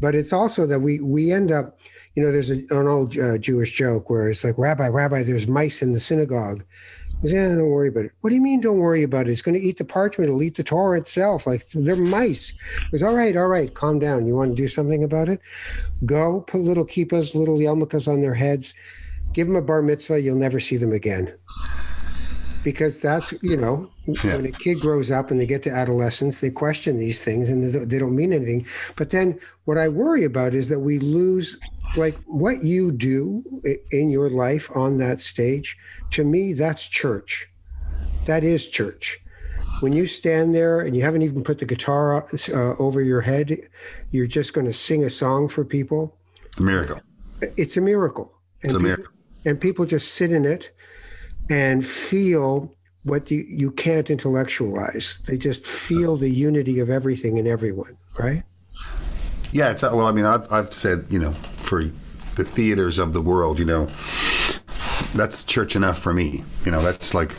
But 0.00 0.14
it's 0.14 0.32
also 0.32 0.66
that 0.66 0.80
we 0.80 1.00
we 1.00 1.32
end 1.32 1.50
up. 1.50 1.78
You 2.14 2.22
know, 2.22 2.32
there's 2.32 2.50
a, 2.50 2.64
an 2.70 2.88
old 2.88 3.16
uh, 3.16 3.38
Jewish 3.38 3.72
joke 3.74 4.10
where 4.10 4.28
it's 4.28 4.44
like, 4.44 4.58
Rabbi, 4.58 4.88
Rabbi, 4.88 5.22
there's 5.22 5.48
mice 5.48 5.82
in 5.82 5.92
the 5.92 6.00
synagogue. 6.00 6.64
He 7.06 7.28
goes, 7.28 7.32
yeah, 7.32 7.48
don't 7.48 7.70
worry 7.70 7.88
about 7.88 8.06
it. 8.06 8.12
What 8.20 8.30
do 8.30 8.36
you 8.36 8.42
mean, 8.42 8.60
don't 8.60 8.78
worry 8.78 9.02
about 9.02 9.28
it? 9.28 9.32
It's 9.32 9.42
going 9.42 9.54
to 9.54 9.64
eat 9.64 9.78
the 9.78 9.84
parchment. 9.84 10.28
It'll 10.28 10.42
eat 10.42 10.56
the 10.56 10.62
Torah 10.62 10.98
itself. 10.98 11.46
Like 11.46 11.66
they're 11.68 11.96
mice. 11.96 12.50
He 12.50 12.90
goes, 12.90 13.02
all 13.02 13.14
right, 13.14 13.36
all 13.36 13.46
right, 13.46 13.72
calm 13.72 13.98
down. 13.98 14.26
You 14.26 14.34
want 14.34 14.50
to 14.56 14.62
do 14.62 14.68
something 14.68 15.04
about 15.04 15.28
it? 15.28 15.40
Go 16.04 16.40
put 16.40 16.60
little 16.60 16.86
kippas, 16.86 17.34
little 17.34 17.58
yarmulkes 17.58 18.08
on 18.08 18.22
their 18.22 18.34
heads. 18.34 18.74
Give 19.32 19.46
them 19.46 19.56
a 19.56 19.62
bar 19.62 19.82
mitzvah. 19.82 20.20
You'll 20.20 20.36
never 20.36 20.60
see 20.60 20.76
them 20.76 20.92
again. 20.92 21.32
Because 22.64 23.00
that's 23.00 23.34
you 23.42 23.56
know 23.56 23.90
Yeah. 24.06 24.36
when 24.36 24.46
a 24.46 24.50
kid 24.52 24.80
grows 24.80 25.10
up 25.10 25.30
and 25.30 25.40
they 25.40 25.46
get 25.46 25.62
to 25.64 25.70
adolescence, 25.70 26.40
they 26.40 26.50
question 26.50 26.96
these 26.98 27.22
things 27.22 27.50
and 27.50 27.64
they 27.64 27.98
don't, 27.98 28.14
mean 28.14 28.32
anything. 28.32 28.66
But 28.96 29.10
then 29.10 29.38
what 29.64 29.78
I 29.78 29.88
worry 29.88 30.24
about 30.24 30.54
is 30.54 30.68
that 30.68 30.80
we 30.80 30.98
lose 30.98 31.58
like 31.96 32.16
what 32.26 32.62
you 32.64 32.92
do 32.92 33.42
in 33.90 34.10
your 34.10 34.30
life 34.30 34.70
on 34.76 34.98
that 34.98 35.20
stage. 35.20 35.76
To 36.12 36.24
me, 36.24 36.52
that's 36.52 36.86
church. 36.86 37.48
That 38.26 38.44
is 38.44 38.68
church. 38.68 39.18
When 39.80 39.92
you 39.92 40.06
stand 40.06 40.54
there 40.54 40.80
and 40.80 40.94
you 40.94 41.02
haven't 41.02 41.22
even 41.22 41.42
put 41.42 41.58
the 41.58 41.66
guitar 41.66 42.24
uh, 42.24 42.76
over 42.78 43.02
your 43.02 43.20
head, 43.20 43.58
you're 44.12 44.28
just 44.28 44.52
going 44.52 44.66
to 44.68 44.72
sing 44.72 45.02
a 45.04 45.10
song 45.10 45.48
for 45.48 45.64
people. 45.64 46.16
a 46.58 46.62
miracle 46.62 47.00
It's 47.56 47.76
a 47.76 47.80
miracle. 47.80 48.32
And 48.62 48.70
it's 48.70 48.74
a 48.74 48.76
people- 48.78 48.82
miracle 48.88 49.12
and 49.44 49.60
people 49.60 49.84
just 49.86 50.14
sit 50.14 50.30
in 50.30 50.44
it 50.44 50.70
and 51.50 51.84
feel 51.84 52.74
what 53.04 53.30
you, 53.30 53.44
you 53.48 53.70
can't 53.72 54.10
intellectualize. 54.10 55.20
They 55.26 55.36
just 55.36 55.66
feel 55.66 56.16
the 56.16 56.30
unity 56.30 56.78
of 56.78 56.88
everything 56.88 57.38
and 57.38 57.48
everyone, 57.48 57.96
right? 58.18 58.42
yeah 59.54 59.70
it's 59.70 59.82
well 59.82 60.06
i 60.06 60.12
mean 60.12 60.24
i've, 60.24 60.50
I've 60.50 60.72
said 60.72 61.04
you 61.10 61.18
know 61.18 61.32
for 61.32 61.84
the 62.36 62.42
theaters 62.42 62.98
of 62.98 63.12
the 63.12 63.20
world 63.20 63.58
you 63.58 63.66
know 63.66 63.86
that's 65.14 65.44
church 65.44 65.76
enough 65.76 65.98
for 65.98 66.14
me. 66.14 66.44
You 66.64 66.72
know 66.72 66.82
that's 66.82 67.14
like 67.14 67.36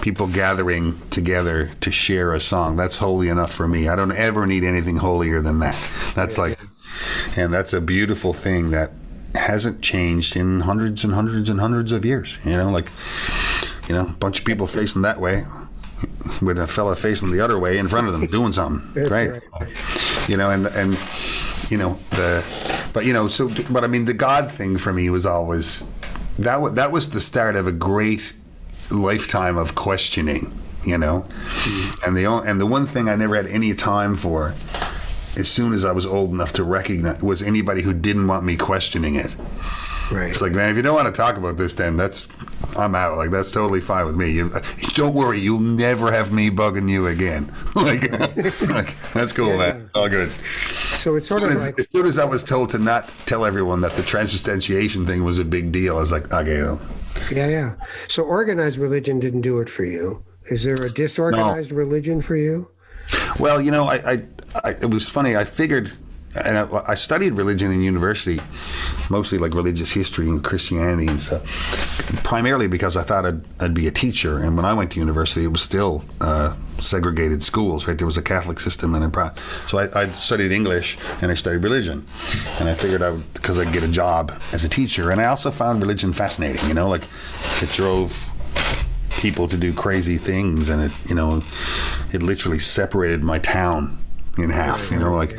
people 0.00 0.26
gathering 0.26 0.98
together 1.10 1.70
to 1.80 1.90
share 1.90 2.32
a 2.32 2.40
song. 2.40 2.76
That's 2.76 2.98
holy 2.98 3.28
enough 3.28 3.52
for 3.52 3.66
me. 3.66 3.88
I 3.88 3.96
don't 3.96 4.12
ever 4.12 4.46
need 4.46 4.64
anything 4.64 4.96
holier 4.96 5.40
than 5.40 5.58
that. 5.60 5.76
That's 6.14 6.38
like 6.38 6.58
and 7.36 7.52
that's 7.52 7.72
a 7.72 7.80
beautiful 7.80 8.32
thing 8.32 8.70
that 8.70 8.92
hasn't 9.34 9.82
changed 9.82 10.36
in 10.36 10.60
hundreds 10.60 11.04
and 11.04 11.12
hundreds 11.12 11.50
and 11.50 11.60
hundreds 11.60 11.92
of 11.92 12.04
years 12.04 12.38
you 12.44 12.56
know 12.56 12.70
like 12.70 12.90
you 13.88 13.94
know 13.94 14.02
a 14.02 14.12
bunch 14.20 14.38
of 14.40 14.44
people 14.44 14.66
facing 14.66 15.02
that 15.02 15.20
way 15.20 15.44
with 16.40 16.58
a 16.58 16.66
fella 16.66 16.94
facing 16.94 17.30
the 17.30 17.40
other 17.40 17.58
way 17.58 17.78
in 17.78 17.88
front 17.88 18.06
of 18.06 18.12
them 18.12 18.26
doing 18.26 18.52
something 18.52 19.04
right 19.10 19.30
right. 19.30 19.42
you 20.28 20.36
know, 20.36 20.50
and 20.50 20.66
and 20.66 20.98
you 21.70 21.78
know 21.78 21.98
the, 22.10 22.44
but 22.92 23.04
you 23.04 23.12
know, 23.12 23.28
so 23.28 23.50
but 23.70 23.84
I 23.84 23.86
mean, 23.86 24.04
the 24.04 24.14
God 24.14 24.52
thing 24.52 24.78
for 24.78 24.92
me 24.92 25.10
was 25.10 25.26
always 25.26 25.84
that 26.38 26.60
was 26.60 26.74
that 26.74 26.92
was 26.92 27.10
the 27.10 27.20
start 27.20 27.56
of 27.56 27.66
a 27.66 27.72
great 27.72 28.34
lifetime 28.90 29.56
of 29.56 29.74
questioning, 29.74 30.56
you 30.84 30.98
know, 30.98 31.26
mm-hmm. 31.28 32.04
and 32.06 32.16
the 32.16 32.26
and 32.26 32.60
the 32.60 32.66
one 32.66 32.86
thing 32.86 33.08
I 33.08 33.16
never 33.16 33.34
had 33.34 33.46
any 33.46 33.74
time 33.74 34.16
for 34.16 34.54
as 35.38 35.48
soon 35.48 35.72
as 35.72 35.84
I 35.84 35.92
was 35.92 36.06
old 36.06 36.30
enough 36.30 36.52
to 36.54 36.64
recognize 36.64 37.22
was 37.22 37.42
anybody 37.42 37.82
who 37.82 37.92
didn't 37.92 38.26
want 38.26 38.44
me 38.44 38.56
questioning 38.56 39.14
it. 39.14 39.34
Right. 40.10 40.30
It's 40.30 40.40
like, 40.40 40.52
man, 40.52 40.70
if 40.70 40.76
you 40.76 40.82
don't 40.82 40.94
want 40.94 41.06
to 41.06 41.12
talk 41.12 41.36
about 41.36 41.58
this, 41.58 41.74
then 41.74 41.96
that's 41.96 42.28
I'm 42.76 42.94
out. 42.94 43.16
Like 43.16 43.30
that's 43.30 43.52
totally 43.52 43.80
fine 43.80 44.06
with 44.06 44.16
me. 44.16 44.30
You, 44.30 44.50
don't 44.94 45.14
worry, 45.14 45.38
you'll 45.38 45.60
never 45.60 46.10
have 46.10 46.32
me 46.32 46.50
bugging 46.50 46.88
you 46.88 47.06
again. 47.06 47.52
like, 47.74 48.10
like, 48.62 48.96
that's 49.12 49.32
cool, 49.32 49.48
yeah, 49.48 49.56
man. 49.56 49.90
All 49.94 50.08
good. 50.08 50.30
So 50.30 51.16
it's 51.16 51.28
sort 51.28 51.42
as 51.42 51.50
of 51.50 51.56
as, 51.56 51.64
like 51.66 51.78
as 51.78 51.90
soon 51.90 52.06
as 52.06 52.18
I 52.18 52.24
was 52.24 52.42
told 52.42 52.70
to 52.70 52.78
not 52.78 53.08
tell 53.26 53.44
everyone 53.44 53.80
that 53.82 53.94
the 53.94 54.02
transubstantiation 54.02 55.06
thing 55.06 55.24
was 55.24 55.38
a 55.38 55.44
big 55.44 55.72
deal, 55.72 55.96
I 55.96 56.00
was 56.00 56.12
like, 56.12 56.32
okay. 56.32 56.62
Well. 56.62 56.80
Yeah, 57.30 57.48
yeah. 57.48 57.74
So 58.08 58.22
organized 58.22 58.78
religion 58.78 59.20
didn't 59.20 59.42
do 59.42 59.60
it 59.60 59.68
for 59.68 59.84
you. 59.84 60.24
Is 60.50 60.64
there 60.64 60.82
a 60.82 60.90
disorganized 60.90 61.72
no. 61.72 61.78
religion 61.78 62.20
for 62.20 62.36
you? 62.36 62.70
Well, 63.38 63.60
you 63.60 63.70
know, 63.70 63.84
I, 63.84 64.12
I, 64.12 64.22
I, 64.64 64.70
it 64.70 64.90
was 64.90 65.08
funny. 65.08 65.36
I 65.36 65.44
figured, 65.44 65.92
and 66.44 66.58
I, 66.58 66.82
I, 66.88 66.94
studied 66.94 67.34
religion 67.34 67.70
in 67.72 67.80
university, 67.80 68.40
mostly 69.08 69.38
like 69.38 69.54
religious 69.54 69.92
history 69.92 70.28
and 70.28 70.42
Christianity 70.42 71.06
and 71.06 71.20
stuff, 71.20 72.22
primarily 72.24 72.68
because 72.68 72.96
I 72.96 73.02
thought 73.02 73.24
I'd, 73.26 73.40
I'd 73.60 73.74
be 73.74 73.86
a 73.86 73.90
teacher. 73.90 74.38
And 74.38 74.56
when 74.56 74.64
I 74.64 74.74
went 74.74 74.92
to 74.92 74.98
university, 74.98 75.44
it 75.44 75.48
was 75.48 75.62
still 75.62 76.04
uh, 76.20 76.54
segregated 76.80 77.42
schools, 77.42 77.86
right? 77.86 77.96
There 77.96 78.06
was 78.06 78.18
a 78.18 78.22
Catholic 78.22 78.60
system, 78.60 78.94
and 78.94 79.04
a, 79.04 79.08
pro- 79.08 79.30
so 79.66 79.78
I, 79.78 80.02
I 80.02 80.12
studied 80.12 80.52
English 80.52 80.98
and 81.22 81.30
I 81.30 81.34
studied 81.34 81.62
religion, 81.62 82.06
and 82.60 82.68
I 82.68 82.74
figured 82.74 83.02
I 83.02 83.10
would 83.10 83.34
because 83.34 83.58
I'd 83.58 83.72
get 83.72 83.82
a 83.82 83.88
job 83.88 84.32
as 84.52 84.64
a 84.64 84.68
teacher. 84.68 85.10
And 85.10 85.20
I 85.20 85.26
also 85.26 85.50
found 85.50 85.80
religion 85.80 86.12
fascinating. 86.12 86.66
You 86.68 86.74
know, 86.74 86.88
like 86.88 87.04
it 87.62 87.70
drove 87.70 88.32
people 89.18 89.46
to 89.48 89.56
do 89.56 89.72
crazy 89.72 90.16
things, 90.16 90.68
and 90.68 90.82
it 90.82 90.92
you 91.08 91.14
know 91.14 91.42
it 92.12 92.22
literally 92.22 92.58
separated 92.58 93.22
my 93.22 93.38
town 93.38 93.98
in 94.38 94.50
half. 94.50 94.90
You 94.90 94.98
know, 94.98 95.14
like 95.14 95.36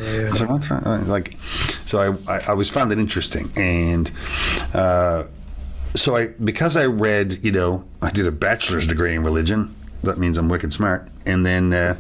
like 1.08 1.38
so 1.86 2.20
I, 2.28 2.34
I, 2.34 2.40
I 2.50 2.54
was 2.54 2.70
found 2.70 2.92
it 2.92 3.00
interesting, 3.00 3.52
and 3.56 4.12
uh, 4.74 5.24
so 5.96 6.16
I 6.16 6.28
because 6.28 6.78
I 6.78 6.86
read 6.86 7.44
you 7.44 7.52
know 7.52 7.86
I 8.02 8.12
did 8.12 8.28
a 8.28 8.32
bachelor's 8.32 8.86
degree 8.88 9.16
in 9.16 9.24
religion. 9.24 9.76
That 10.04 10.18
means 10.18 10.38
I'm 10.38 10.48
wicked 10.48 10.72
smart. 10.72 11.10
And 11.26 11.46
then, 11.46 11.74
uh, 11.74 11.96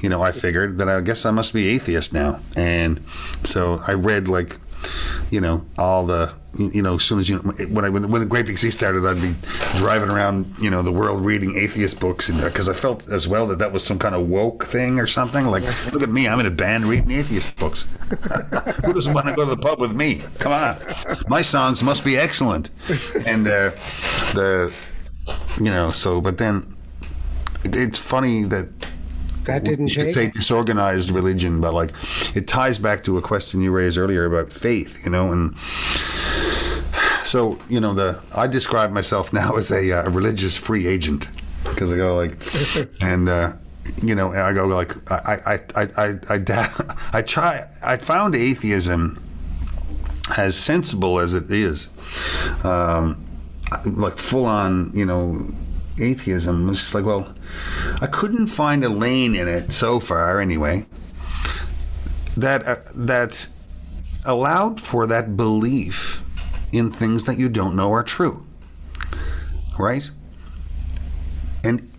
you 0.00 0.10
know, 0.10 0.22
I 0.22 0.30
figured 0.30 0.76
that 0.78 0.88
I 0.88 1.00
guess 1.00 1.24
I 1.24 1.30
must 1.30 1.54
be 1.54 1.68
atheist 1.68 2.12
now. 2.12 2.40
And 2.54 3.02
so 3.44 3.80
I 3.88 3.94
read 3.94 4.28
like, 4.28 4.58
you 5.30 5.40
know, 5.40 5.64
all 5.78 6.04
the 6.04 6.32
you 6.58 6.82
know, 6.82 6.96
as 6.96 7.04
soon 7.04 7.20
as 7.20 7.28
you 7.28 7.38
when 7.38 7.84
I 7.84 7.88
when, 7.90 8.10
when 8.10 8.20
the 8.20 8.26
Great 8.26 8.46
Big 8.46 8.58
Sea 8.58 8.70
started, 8.70 9.06
I'd 9.06 9.22
be 9.22 9.34
driving 9.76 10.10
around, 10.10 10.52
you 10.60 10.68
know, 10.68 10.82
the 10.82 10.92
world 10.92 11.24
reading 11.24 11.56
atheist 11.56 12.00
books, 12.00 12.28
and 12.28 12.40
because 12.42 12.68
I 12.68 12.72
felt 12.72 13.08
as 13.08 13.28
well 13.28 13.46
that 13.48 13.58
that 13.60 13.72
was 13.72 13.84
some 13.84 13.98
kind 13.98 14.14
of 14.14 14.28
woke 14.28 14.64
thing 14.64 14.98
or 14.98 15.06
something. 15.06 15.46
Like, 15.46 15.62
look 15.92 16.02
at 16.02 16.08
me, 16.08 16.26
I'm 16.26 16.40
in 16.40 16.46
a 16.46 16.50
band 16.50 16.84
reading 16.84 17.12
atheist 17.12 17.54
books. 17.56 17.88
Who 18.84 18.92
doesn't 18.92 19.14
want 19.14 19.28
to 19.28 19.34
go 19.34 19.44
to 19.48 19.54
the 19.54 19.62
pub 19.62 19.80
with 19.80 19.94
me? 19.94 20.22
Come 20.38 20.52
on, 20.52 20.78
my 21.28 21.42
songs 21.42 21.82
must 21.82 22.04
be 22.04 22.16
excellent. 22.16 22.70
And 23.24 23.46
uh, 23.46 23.70
the, 24.34 24.72
you 25.58 25.70
know, 25.70 25.92
so 25.92 26.20
but 26.20 26.38
then 26.38 26.66
it, 27.64 27.76
it's 27.76 27.98
funny 27.98 28.42
that 28.44 28.68
that 29.44 29.64
didn't 29.64 29.88
you 29.88 30.04
take. 30.04 30.14
say 30.14 30.30
disorganized 30.30 31.10
religion, 31.10 31.60
but 31.60 31.74
like 31.74 31.90
it 32.34 32.46
ties 32.46 32.78
back 32.78 33.04
to 33.04 33.18
a 33.18 33.22
question 33.22 33.60
you 33.60 33.72
raised 33.72 33.98
earlier 33.98 34.24
about 34.24 34.52
faith, 34.52 35.04
you 35.04 35.10
know, 35.10 35.32
and 35.32 35.56
so 37.24 37.58
you 37.68 37.80
know 37.80 37.94
the 37.94 38.20
I 38.36 38.46
describe 38.46 38.92
myself 38.92 39.32
now 39.40 39.56
as 39.56 39.70
a, 39.70 39.92
uh, 39.92 40.10
religious 40.10 40.56
free 40.56 40.86
agent 40.86 41.28
because 41.64 41.92
I 41.92 41.96
go 41.96 42.16
like, 42.16 42.36
and 43.00 43.28
uh, 43.28 43.52
you 44.02 44.14
know 44.14 44.32
I 44.32 44.52
go 44.52 44.66
like 44.66 44.94
I 45.10 45.38
I 45.46 45.54
I 45.76 45.82
I 45.96 46.14
I, 46.28 46.38
I 47.12 47.22
try 47.34 47.66
I 47.82 47.96
found 47.96 48.34
atheism 48.34 49.22
as 50.38 50.56
sensible 50.56 51.18
as 51.18 51.34
it 51.34 51.50
is, 51.50 51.90
um, 52.62 53.24
like 53.84 54.18
full 54.18 54.44
on 54.44 54.90
you 54.94 55.04
know 55.04 55.52
atheism 55.98 56.68
It's 56.70 56.80
just 56.80 56.94
like, 56.94 57.04
well, 57.04 57.34
I 58.00 58.06
couldn't 58.06 58.48
find 58.48 58.84
a 58.84 58.88
lane 58.88 59.34
in 59.34 59.48
it 59.48 59.72
so 59.72 60.00
far, 60.00 60.40
anyway, 60.40 60.86
that 62.36 62.66
uh, 62.66 62.76
that 62.94 63.48
allowed 64.24 64.80
for 64.80 65.06
that 65.06 65.36
belief 65.36 66.22
in 66.72 66.90
things 66.90 67.24
that 67.24 67.38
you 67.38 67.48
don't 67.48 67.76
know 67.76 67.92
are 67.92 68.04
true, 68.04 68.46
right? 69.78 70.10
And 71.64 71.90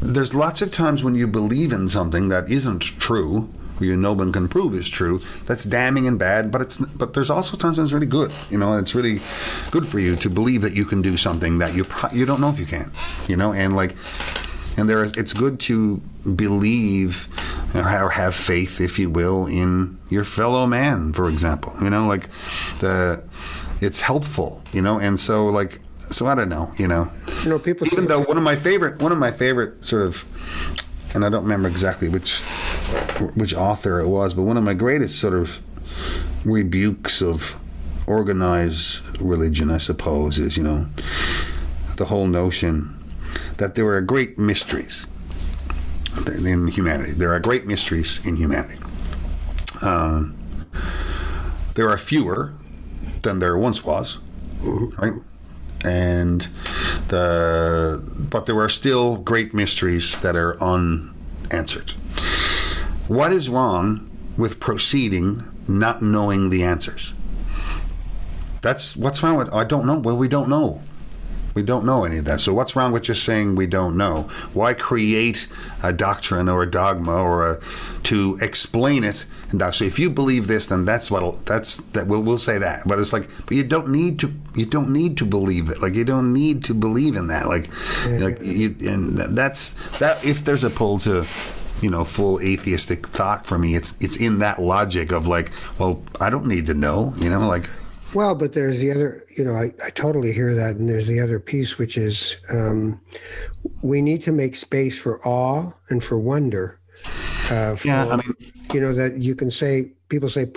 there's 0.00 0.34
lots 0.34 0.62
of 0.62 0.70
times 0.70 1.02
when 1.02 1.14
you 1.14 1.26
believe 1.26 1.72
in 1.72 1.88
something 1.88 2.28
that 2.28 2.50
isn't 2.50 2.82
true 2.82 3.48
who 3.76 3.84
you 3.84 3.96
know 3.96 4.12
one 4.12 4.32
can 4.32 4.48
prove 4.48 4.74
is 4.74 4.88
true, 4.88 5.18
that's 5.46 5.64
damning 5.64 6.06
and 6.06 6.18
bad. 6.18 6.50
But 6.50 6.60
it's 6.62 6.78
but 6.78 7.14
there's 7.14 7.30
also 7.30 7.56
times 7.56 7.78
when 7.78 7.84
it's 7.84 7.92
really 7.92 8.06
good. 8.06 8.32
You 8.50 8.58
know, 8.58 8.76
it's 8.76 8.94
really 8.94 9.20
good 9.70 9.86
for 9.86 9.98
you 9.98 10.16
to 10.16 10.30
believe 10.30 10.62
that 10.62 10.74
you 10.74 10.84
can 10.84 11.02
do 11.02 11.16
something 11.16 11.58
that 11.58 11.74
you 11.74 11.86
you 12.12 12.26
don't 12.26 12.40
know 12.40 12.50
if 12.50 12.58
you 12.58 12.66
can. 12.66 12.92
You 13.28 13.36
know, 13.36 13.52
and 13.52 13.74
like 13.74 13.96
and 14.76 14.88
there 14.88 15.04
is, 15.04 15.12
it's 15.12 15.32
good 15.32 15.60
to 15.60 15.98
believe 16.34 17.28
or 17.74 18.10
have 18.10 18.34
faith, 18.34 18.80
if 18.80 18.98
you 18.98 19.10
will, 19.10 19.46
in 19.46 19.98
your 20.08 20.24
fellow 20.24 20.66
man. 20.66 21.12
For 21.12 21.28
example, 21.28 21.74
you 21.80 21.90
know, 21.90 22.06
like 22.06 22.28
the 22.80 23.22
it's 23.80 24.00
helpful. 24.00 24.62
You 24.72 24.82
know, 24.82 24.98
and 24.98 25.18
so 25.18 25.46
like 25.46 25.80
so 25.98 26.26
I 26.26 26.34
don't 26.34 26.48
know. 26.48 26.72
You 26.76 26.88
know, 26.88 27.10
you 27.42 27.50
know, 27.50 27.58
people. 27.58 27.86
Even 27.86 28.06
though 28.06 28.20
one 28.22 28.36
of 28.36 28.42
my 28.42 28.56
favorite 28.56 29.00
one 29.00 29.12
of 29.12 29.18
my 29.18 29.30
favorite 29.30 29.84
sort 29.84 30.02
of 30.02 30.24
and 31.14 31.24
I 31.24 31.28
don't 31.28 31.44
remember 31.44 31.68
exactly 31.68 32.08
which 32.08 32.40
which 33.34 33.54
author 33.54 34.00
it 34.00 34.08
was, 34.08 34.34
but 34.34 34.42
one 34.42 34.56
of 34.56 34.64
my 34.64 34.74
greatest 34.74 35.18
sort 35.18 35.34
of 35.34 35.60
rebukes 36.44 37.22
of 37.22 37.60
organized 38.06 39.20
religion, 39.20 39.70
I 39.70 39.78
suppose, 39.78 40.38
is 40.38 40.56
you 40.56 40.64
know 40.64 40.88
the 41.96 42.06
whole 42.06 42.26
notion 42.26 42.93
that 43.56 43.74
there 43.74 43.88
are 43.88 44.00
great 44.00 44.38
mysteries 44.38 45.06
in 46.26 46.68
humanity. 46.68 47.12
There 47.12 47.32
are 47.32 47.40
great 47.40 47.66
mysteries 47.66 48.24
in 48.26 48.36
humanity. 48.36 48.78
Um, 49.82 50.36
there 51.74 51.88
are 51.88 51.98
fewer 51.98 52.52
than 53.22 53.40
there 53.40 53.56
once 53.56 53.84
was, 53.84 54.18
right? 54.62 55.14
and 55.84 56.48
the 57.08 58.02
but 58.30 58.46
there 58.46 58.58
are 58.58 58.68
still 58.68 59.16
great 59.16 59.52
mysteries 59.52 60.18
that 60.20 60.34
are 60.36 60.60
unanswered. 60.62 61.90
What 63.06 63.32
is 63.32 63.50
wrong 63.50 64.10
with 64.36 64.60
proceeding 64.60 65.42
not 65.68 66.00
knowing 66.00 66.50
the 66.50 66.62
answers? 66.62 67.12
That's 68.62 68.96
what's 68.96 69.22
wrong 69.22 69.36
with 69.36 69.52
I 69.52 69.64
don't 69.64 69.86
know. 69.86 69.98
Well, 69.98 70.16
we 70.16 70.28
don't 70.28 70.48
know. 70.48 70.82
We 71.54 71.62
don't 71.62 71.86
know 71.86 72.04
any 72.04 72.18
of 72.18 72.24
that. 72.24 72.40
So 72.40 72.52
what's 72.52 72.74
wrong 72.74 72.92
with 72.92 73.04
just 73.04 73.22
saying 73.22 73.54
we 73.54 73.66
don't 73.66 73.96
know? 73.96 74.22
Why 74.52 74.74
create 74.74 75.48
a 75.82 75.92
doctrine 75.92 76.48
or 76.48 76.62
a 76.62 76.70
dogma 76.70 77.14
or 77.14 77.48
a, 77.48 77.60
to 78.04 78.38
explain 78.40 79.04
it? 79.04 79.24
And 79.50 79.74
so 79.74 79.84
if 79.84 79.98
you 79.98 80.10
believe 80.10 80.48
this, 80.48 80.66
then 80.66 80.84
that's 80.84 81.10
what 81.10 81.46
that's 81.46 81.78
that 81.92 82.08
we'll 82.08 82.22
we'll 82.22 82.38
say 82.38 82.58
that. 82.58 82.86
But 82.86 82.98
it's 82.98 83.12
like, 83.12 83.28
but 83.46 83.56
you 83.56 83.62
don't 83.62 83.88
need 83.88 84.18
to 84.20 84.32
you 84.56 84.66
don't 84.66 84.92
need 84.92 85.16
to 85.18 85.24
believe 85.24 85.70
it. 85.70 85.80
Like 85.80 85.94
you 85.94 86.04
don't 86.04 86.32
need 86.32 86.64
to 86.64 86.74
believe 86.74 87.14
in 87.14 87.28
that. 87.28 87.46
Like 87.46 87.70
like 88.06 88.42
you 88.42 88.74
and 88.80 89.16
that's 89.16 89.70
that 89.98 90.24
if 90.24 90.44
there's 90.44 90.64
a 90.64 90.70
pull 90.70 90.98
to 91.00 91.24
you 91.80 91.90
know 91.90 92.04
full 92.04 92.40
atheistic 92.40 93.06
thought 93.06 93.46
for 93.46 93.58
me 93.58 93.74
it's 93.74 93.96
it's 94.00 94.16
in 94.16 94.38
that 94.38 94.60
logic 94.62 95.10
of 95.10 95.26
like 95.26 95.50
well 95.76 96.00
i 96.20 96.30
don't 96.30 96.46
need 96.46 96.66
to 96.66 96.72
know 96.72 97.12
you 97.18 97.28
know 97.28 97.48
like 97.48 97.68
well, 98.14 98.34
but 98.34 98.52
there's 98.52 98.78
the 98.78 98.90
other, 98.90 99.22
you 99.36 99.44
know, 99.44 99.54
I, 99.54 99.70
I 99.84 99.90
totally 99.90 100.32
hear 100.32 100.54
that. 100.54 100.76
And 100.76 100.88
there's 100.88 101.06
the 101.06 101.20
other 101.20 101.38
piece, 101.38 101.78
which 101.78 101.98
is 101.98 102.36
um, 102.52 103.00
we 103.82 104.00
need 104.00 104.22
to 104.22 104.32
make 104.32 104.56
space 104.56 105.00
for 105.00 105.20
awe 105.26 105.72
and 105.90 106.02
for 106.02 106.18
wonder. 106.18 106.78
Uh, 107.50 107.76
for, 107.76 107.88
yeah, 107.88 108.06
I 108.06 108.16
mean, 108.16 108.34
you 108.72 108.80
know, 108.80 108.94
that 108.94 109.22
you 109.22 109.34
can 109.34 109.50
say, 109.50 109.92
people 110.08 110.30
say, 110.30 110.50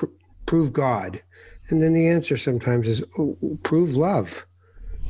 prove 0.45 0.71
God. 0.71 1.21
And 1.69 1.83
then 1.83 1.93
the 1.93 2.07
answer 2.07 2.37
sometimes 2.37 2.87
is, 2.87 3.03
oh, 3.19 3.37
prove 3.63 3.95
love. 3.95 4.46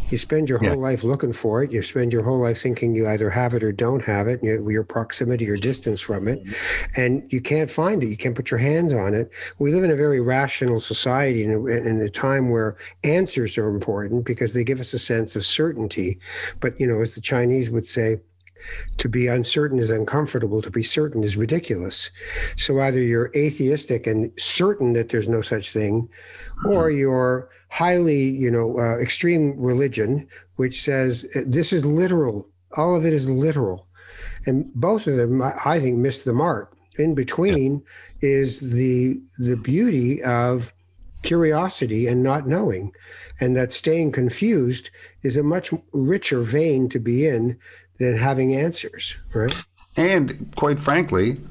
You 0.10 0.18
spend 0.18 0.48
your 0.48 0.60
whole 0.60 0.70
yeah. 0.70 0.76
life 0.76 1.04
looking 1.04 1.34
for 1.34 1.64
it. 1.64 1.72
You 1.72 1.82
spend 1.84 2.14
your 2.14 2.24
whole 2.24 2.40
life 2.40 2.62
thinking 2.62 2.96
you 2.96 3.08
either 3.08 3.30
have 3.30 3.54
it 3.54 3.64
or 3.64 3.72
don't 3.72 4.04
have 4.04 4.28
it, 4.28 4.42
you, 4.42 4.70
your 4.70 4.84
proximity 4.84 5.50
or 5.50 5.58
distance 5.58 6.00
from 6.00 6.28
it, 6.28 6.42
and 6.96 7.28
you 7.32 7.42
can't 7.42 7.70
find 7.70 8.02
it. 8.04 8.08
You 8.08 8.18
can't 8.18 8.36
put 8.36 8.50
your 8.50 8.60
hands 8.60 8.94
on 8.94 9.14
it. 9.14 9.32
We 9.60 9.74
live 9.74 9.84
in 9.84 9.92
a 9.92 9.96
very 9.96 10.22
rational 10.22 10.80
society 10.80 11.44
in 11.44 11.52
a, 11.52 11.66
in 11.66 12.02
a 12.02 12.10
time 12.10 12.50
where 12.50 12.78
answers 13.04 13.58
are 13.58 13.70
important 13.70 14.26
because 14.26 14.54
they 14.54 14.64
give 14.64 14.80
us 14.80 14.94
a 14.94 15.00
sense 15.00 15.36
of 15.36 15.46
certainty. 15.46 16.20
But, 16.60 16.80
you 16.80 16.88
know, 16.88 17.02
as 17.02 17.14
the 17.14 17.22
Chinese 17.22 17.70
would 17.70 17.88
say, 17.88 18.20
To 18.98 19.10
be 19.10 19.28
uncertain 19.28 19.80
is 19.80 19.92
uncomfortable. 19.92 20.62
To 20.62 20.72
be 20.72 20.84
certain 20.84 21.24
is 21.24 21.38
ridiculous. 21.38 22.12
So 22.56 22.80
either 22.80 23.00
you're 23.00 23.32
atheistic 23.36 24.08
and 24.08 24.32
certain 24.38 24.94
that 24.94 25.10
there's 25.10 25.30
no 25.30 25.42
such 25.42 25.72
thing, 25.72 26.10
or 26.68 26.90
you're 26.90 27.50
highly, 27.70 28.30
you 28.30 28.52
know, 28.52 28.80
uh, 28.80 28.98
extreme 29.00 29.60
religion, 29.60 30.28
which 30.56 30.82
says 30.82 31.26
uh, 31.36 31.42
this 31.46 31.72
is 31.74 31.86
literal. 31.86 32.48
All 32.76 32.96
of 32.96 33.06
it 33.06 33.14
is 33.14 33.30
literal. 33.30 33.88
And 34.46 34.74
both 34.74 35.08
of 35.08 35.18
them, 35.18 35.42
I 35.42 35.80
think, 35.80 35.98
missed 35.98 36.26
the 36.26 36.34
mark. 36.34 36.76
In 36.98 37.14
between 37.14 37.84
is 38.22 38.72
the 38.72 39.22
the 39.38 39.56
beauty 39.56 40.24
of 40.24 40.74
curiosity 41.22 42.08
and 42.08 42.24
not 42.24 42.48
knowing, 42.48 42.92
and 43.40 43.56
that 43.56 43.72
staying 43.72 44.12
confused 44.12 44.90
is 45.24 45.38
a 45.38 45.44
much 45.44 45.74
richer 45.94 46.42
vein 46.42 46.90
to 46.90 47.00
be 47.00 47.28
in 47.28 47.58
than 48.00 48.18
having 48.18 48.54
answers, 48.56 49.18
right? 49.34 49.54
And 49.96 50.54
quite 50.56 50.80
frankly, 50.80 51.42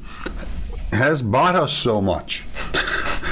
has 0.92 1.22
bought 1.22 1.56
us 1.56 1.72
so 1.72 2.00
much. 2.00 2.44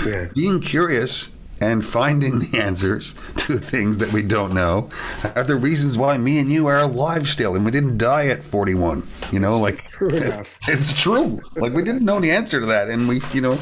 Yeah. 0.05 0.29
Being 0.35 0.61
curious 0.61 1.31
and 1.65 1.85
finding 1.85 2.39
the 2.41 2.59
answers 2.59 3.15
to 3.37 3.57
things 3.59 3.99
that 3.99 4.13
we 4.13 4.23
don't 4.23 4.53
know 4.53 4.91
are 5.35 5.45
the 5.45 5.57
reasons 5.57 5.97
why 5.97 6.19
me 6.19 6.39
and 6.39 6.53
you 6.53 6.67
are 6.67 6.81
alive 6.81 7.27
still 7.27 7.57
and 7.57 7.65
we 7.65 7.71
didn't 7.71 7.97
die 7.97 8.27
at 8.27 8.45
41 8.45 9.07
you 9.33 9.41
know 9.41 9.59
like 9.59 9.83
True 9.95 10.11
enough. 10.11 10.59
it's 10.69 10.93
true 10.93 11.41
like 11.57 11.73
we 11.73 11.83
didn't 11.83 12.05
know 12.05 12.21
the 12.21 12.31
answer 12.31 12.61
to 12.61 12.67
that 12.67 12.89
and 12.89 13.09
we 13.09 13.21
you 13.33 13.41
know 13.41 13.59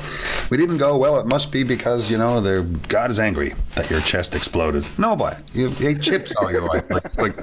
we 0.51 0.57
didn't 0.57 0.79
go 0.79 0.97
well 0.97 1.21
it 1.21 1.27
must 1.27 1.53
be 1.53 1.63
because 1.63 2.11
you 2.11 2.19
know 2.19 2.41
the 2.41 2.63
god 2.89 3.11
is 3.11 3.21
angry 3.21 3.55
that 3.75 3.89
your 3.91 4.01
chest 4.01 4.35
exploded 4.35 4.85
no 4.99 5.15
but 5.15 5.43
you 5.55 5.71
ate 5.81 6.01
chips 6.01 6.33
all 6.41 6.51
your 6.51 6.67
life 6.67 6.91
like, 6.91 7.19
like 7.19 7.37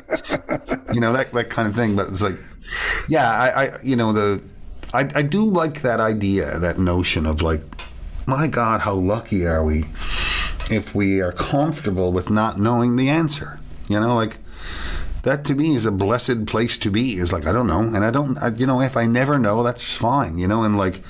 you 0.93 0.99
know 0.99 1.13
that 1.13 1.31
that 1.31 1.49
kind 1.49 1.67
of 1.67 1.75
thing 1.75 1.95
but 1.95 2.07
it's 2.07 2.21
like 2.21 2.37
yeah 3.07 3.31
i, 3.31 3.65
I 3.65 3.79
you 3.83 3.95
know 3.95 4.11
the 4.11 4.41
I, 4.91 5.01
I 5.15 5.21
do 5.21 5.45
like 5.45 5.81
that 5.83 5.99
idea 5.99 6.57
that 6.59 6.79
notion 6.79 7.25
of 7.25 7.41
like 7.41 7.61
my 8.25 8.47
god 8.47 8.81
how 8.81 8.93
lucky 8.93 9.45
are 9.45 9.63
we 9.63 9.85
if 10.69 10.93
we 10.93 11.21
are 11.21 11.31
comfortable 11.31 12.11
with 12.11 12.29
not 12.29 12.59
knowing 12.59 12.95
the 12.95 13.09
answer. 13.09 13.59
You 13.87 13.99
know, 13.99 14.15
like 14.15 14.37
that 15.23 15.43
to 15.45 15.55
me 15.55 15.75
is 15.75 15.85
a 15.85 15.91
blessed 15.91 16.45
place 16.45 16.77
to 16.79 16.91
be. 16.91 17.15
Is 17.15 17.33
like 17.33 17.45
I 17.47 17.51
don't 17.51 17.67
know, 17.67 17.81
and 17.81 18.05
I 18.05 18.11
don't, 18.11 18.37
I, 18.39 18.49
you 18.49 18.65
know, 18.65 18.81
if 18.81 18.95
I 18.95 19.05
never 19.05 19.37
know, 19.37 19.63
that's 19.63 19.97
fine. 19.97 20.37
You 20.37 20.47
know, 20.47 20.63
and 20.63 20.77
like, 20.77 21.01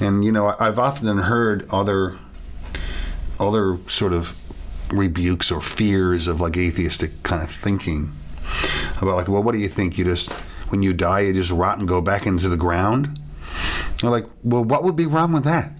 and 0.00 0.24
you 0.24 0.32
know, 0.32 0.54
I've 0.60 0.78
often 0.78 1.18
heard 1.18 1.66
other, 1.70 2.18
other 3.40 3.78
sort 3.88 4.12
of 4.12 4.42
rebukes 4.92 5.50
or 5.50 5.60
fears 5.60 6.28
of 6.28 6.40
like 6.40 6.56
atheistic 6.56 7.22
kind 7.22 7.42
of 7.42 7.50
thinking 7.50 8.12
about 9.02 9.16
like, 9.16 9.28
well, 9.28 9.42
what 9.42 9.52
do 9.52 9.58
you 9.58 9.68
think? 9.68 9.98
You 9.98 10.04
just 10.04 10.32
when 10.68 10.82
you 10.82 10.92
die, 10.92 11.20
you 11.20 11.32
just 11.32 11.50
rot 11.50 11.78
and 11.78 11.88
go 11.88 12.00
back 12.00 12.26
into 12.26 12.48
the 12.48 12.56
ground. 12.56 13.18
You're 14.02 14.10
like, 14.10 14.26
well, 14.42 14.64
what 14.64 14.84
would 14.84 14.96
be 14.96 15.06
wrong 15.06 15.32
with 15.32 15.44
that? 15.44 15.72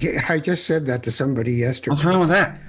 Yeah, 0.00 0.20
I 0.28 0.38
just 0.38 0.66
said 0.66 0.86
that 0.86 1.02
to 1.04 1.10
somebody 1.10 1.52
yesterday. 1.52 1.94
What's 1.94 2.04
wrong 2.04 2.20
with 2.20 2.30
that? 2.30 2.60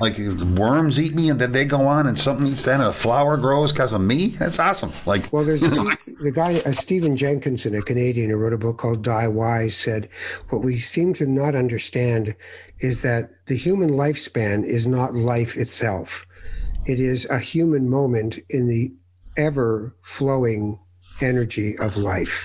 like 0.00 0.18
if 0.18 0.40
worms 0.42 1.00
eat 1.00 1.14
me 1.14 1.30
and 1.30 1.40
then 1.40 1.52
they 1.52 1.64
go 1.64 1.86
on 1.86 2.06
and 2.06 2.18
something 2.18 2.46
eats 2.46 2.64
that 2.64 2.74
and 2.74 2.82
a 2.84 2.92
flower 2.92 3.36
grows 3.36 3.72
because 3.72 3.92
of 3.92 4.00
me? 4.00 4.28
That's 4.28 4.58
awesome. 4.58 4.92
Like, 5.06 5.32
Well, 5.32 5.44
there's 5.44 5.60
the, 5.60 5.96
the 6.20 6.30
guy, 6.30 6.60
uh, 6.60 6.72
Stephen 6.72 7.16
Jenkinson, 7.16 7.74
a 7.74 7.82
Canadian 7.82 8.30
who 8.30 8.36
wrote 8.36 8.52
a 8.52 8.58
book 8.58 8.78
called 8.78 9.02
Die 9.02 9.28
Wise, 9.28 9.76
said, 9.76 10.08
What 10.50 10.62
we 10.62 10.78
seem 10.78 11.14
to 11.14 11.26
not 11.26 11.54
understand 11.54 12.34
is 12.80 13.02
that 13.02 13.30
the 13.46 13.56
human 13.56 13.90
lifespan 13.90 14.64
is 14.64 14.86
not 14.86 15.14
life 15.14 15.56
itself. 15.56 16.26
It 16.86 16.98
is 16.98 17.26
a 17.30 17.38
human 17.38 17.88
moment 17.88 18.38
in 18.48 18.68
the 18.68 18.92
ever 19.36 19.94
flowing 20.02 20.78
energy 21.22 21.76
of 21.78 21.96
life. 21.96 22.44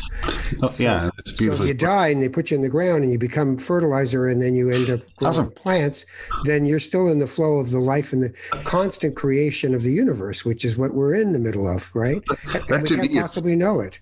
oh, 0.62 0.74
yeah, 0.78 1.10
it's 1.18 1.32
beautiful. 1.32 1.64
So 1.66 1.68
you 1.70 1.74
die 1.74 2.10
and 2.10 2.22
they 2.22 2.30
put 2.30 2.52
you 2.52 2.56
in 2.56 2.62
the 2.64 2.70
ground 2.70 3.04
and 3.04 3.12
you 3.12 3.20
become 3.20 3.58
fertilizer 3.58 4.28
and 4.28 4.42
then 4.42 4.56
you 4.56 4.70
end 4.72 4.90
up 4.90 5.02
growing 5.18 5.30
Awesome. 5.30 5.52
plants, 5.52 6.06
then 6.44 6.66
you're 6.66 6.80
still 6.80 7.08
in 7.08 7.20
the 7.20 7.28
flow 7.28 7.58
of 7.60 7.72
the 7.72 7.80
life 7.80 8.14
and 8.14 8.24
the 8.24 8.30
constant 8.64 9.16
creation 9.16 9.74
of 9.74 9.82
the 9.84 9.92
universe, 9.92 10.46
which 10.46 10.66
is 10.66 10.78
what 10.78 10.94
we're 10.94 11.16
in 11.16 11.32
the 11.34 11.40
middle 11.40 11.68
of, 11.68 11.90
right? 11.94 12.24
and 12.70 12.90
we 12.90 12.98
can't 12.98 13.14
possibly 13.14 13.56
know 13.56 13.80
it. 13.80 14.00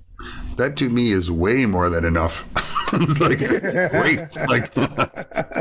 That 0.58 0.78
to 0.78 0.90
me 0.90 1.12
is 1.12 1.32
way 1.32 1.66
more 1.66 1.90
than 1.90 2.06
enough. 2.06 2.46
it's 2.94 3.20
like 3.20 3.40
great. 3.40 4.20
Like 4.48 4.72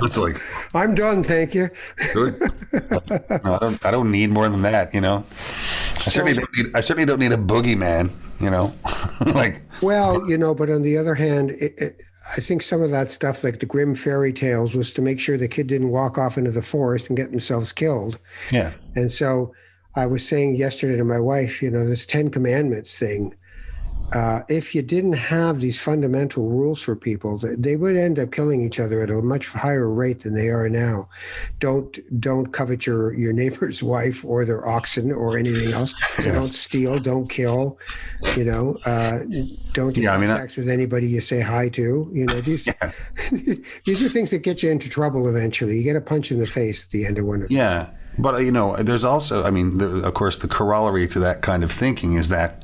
it's 0.02 0.18
like 0.18 0.40
I'm 0.74 0.94
done, 0.94 1.24
thank 1.24 1.54
you. 1.54 1.70
good. 2.12 2.52
I 2.72 3.58
don't. 3.58 3.86
I 3.86 3.90
don't 3.90 4.10
need 4.10 4.30
more 4.30 4.48
than 4.48 4.62
that. 4.62 4.92
You 4.92 5.00
know. 5.00 5.24
I 5.94 6.10
certainly 6.10 6.34
don't 6.34 6.50
need. 6.56 6.76
I 6.76 6.80
certainly 6.80 7.06
don't 7.06 7.18
need 7.20 7.32
a 7.32 7.38
boogeyman. 7.38 8.10
You 8.40 8.50
know, 8.50 8.74
like 9.34 9.62
Well, 9.82 10.28
you 10.28 10.36
know, 10.36 10.52
but 10.52 10.68
on 10.68 10.82
the 10.82 10.98
other 10.98 11.14
hand, 11.14 11.52
it, 11.52 11.74
it, 11.80 12.02
I 12.36 12.40
think 12.40 12.62
some 12.62 12.82
of 12.82 12.90
that 12.90 13.12
stuff, 13.12 13.44
like 13.44 13.60
the 13.60 13.66
Grimm 13.66 13.94
fairy 13.94 14.32
tales, 14.32 14.74
was 14.74 14.92
to 14.94 15.02
make 15.02 15.20
sure 15.20 15.36
the 15.36 15.46
kid 15.46 15.68
didn't 15.68 15.90
walk 15.90 16.18
off 16.18 16.36
into 16.36 16.50
the 16.50 16.62
forest 16.62 17.08
and 17.08 17.16
get 17.16 17.30
themselves 17.30 17.72
killed. 17.72 18.18
yeah. 18.50 18.72
And 18.96 19.12
so 19.12 19.54
I 19.94 20.06
was 20.06 20.26
saying 20.26 20.56
yesterday 20.56 20.96
to 20.96 21.04
my 21.04 21.20
wife, 21.20 21.62
you 21.62 21.70
know, 21.70 21.86
this 21.86 22.04
Ten 22.04 22.30
Commandments 22.30 22.98
thing. 22.98 23.34
Uh, 24.14 24.42
if 24.48 24.74
you 24.74 24.82
didn't 24.82 25.12
have 25.14 25.60
these 25.60 25.80
fundamental 25.80 26.48
rules 26.48 26.82
for 26.82 26.94
people, 26.94 27.38
they 27.38 27.76
would 27.76 27.96
end 27.96 28.18
up 28.18 28.30
killing 28.30 28.62
each 28.62 28.78
other 28.78 29.02
at 29.02 29.10
a 29.10 29.22
much 29.22 29.48
higher 29.48 29.88
rate 29.88 30.20
than 30.20 30.34
they 30.34 30.48
are 30.48 30.68
now. 30.68 31.08
Don't 31.60 31.98
don't 32.20 32.52
covet 32.52 32.86
your 32.86 33.14
your 33.14 33.32
neighbor's 33.32 33.82
wife 33.94 34.24
or 34.24 34.44
their 34.44 34.66
oxen 34.68 35.10
or 35.12 35.38
anything 35.38 35.72
else. 35.72 35.94
Don't 36.24 36.54
steal. 36.54 36.98
Don't 36.98 37.28
kill. 37.28 37.78
You 38.36 38.44
know. 38.44 38.76
Uh, 38.84 39.20
don't 39.72 39.96
Yeah, 39.96 40.10
I 40.10 40.12
have 40.12 40.20
mean, 40.20 40.30
I- 40.30 40.36
sex 40.38 40.56
with 40.56 40.68
anybody 40.68 41.06
you 41.08 41.20
say 41.20 41.40
hi 41.40 41.68
to. 41.70 42.10
You 42.12 42.26
know 42.26 42.40
these 42.40 42.64
these 43.84 44.02
are 44.02 44.08
things 44.08 44.30
that 44.30 44.42
get 44.42 44.62
you 44.62 44.70
into 44.70 44.88
trouble 44.88 45.28
eventually. 45.28 45.78
You 45.78 45.84
get 45.84 45.96
a 45.96 46.00
punch 46.00 46.30
in 46.30 46.38
the 46.38 46.46
face 46.46 46.84
at 46.84 46.90
the 46.90 47.06
end 47.06 47.18
of 47.18 47.24
one 47.24 47.42
of 47.42 47.50
Yeah, 47.50 47.90
but 48.18 48.42
you 48.42 48.52
know, 48.52 48.76
there's 48.76 49.04
also, 49.04 49.44
I 49.44 49.50
mean, 49.50 49.78
there, 49.78 50.04
of 50.06 50.14
course, 50.14 50.38
the 50.38 50.48
corollary 50.48 51.06
to 51.08 51.20
that 51.20 51.42
kind 51.42 51.64
of 51.64 51.72
thinking 51.72 52.14
is 52.14 52.28
that, 52.28 52.62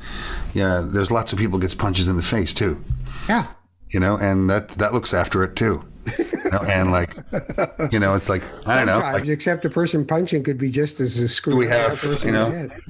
yeah, 0.55 0.83
there's 0.85 1.11
lots 1.11 1.33
of 1.33 1.39
people 1.39 1.59
gets 1.59 1.75
punches 1.75 2.09
in 2.09 2.17
the 2.17 2.23
face 2.23 2.55
too. 2.55 2.83
yeah. 3.29 3.47
You 3.89 4.01
know, 4.01 4.19
and 4.19 4.51
that 4.51 4.69
that 4.71 4.93
looks 4.93 5.15
after 5.15 5.43
it 5.43 5.57
too. 5.57 5.83
You 6.19 6.51
know, 6.51 6.59
and 6.59 6.91
like, 6.91 7.17
you 7.93 7.99
know, 7.99 8.15
it's 8.15 8.29
like 8.29 8.43
I 8.67 8.77
don't 8.77 8.87
know. 8.87 8.99
Like, 8.99 9.27
except 9.29 9.65
a 9.65 9.71
person 9.71 10.07
punching 10.07 10.45
could 10.45 10.59
be 10.59 10.71
just 10.71 11.01
as 11.01 11.19
a 11.19 11.29
screw. 11.29 11.57
We 11.57 11.69
have, 11.69 11.99
person 11.99 12.29
you 12.29 12.33
know. 12.33 12.47
in 12.47 12.53
the 12.53 12.59
head. 12.59 12.83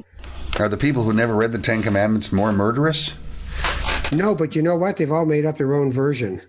are 0.59 0.68
the 0.68 0.76
people 0.76 1.04
who 1.04 1.12
never 1.12 1.34
read 1.34 1.52
the 1.52 1.59
Ten 1.59 1.82
Commandments 1.82 2.32
more 2.32 2.52
murderous? 2.52 3.16
No, 4.12 4.34
but 4.34 4.56
you 4.56 4.62
know 4.62 4.76
what? 4.76 4.96
They've 4.96 5.12
all 5.12 5.26
made 5.26 5.44
up 5.44 5.59
their 5.59 5.74
own 5.74 5.92
version. 5.92 6.42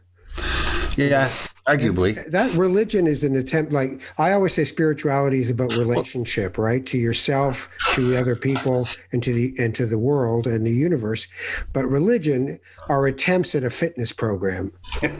Yeah, 0.95 1.31
arguably. 1.77 2.25
That 2.31 2.53
religion 2.55 3.07
is 3.07 3.23
an 3.23 3.35
attempt. 3.35 3.71
Like 3.71 4.01
I 4.17 4.31
always 4.33 4.53
say, 4.53 4.63
spirituality 4.65 5.39
is 5.39 5.49
about 5.49 5.69
relationship, 5.69 6.57
right? 6.57 6.85
To 6.87 6.97
yourself, 6.97 7.69
to 7.93 8.01
the 8.01 8.17
other 8.19 8.35
people, 8.35 8.87
and 9.11 9.21
to 9.23 9.33
the 9.33 9.53
and 9.59 9.73
to 9.75 9.85
the 9.85 9.97
world 9.99 10.47
and 10.47 10.65
the 10.65 10.71
universe. 10.71 11.27
But 11.73 11.85
religion 11.85 12.59
are 12.87 13.05
attempts 13.07 13.55
at 13.55 13.63
a 13.63 13.69
fitness 13.69 14.11
program. 14.13 14.71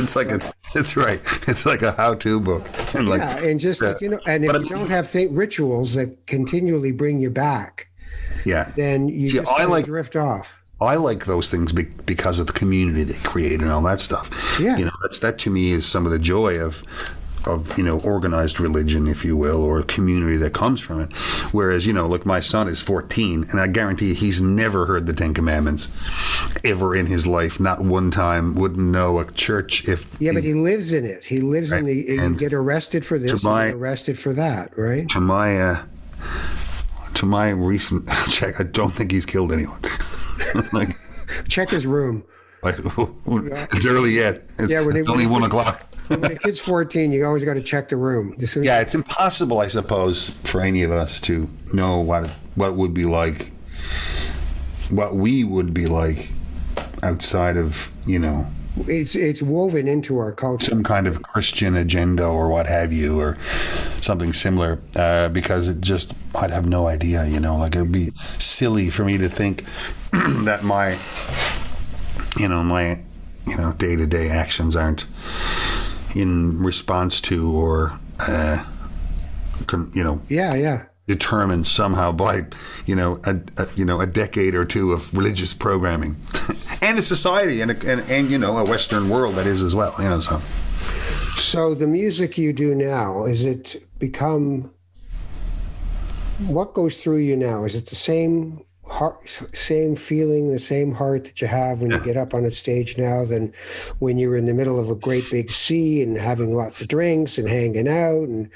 It's 0.00 0.16
like 0.16 0.30
a, 0.30 0.40
it's 0.74 0.96
right. 0.96 1.20
It's 1.46 1.66
like 1.66 1.82
a 1.82 1.92
how-to 1.92 2.40
book, 2.40 2.66
and 2.94 3.06
like, 3.12 3.20
Yeah, 3.20 3.36
and 3.44 3.60
just 3.60 3.82
like 3.82 4.00
you 4.00 4.08
know, 4.08 4.20
and 4.26 4.44
if 4.44 4.50
But 4.52 4.56
I 4.56 4.58
you 4.60 4.64
mean- 4.70 4.78
don't 4.78 4.90
have 4.90 5.10
th- 5.12 5.30
rituals 5.30 5.92
that 5.94 6.26
continually 6.26 6.90
bring 6.92 7.18
you 7.18 7.28
back, 7.30 7.88
yeah. 8.46 8.72
then 8.76 9.08
you 9.08 9.28
See, 9.28 9.38
just 9.38 9.48
I 9.50 9.64
like- 9.64 9.84
drift 9.84 10.16
off. 10.16 10.59
I 10.80 10.96
like 10.96 11.26
those 11.26 11.50
things 11.50 11.72
be- 11.72 11.84
because 12.06 12.38
of 12.38 12.46
the 12.46 12.52
community 12.54 13.04
they 13.04 13.18
create 13.20 13.60
and 13.60 13.70
all 13.70 13.82
that 13.82 14.00
stuff. 14.00 14.58
Yeah. 14.60 14.76
you 14.78 14.84
know, 14.86 14.92
that's 15.02 15.20
that 15.20 15.38
to 15.40 15.50
me 15.50 15.72
is 15.72 15.86
some 15.86 16.06
of 16.06 16.12
the 16.12 16.18
joy 16.18 16.58
of 16.58 16.82
of 17.46 17.76
you 17.78 17.82
know 17.82 17.98
organized 18.00 18.60
religion, 18.60 19.06
if 19.06 19.24
you 19.24 19.34
will, 19.34 19.62
or 19.62 19.78
a 19.78 19.82
community 19.84 20.36
that 20.36 20.52
comes 20.52 20.78
from 20.80 21.00
it. 21.00 21.10
Whereas 21.52 21.86
you 21.86 21.92
know, 21.94 22.06
look, 22.06 22.26
my 22.26 22.38
son 22.40 22.68
is 22.68 22.82
14, 22.82 23.46
and 23.50 23.58
I 23.58 23.66
guarantee 23.66 24.12
he's 24.12 24.42
never 24.42 24.84
heard 24.84 25.06
the 25.06 25.14
Ten 25.14 25.32
Commandments 25.32 25.88
ever 26.64 26.94
in 26.94 27.06
his 27.06 27.26
life, 27.26 27.58
not 27.58 27.80
one 27.82 28.10
time. 28.10 28.54
Wouldn't 28.56 28.86
know 28.86 29.18
a 29.20 29.30
church 29.32 29.88
if 29.88 30.06
Yeah, 30.18 30.32
but 30.32 30.44
he 30.44 30.52
lives 30.52 30.92
in 30.92 31.06
it. 31.06 31.24
He 31.24 31.40
lives 31.40 31.72
in 31.72 31.86
the. 31.86 31.94
You 31.94 32.20
And 32.22 32.38
get 32.38 32.52
arrested 32.52 33.06
for 33.06 33.18
this, 33.18 33.42
my- 33.42 33.62
you 33.62 33.66
get 33.68 33.76
arrested 33.76 34.18
for 34.18 34.34
that, 34.34 34.76
right? 34.76 35.08
to 35.08 35.20
my 35.20 35.58
uh, 35.60 35.82
to 37.14 37.26
my 37.26 37.50
recent 37.50 38.08
check, 38.30 38.60
I 38.60 38.64
don't 38.64 38.92
think 38.94 39.10
he's 39.12 39.26
killed 39.26 39.52
anyone. 39.52 39.80
like. 40.72 40.96
Check 41.48 41.70
his 41.70 41.86
room. 41.86 42.24
Like, 42.62 42.74
it's 43.26 43.86
early 43.86 44.10
yet. 44.10 44.42
It's, 44.58 44.72
Yeah, 44.72 44.80
when 44.80 44.96
it's 44.96 45.08
it- 45.08 45.12
only 45.12 45.26
when 45.26 45.42
one 45.42 45.44
o'clock. 45.44 45.86
When 46.08 46.22
the 46.22 46.36
kid's 46.38 46.60
14, 46.60 47.12
you 47.12 47.24
always 47.24 47.44
got 47.44 47.54
to 47.54 47.60
check 47.62 47.88
the 47.88 47.96
room. 47.96 48.34
As 48.42 48.50
soon 48.50 48.64
as- 48.64 48.66
Yeah, 48.66 48.80
it's 48.80 48.96
impossible, 48.96 49.60
I 49.60 49.68
suppose, 49.68 50.30
for 50.42 50.60
any 50.60 50.82
of 50.82 50.90
us 50.90 51.20
to 51.22 51.48
know 51.72 52.00
what 52.00 52.28
what 52.56 52.74
would 52.74 52.92
be 52.92 53.04
like, 53.04 53.52
what 54.90 55.14
we 55.14 55.44
would 55.44 55.72
be 55.72 55.86
like 55.86 56.32
outside 57.04 57.56
of 57.56 57.92
you 58.06 58.18
know 58.18 58.46
It's 58.86 59.14
it's 59.16 59.42
woven 59.42 59.88
into 59.88 60.18
our 60.18 60.32
culture. 60.32 60.70
some 60.70 60.84
kind 60.84 61.06
of 61.06 61.22
Christian 61.22 61.74
agenda 61.76 62.24
or 62.24 62.48
what 62.48 62.66
have 62.66 62.92
you, 62.92 63.18
or 63.18 63.36
something 64.00 64.32
similar. 64.32 64.78
Uh, 64.96 65.28
because 65.28 65.68
it 65.68 65.80
just 65.80 66.14
I'd 66.40 66.50
have 66.50 66.66
no 66.66 66.86
idea. 66.86 67.26
You 67.26 67.40
know, 67.40 67.56
like 67.56 67.74
it'd 67.74 67.90
be 67.92 68.12
silly 68.38 68.90
for 68.90 69.04
me 69.04 69.18
to 69.18 69.28
think 69.28 69.64
that 70.12 70.62
my, 70.62 70.98
you 72.38 72.48
know, 72.48 72.62
my, 72.62 73.00
you 73.46 73.56
know, 73.58 73.72
day 73.72 73.96
to 73.96 74.06
day 74.06 74.28
actions 74.28 74.76
aren't 74.76 75.06
in 76.14 76.60
response 76.62 77.20
to 77.22 77.50
or, 77.52 77.98
uh, 78.28 78.64
con, 79.66 79.90
you 79.94 80.02
know, 80.04 80.20
Yeah, 80.28 80.54
yeah. 80.54 80.84
Determined 81.14 81.66
somehow 81.66 82.12
by 82.12 82.34
you 82.86 82.94
know 82.94 83.20
a, 83.24 83.34
a 83.58 83.66
you 83.76 83.84
know 83.84 84.00
a 84.00 84.06
decade 84.06 84.54
or 84.54 84.64
two 84.64 84.92
of 84.92 85.12
religious 85.16 85.52
programming 85.52 86.14
and 86.82 86.98
a 86.98 87.02
society 87.02 87.60
and, 87.60 87.70
a, 87.72 87.90
and 87.90 88.00
and 88.10 88.30
you 88.30 88.38
know 88.38 88.56
a 88.56 88.64
western 88.64 89.08
world 89.08 89.34
that 89.34 89.46
is 89.46 89.62
as 89.62 89.74
well 89.74 89.94
you 89.98 90.08
know 90.08 90.20
so 90.20 90.40
So 91.40 91.74
the 91.74 91.86
music 91.86 92.36
you 92.38 92.52
do 92.52 92.74
now, 92.74 93.24
is 93.24 93.44
it 93.44 93.76
become 93.98 94.72
what 96.46 96.74
goes 96.74 97.02
through 97.02 97.18
you 97.18 97.36
now? 97.36 97.64
Is 97.64 97.74
it 97.74 97.86
the 97.86 97.96
same 97.96 98.64
heart, 98.86 99.28
same 99.52 99.96
feeling, 99.96 100.52
the 100.52 100.58
same 100.58 100.92
heart 100.92 101.24
that 101.24 101.40
you 101.40 101.46
have 101.46 101.80
when 101.80 101.90
you 101.90 102.00
get 102.00 102.16
up 102.16 102.34
on 102.34 102.44
a 102.44 102.50
stage 102.50 102.98
now 102.98 103.24
than 103.24 103.52
when 104.00 104.18
you're 104.18 104.36
in 104.36 104.46
the 104.46 104.54
middle 104.54 104.78
of 104.78 104.90
a 104.90 104.94
great 104.94 105.24
big 105.30 105.50
sea 105.50 106.02
and 106.02 106.16
having 106.16 106.54
lots 106.54 106.80
of 106.80 106.88
drinks 106.88 107.38
and 107.38 107.48
hanging 107.48 107.88
out 107.88 108.28
and 108.28 108.50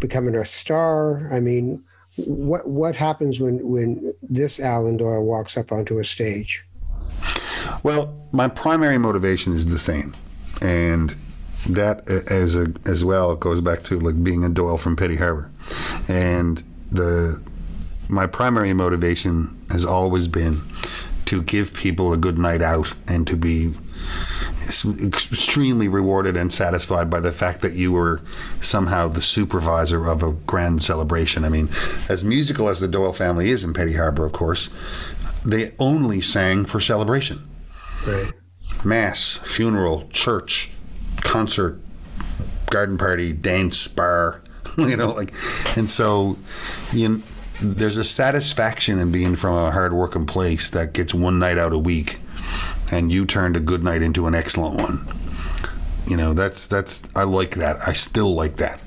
becoming 0.00 0.34
a 0.34 0.44
star? 0.44 1.28
I 1.32 1.40
mean, 1.40 1.82
what 2.26 2.68
what 2.68 2.96
happens 2.96 3.40
when 3.40 3.66
when 3.68 4.14
this 4.22 4.60
Alan 4.60 4.96
Doyle 4.96 5.24
walks 5.24 5.56
up 5.56 5.72
onto 5.72 5.98
a 5.98 6.04
stage? 6.04 6.64
well 7.82 8.14
my 8.32 8.48
primary 8.48 8.98
motivation 8.98 9.52
is 9.52 9.66
the 9.66 9.78
same 9.78 10.14
and 10.62 11.14
that 11.68 12.08
as 12.08 12.56
a, 12.56 12.72
as 12.86 13.04
well 13.04 13.34
goes 13.36 13.60
back 13.60 13.82
to 13.82 13.98
like 14.00 14.22
being 14.22 14.44
a 14.44 14.48
Doyle 14.48 14.78
from 14.78 14.96
Petty 14.96 15.16
Harbour 15.16 15.50
and 16.08 16.62
the 16.90 17.42
my 18.08 18.26
primary 18.26 18.72
motivation 18.72 19.60
has 19.70 19.84
always 19.84 20.28
been 20.28 20.62
to 21.26 21.42
give 21.42 21.74
people 21.74 22.12
a 22.12 22.16
good 22.16 22.38
night 22.38 22.62
out 22.62 22.94
and 23.06 23.26
to 23.26 23.36
be 23.36 23.74
extremely 24.68 25.88
rewarded 25.88 26.36
and 26.36 26.52
satisfied 26.52 27.08
by 27.10 27.20
the 27.20 27.32
fact 27.32 27.62
that 27.62 27.72
you 27.72 27.92
were 27.92 28.20
somehow 28.60 29.08
the 29.08 29.22
supervisor 29.22 30.06
of 30.06 30.22
a 30.22 30.32
grand 30.32 30.82
celebration. 30.82 31.44
I 31.44 31.48
mean, 31.48 31.68
as 32.08 32.22
musical 32.24 32.68
as 32.68 32.80
the 32.80 32.88
Doyle 32.88 33.12
family 33.12 33.50
is 33.50 33.64
in 33.64 33.72
Petty 33.72 33.94
Harbour, 33.94 34.26
of 34.26 34.32
course, 34.32 34.68
they 35.44 35.72
only 35.78 36.20
sang 36.20 36.64
for 36.64 36.80
celebration 36.80 37.48
Right. 38.06 38.32
mass, 38.84 39.38
funeral, 39.44 40.08
church, 40.10 40.70
concert, 41.22 41.80
garden 42.70 42.98
party, 42.98 43.32
dance, 43.32 43.88
bar, 43.88 44.42
you 44.76 44.96
know, 44.96 45.12
like, 45.12 45.32
and 45.76 45.88
so, 45.90 46.36
you 46.92 47.08
know, 47.08 47.22
there's 47.60 47.96
a 47.96 48.04
satisfaction 48.04 48.98
in 48.98 49.10
being 49.10 49.34
from 49.34 49.54
a 49.54 49.70
hard-working 49.72 50.26
place 50.26 50.70
that 50.70 50.92
gets 50.92 51.12
one 51.12 51.38
night 51.40 51.58
out 51.58 51.72
a 51.72 51.78
week, 51.78 52.20
and 52.90 53.12
you 53.12 53.26
turned 53.26 53.56
a 53.56 53.60
good 53.60 53.82
night 53.82 54.02
into 54.02 54.26
an 54.26 54.34
excellent 54.34 54.76
one. 54.76 55.06
You 56.06 56.16
know, 56.16 56.32
that's 56.34 56.66
that's 56.66 57.02
I 57.14 57.24
like 57.24 57.56
that. 57.56 57.76
I 57.86 57.92
still 57.92 58.34
like 58.34 58.56
that, 58.56 58.80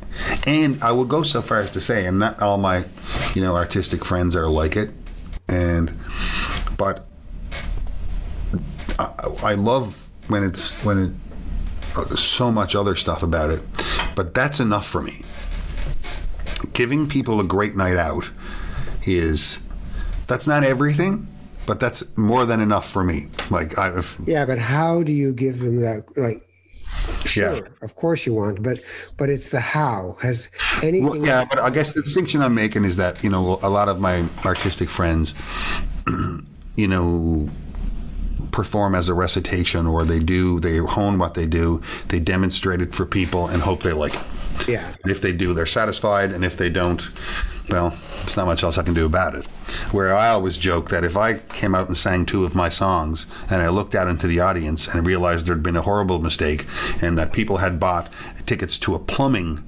and 0.47 0.83
I 0.83 0.91
would 0.91 1.07
go 1.07 1.23
so 1.23 1.41
far 1.41 1.59
as 1.59 1.71
to 1.71 1.81
say, 1.81 2.05
and 2.05 2.19
not 2.19 2.41
all 2.41 2.57
my, 2.57 2.85
you 3.35 3.41
know, 3.41 3.55
artistic 3.55 4.03
friends 4.03 4.35
are 4.35 4.47
like 4.47 4.75
it, 4.75 4.89
and, 5.47 5.97
but 6.77 7.05
I 9.43 9.53
love 9.55 10.09
when 10.27 10.43
it's 10.43 10.73
when 10.83 10.97
it 10.97 11.11
so 12.17 12.51
much 12.51 12.75
other 12.75 12.95
stuff 12.95 13.21
about 13.21 13.49
it, 13.49 13.61
but 14.15 14.33
that's 14.33 14.59
enough 14.59 14.87
for 14.87 15.01
me. 15.01 15.23
Giving 16.73 17.07
people 17.07 17.39
a 17.39 17.43
great 17.43 17.75
night 17.75 17.97
out 17.97 18.29
is 19.03 19.59
that's 20.27 20.47
not 20.47 20.63
everything, 20.63 21.27
but 21.71 21.79
that's 21.79 22.03
more 22.17 22.45
than 22.45 22.59
enough 22.59 22.91
for 22.91 23.01
me. 23.01 23.27
Like 23.49 23.79
I, 23.79 23.97
if, 23.97 24.19
Yeah, 24.27 24.43
but 24.43 24.59
how 24.59 25.03
do 25.03 25.13
you 25.13 25.31
give 25.31 25.59
them 25.59 25.79
that? 25.79 26.03
Like, 26.17 26.43
Yeah. 27.33 27.55
sure, 27.55 27.69
of 27.81 27.95
course 27.95 28.25
you 28.25 28.33
want, 28.33 28.61
but 28.61 28.81
but 29.15 29.29
it's 29.29 29.51
the 29.51 29.61
how. 29.61 30.17
Has 30.21 30.49
anything? 30.83 31.05
Well, 31.05 31.25
yeah, 31.25 31.45
but 31.49 31.61
I 31.61 31.69
guess 31.69 31.93
the 31.93 32.01
distinction 32.01 32.41
I'm 32.41 32.53
making 32.53 32.83
is 32.83 32.97
that 32.97 33.23
you 33.23 33.29
know 33.29 33.57
a 33.63 33.69
lot 33.69 33.87
of 33.87 34.01
my 34.01 34.25
artistic 34.43 34.89
friends, 34.89 35.33
you 36.75 36.89
know, 36.89 37.49
perform 38.51 38.93
as 38.93 39.07
a 39.07 39.13
recitation, 39.13 39.87
or 39.87 40.03
they 40.03 40.19
do 40.19 40.59
they 40.59 40.75
hone 40.79 41.19
what 41.19 41.35
they 41.35 41.47
do, 41.47 41.81
they 42.09 42.19
demonstrate 42.19 42.81
it 42.81 42.93
for 42.93 43.05
people 43.05 43.47
and 43.47 43.61
hope 43.61 43.81
they 43.81 43.93
like 43.93 44.15
it. 44.15 44.67
Yeah. 44.67 44.93
And 45.03 45.09
if 45.09 45.21
they 45.21 45.31
do, 45.31 45.53
they're 45.53 45.65
satisfied, 45.65 46.33
and 46.33 46.43
if 46.43 46.57
they 46.57 46.69
don't, 46.69 47.01
well, 47.69 47.95
it's 48.23 48.35
not 48.35 48.45
much 48.45 48.61
else 48.61 48.77
I 48.77 48.83
can 48.83 48.93
do 48.93 49.05
about 49.05 49.35
it. 49.35 49.45
Where 49.91 50.13
I 50.13 50.29
always 50.29 50.57
joke 50.57 50.89
that 50.89 51.03
if 51.03 51.17
I 51.17 51.35
came 51.35 51.75
out 51.75 51.87
and 51.87 51.97
sang 51.97 52.25
two 52.25 52.45
of 52.45 52.55
my 52.55 52.69
songs, 52.69 53.25
and 53.49 53.61
I 53.61 53.69
looked 53.69 53.95
out 53.95 54.07
into 54.07 54.27
the 54.27 54.39
audience 54.39 54.87
and 54.87 55.05
realized 55.05 55.47
there'd 55.47 55.63
been 55.63 55.75
a 55.75 55.81
horrible 55.81 56.19
mistake, 56.19 56.65
and 57.01 57.17
that 57.17 57.33
people 57.33 57.57
had 57.57 57.79
bought 57.79 58.09
tickets 58.45 58.77
to 58.79 58.95
a 58.95 58.99
plumbing 58.99 59.63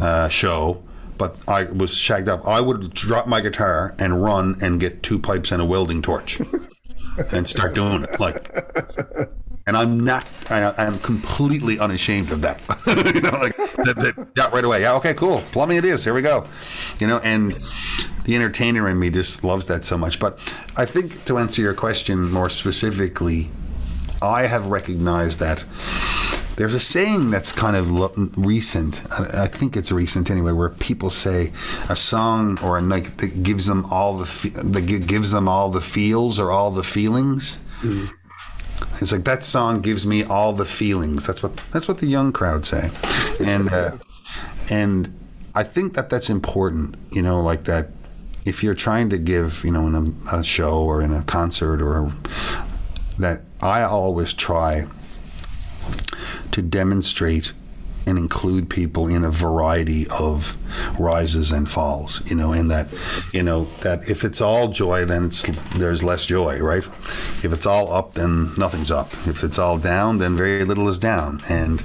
uh, 0.00 0.28
show, 0.28 0.82
but 1.18 1.36
I 1.46 1.64
was 1.64 1.94
shagged 1.94 2.28
up, 2.28 2.46
I 2.46 2.60
would 2.60 2.94
drop 2.94 3.26
my 3.26 3.40
guitar 3.40 3.94
and 3.98 4.22
run 4.22 4.56
and 4.62 4.80
get 4.80 5.02
two 5.02 5.18
pipes 5.18 5.52
and 5.52 5.60
a 5.60 5.64
welding 5.64 6.02
torch, 6.02 6.40
and 7.32 7.48
start 7.48 7.74
doing 7.74 8.04
it 8.04 8.20
like. 8.20 8.50
And 9.66 9.76
I'm 9.76 10.00
not. 10.00 10.26
I, 10.50 10.72
I'm 10.78 10.98
completely 10.98 11.78
unashamed 11.78 12.32
of 12.32 12.42
that. 12.42 12.60
you 13.14 13.20
know, 13.20 13.30
like 13.30 13.56
that, 13.56 13.96
that, 13.96 14.28
yeah, 14.36 14.50
right 14.50 14.64
away. 14.64 14.82
Yeah, 14.82 14.94
okay, 14.94 15.14
cool. 15.14 15.42
Plumbing 15.52 15.76
it 15.78 15.84
is. 15.84 16.02
Here 16.02 16.14
we 16.14 16.22
go. 16.22 16.46
You 16.98 17.06
know, 17.06 17.18
and 17.18 17.52
the 18.24 18.34
entertainer 18.34 18.88
in 18.88 18.98
me 18.98 19.10
just 19.10 19.44
loves 19.44 19.66
that 19.66 19.84
so 19.84 19.96
much. 19.96 20.18
But 20.18 20.38
I 20.76 20.86
think 20.86 21.24
to 21.26 21.38
answer 21.38 21.62
your 21.62 21.74
question 21.74 22.30
more 22.30 22.50
specifically, 22.50 23.48
I 24.22 24.46
have 24.46 24.66
recognized 24.66 25.40
that 25.40 25.64
there's 26.56 26.74
a 26.74 26.80
saying 26.80 27.30
that's 27.30 27.52
kind 27.52 27.74
of 27.74 28.36
recent. 28.36 29.06
I 29.10 29.46
think 29.46 29.76
it's 29.76 29.90
recent 29.90 30.30
anyway, 30.30 30.52
where 30.52 30.68
people 30.68 31.08
say 31.08 31.52
a 31.88 31.96
song 31.96 32.58
or 32.62 32.76
a 32.76 32.82
night 32.82 33.18
that 33.18 33.42
gives 33.42 33.66
them 33.66 33.86
all 33.90 34.18
the 34.18 34.50
that 34.64 35.06
gives 35.06 35.30
them 35.30 35.48
all 35.48 35.70
the 35.70 35.80
feels 35.80 36.38
or 36.38 36.50
all 36.50 36.70
the 36.70 36.82
feelings. 36.82 37.58
Mm-hmm. 37.80 38.14
It's 39.00 39.12
like 39.12 39.24
that 39.24 39.44
song 39.44 39.80
gives 39.80 40.06
me 40.06 40.24
all 40.24 40.52
the 40.52 40.64
feelings. 40.64 41.26
That's 41.26 41.42
what 41.42 41.56
that's 41.72 41.88
what 41.88 41.98
the 41.98 42.06
young 42.06 42.32
crowd 42.32 42.64
say, 42.64 42.90
and 43.40 43.72
uh, 43.72 43.96
and 44.70 45.18
I 45.54 45.62
think 45.62 45.94
that 45.94 46.10
that's 46.10 46.28
important. 46.28 46.96
You 47.10 47.22
know, 47.22 47.40
like 47.42 47.64
that. 47.64 47.88
If 48.46 48.64
you're 48.64 48.74
trying 48.74 49.10
to 49.10 49.18
give, 49.18 49.62
you 49.64 49.70
know, 49.70 49.86
in 49.86 49.94
a, 49.94 50.38
a 50.38 50.42
show 50.42 50.82
or 50.82 51.02
in 51.02 51.12
a 51.12 51.22
concert 51.24 51.82
or 51.82 52.10
that, 53.18 53.42
I 53.62 53.82
always 53.82 54.32
try 54.32 54.86
to 56.50 56.62
demonstrate 56.62 57.52
and 58.10 58.18
include 58.18 58.68
people 58.68 59.08
in 59.08 59.24
a 59.24 59.30
variety 59.30 60.06
of 60.08 60.56
rises 60.98 61.50
and 61.50 61.70
falls 61.70 62.28
you 62.30 62.36
know 62.36 62.52
and 62.52 62.70
that 62.70 62.86
you 63.32 63.42
know 63.42 63.64
that 63.82 64.10
if 64.10 64.24
it's 64.24 64.40
all 64.40 64.68
joy 64.68 65.04
then 65.04 65.26
it's 65.26 65.42
there's 65.76 66.02
less 66.02 66.26
joy 66.26 66.58
right? 66.58 66.84
If 67.44 67.52
it's 67.52 67.66
all 67.66 67.92
up 67.92 68.14
then 68.14 68.50
nothing's 68.58 68.90
up. 68.90 69.12
If 69.26 69.42
it's 69.42 69.58
all 69.58 69.78
down 69.78 70.18
then 70.18 70.36
very 70.36 70.64
little 70.64 70.88
is 70.88 70.98
down. 70.98 71.40
And 71.48 71.80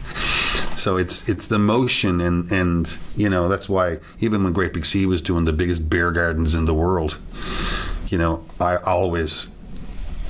so 0.76 0.98
it's 0.98 1.28
it's 1.30 1.48
the 1.48 1.60
motion 1.60 2.20
and 2.22 2.52
and 2.52 2.98
you 3.16 3.30
know 3.30 3.48
that's 3.48 3.70
why 3.70 4.00
even 4.20 4.44
when 4.44 4.54
Great 4.54 4.74
Big 4.74 4.86
Sea 4.86 5.06
was 5.06 5.22
doing 5.22 5.46
the 5.46 5.54
biggest 5.54 5.90
beer 5.90 6.12
gardens 6.12 6.56
in 6.56 6.66
the 6.66 6.74
world 6.74 7.18
you 8.10 8.18
know 8.18 8.44
I 8.60 8.78
always 8.78 9.52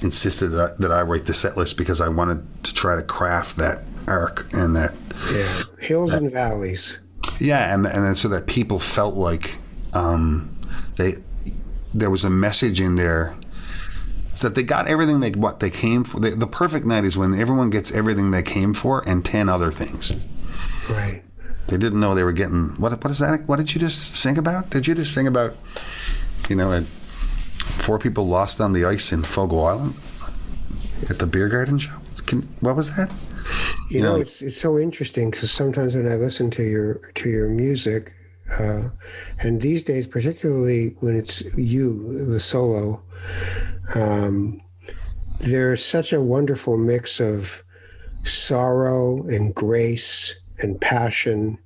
insisted 0.02 0.50
that 0.50 0.72
I, 0.72 0.76
that 0.80 0.92
I 0.92 1.02
write 1.02 1.26
the 1.26 1.34
set 1.34 1.58
list 1.58 1.78
because 1.78 2.02
I 2.02 2.10
wanted 2.10 2.46
to 2.64 2.74
try 2.74 2.96
to 2.96 3.02
craft 3.02 3.58
that 3.58 3.84
arc 4.08 4.48
and 4.54 4.76
that 4.76 4.94
Yeah. 5.34 5.64
Hills 5.80 6.14
and 6.14 6.32
valleys. 6.32 7.00
yeah 7.40 7.74
and 7.74 7.86
and 7.88 8.06
then 8.06 8.16
so 8.16 8.28
that 8.30 8.46
people 8.48 8.80
felt 8.80 9.16
like 9.16 9.56
um, 9.94 10.56
they 10.98 11.16
there 11.94 12.10
was 12.10 12.24
a 12.24 12.30
message 12.30 12.82
in 12.82 12.96
there 12.96 13.36
so 14.34 14.48
that 14.50 14.56
they 14.56 14.64
got 14.64 14.88
everything 14.88 15.22
they 15.22 15.32
what 15.32 15.60
they 15.62 15.70
came 15.70 16.04
for 16.04 16.20
the, 16.20 16.32
the 16.32 16.48
perfect 16.48 16.86
night 16.86 17.06
is 17.06 17.18
when 17.18 17.34
everyone 17.34 17.70
gets 17.70 17.92
everything 17.94 18.32
they 18.32 18.44
came 18.44 18.74
for 18.74 19.02
and 19.08 19.24
10 19.26 19.48
other 19.50 19.72
things 19.72 20.12
Right. 20.90 21.24
they 21.68 21.78
didn't 21.78 22.00
know 22.00 22.14
they 22.14 22.24
were 22.24 22.34
getting 22.34 22.70
what 22.80 22.92
what 23.04 23.12
is 23.12 23.20
that 23.20 23.48
what 23.48 23.56
did 23.58 23.74
you 23.74 23.80
just 23.80 24.16
sing 24.16 24.38
about 24.38 24.70
did 24.70 24.86
you 24.88 24.94
just 24.96 25.14
sing 25.14 25.26
about 25.28 25.56
you 26.50 26.56
know, 26.56 26.72
a, 26.72 26.82
four 26.82 27.98
people 27.98 28.28
lost 28.28 28.62
on 28.62 28.74
the 28.74 28.86
ice 28.86 29.12
in 29.12 29.24
Fogo 29.24 29.62
Island 29.62 29.96
at 31.10 31.18
the 31.18 31.26
beer 31.26 31.50
garden 31.50 31.80
show. 31.80 31.98
Can, 32.26 32.42
what 32.62 32.76
was 32.76 32.96
that? 32.96 33.12
You 33.90 34.02
know, 34.02 34.16
Yeah. 34.16 34.22
it's 34.22 34.42
it's 34.42 34.60
so 34.60 34.80
interesting 34.80 35.30
because 35.32 35.52
sometimes 35.52 35.96
when 35.96 36.08
I 36.12 36.16
listen 36.16 36.50
to 36.52 36.64
your 36.64 37.00
to 37.16 37.30
your 37.30 37.50
music, 37.50 38.12
uh, 38.60 38.90
and 39.40 39.62
these 39.62 39.84
days, 39.84 40.08
particularly 40.08 40.96
when 41.00 41.16
it's 41.16 41.56
you, 41.58 42.26
the 42.26 42.40
solo, 42.40 43.02
um, 43.94 44.60
there's 45.40 45.84
such 45.84 46.14
a 46.14 46.22
wonderful 46.22 46.78
mix 46.78 47.20
of 47.20 47.64
sorrow 48.24 49.22
and 49.28 49.54
grace 49.54 50.36
and 50.60 50.80
passion 50.82 51.58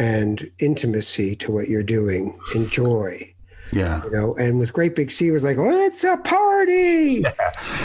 and 0.00 0.50
intimacy 0.58 1.36
to 1.36 1.52
what 1.52 1.68
you're 1.68 1.82
doing 1.82 2.36
and 2.54 2.70
joy 2.70 3.32
Yeah. 3.72 4.02
you 4.04 4.10
know 4.12 4.34
and 4.36 4.58
with 4.58 4.72
great 4.72 4.94
big 4.94 5.10
sea 5.10 5.28
it 5.28 5.32
was 5.32 5.42
like 5.42 5.56
let's 5.56 6.04
a 6.04 6.16
party. 6.18 7.22
Yeah. 7.24 7.32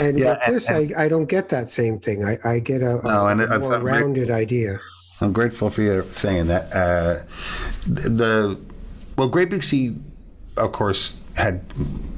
And 0.00 0.18
Yeah, 0.18 0.30
with 0.30 0.38
and- 0.46 0.54
this, 0.56 0.70
and- 0.70 0.94
I, 0.96 1.04
I 1.04 1.08
don't 1.08 1.26
get 1.26 1.48
that 1.50 1.68
same 1.68 1.98
thing. 1.98 2.24
I, 2.24 2.38
I 2.44 2.58
get 2.60 2.82
a, 2.82 3.00
No, 3.04 3.26
a 3.26 3.58
more 3.58 3.78
rounded 3.80 4.30
idea. 4.30 4.78
I'm 5.20 5.32
grateful 5.32 5.70
for 5.70 5.82
you 5.82 6.06
saying 6.12 6.48
that. 6.48 6.64
Uh, 6.74 7.22
the, 7.84 8.08
the 8.08 8.66
well, 9.16 9.28
Great 9.28 9.50
Big 9.50 9.62
Sea, 9.62 9.94
of 10.56 10.72
course, 10.72 11.16
had. 11.36 11.62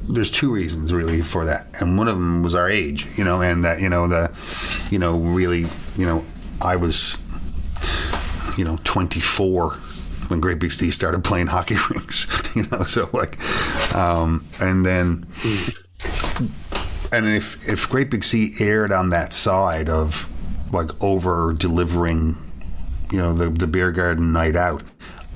There's 0.09 0.31
two 0.31 0.53
reasons 0.53 0.93
really 0.93 1.21
for 1.23 1.45
that, 1.47 1.67
and 1.81 1.99
one 1.99 2.09
of 2.09 2.15
them 2.15 2.43
was 2.43 2.55
our 2.55 2.69
age, 2.69 3.07
you 3.19 3.25
know, 3.25 3.43
and 3.43 3.65
that 3.65 3.81
you 3.81 3.89
know 3.91 4.07
the, 4.09 4.31
you 4.91 4.99
know, 4.99 5.19
really, 5.19 5.67
you 5.99 6.07
know, 6.07 6.25
I 6.63 6.77
was, 6.77 7.19
you 8.57 8.65
know, 8.65 8.79
24 8.85 9.77
when 10.29 10.41
Great 10.41 10.59
Big 10.59 10.73
Sea 10.73 10.91
started 10.91 11.25
playing 11.25 11.49
hockey 11.49 11.77
rinks, 11.91 12.27
you 12.55 12.65
know, 12.71 12.85
so 12.85 13.09
like, 13.13 13.39
um, 13.95 14.45
and 14.61 14.85
then 14.85 15.27
and 17.15 17.27
if 17.29 17.69
if 17.69 17.89
Great 17.89 18.11
Big 18.11 18.25
Sea 18.25 18.53
aired 18.61 18.93
on 18.93 19.11
that 19.11 19.33
side 19.33 19.89
of 19.89 20.29
like 20.73 20.91
over 21.03 21.53
delivering, 21.53 22.37
you 23.13 23.19
know, 23.19 23.33
the 23.33 23.51
the 23.51 23.67
beer 23.67 23.93
garden 23.93 24.33
night 24.33 24.57
out, 24.57 24.83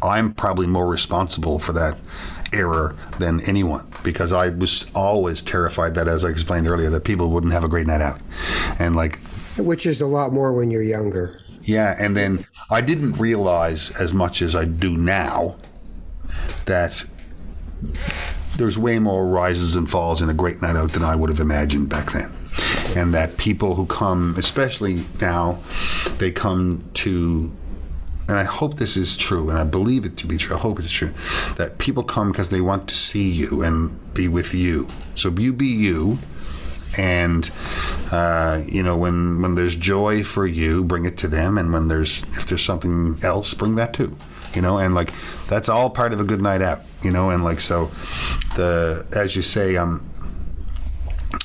I'm 0.02 0.34
probably 0.34 0.66
more 0.66 0.86
responsible 0.86 1.58
for 1.58 1.72
that 1.74 1.96
error 2.52 2.96
than 3.18 3.40
anyone 3.48 3.86
because 4.02 4.32
I 4.32 4.48
was 4.48 4.90
always 4.94 5.42
terrified 5.42 5.94
that, 5.94 6.08
as 6.08 6.24
I 6.24 6.30
explained 6.30 6.66
earlier, 6.66 6.90
that 6.90 7.04
people 7.04 7.30
wouldn't 7.30 7.52
have 7.52 7.64
a 7.64 7.68
great 7.68 7.86
night 7.86 8.00
out, 8.00 8.20
and 8.78 8.96
like 8.96 9.20
Which 9.56 9.86
is 9.86 10.00
a 10.00 10.06
lot 10.06 10.32
more 10.32 10.52
when 10.52 10.70
you're 10.70 10.82
younger. 10.82 11.40
Yeah, 11.68 11.94
and 11.98 12.16
then 12.16 12.46
I 12.70 12.80
didn't 12.80 13.12
realize 13.12 13.90
as 14.00 14.14
much 14.14 14.40
as 14.40 14.56
I 14.56 14.64
do 14.64 14.96
now 14.96 15.56
that 16.64 17.04
there's 18.56 18.78
way 18.78 18.98
more 18.98 19.26
rises 19.26 19.76
and 19.76 19.88
falls 19.88 20.22
in 20.22 20.30
a 20.30 20.34
great 20.34 20.62
night 20.62 20.76
out 20.76 20.92
than 20.92 21.04
I 21.04 21.14
would 21.14 21.30
have 21.30 21.40
imagined 21.40 21.88
back 21.88 22.12
then. 22.12 22.32
And 22.96 23.14
that 23.14 23.36
people 23.36 23.74
who 23.74 23.86
come, 23.86 24.34
especially 24.36 25.04
now, 25.20 25.58
they 26.16 26.32
come 26.32 26.88
to, 26.94 27.52
and 28.28 28.38
I 28.38 28.44
hope 28.44 28.76
this 28.76 28.96
is 28.96 29.16
true, 29.16 29.50
and 29.50 29.58
I 29.58 29.64
believe 29.64 30.04
it 30.04 30.16
to 30.18 30.26
be 30.26 30.38
true, 30.38 30.56
I 30.56 30.58
hope 30.58 30.80
it's 30.80 30.90
true, 30.90 31.12
that 31.56 31.78
people 31.78 32.02
come 32.02 32.32
because 32.32 32.50
they 32.50 32.60
want 32.60 32.88
to 32.88 32.94
see 32.94 33.30
you 33.30 33.62
and 33.62 34.14
be 34.14 34.26
with 34.26 34.54
you. 34.54 34.88
So 35.14 35.30
you 35.30 35.52
be 35.52 35.66
you, 35.66 36.18
and 36.96 37.50
uh, 38.12 38.62
you 38.66 38.82
know 38.82 38.96
when 38.96 39.42
when 39.42 39.54
there's 39.54 39.76
joy 39.76 40.24
for 40.24 40.46
you 40.46 40.84
bring 40.84 41.04
it 41.04 41.18
to 41.18 41.28
them. 41.28 41.58
And 41.58 41.72
when 41.72 41.88
there's 41.88 42.22
if 42.22 42.46
there's 42.46 42.64
something 42.64 43.18
else 43.22 43.54
bring 43.54 43.74
that 43.76 43.94
too 43.94 44.16
you 44.54 44.62
know? 44.62 44.78
And 44.78 44.94
like 44.94 45.12
that's 45.46 45.68
all 45.68 45.90
part 45.90 46.12
of 46.12 46.20
a 46.20 46.24
good 46.24 46.40
night 46.40 46.62
out 46.62 46.80
you 47.02 47.10
know? 47.10 47.30
And 47.30 47.44
like 47.44 47.60
so 47.60 47.90
the 48.56 49.06
as 49.12 49.36
you 49.36 49.42
say 49.42 49.76
i'm 49.76 50.08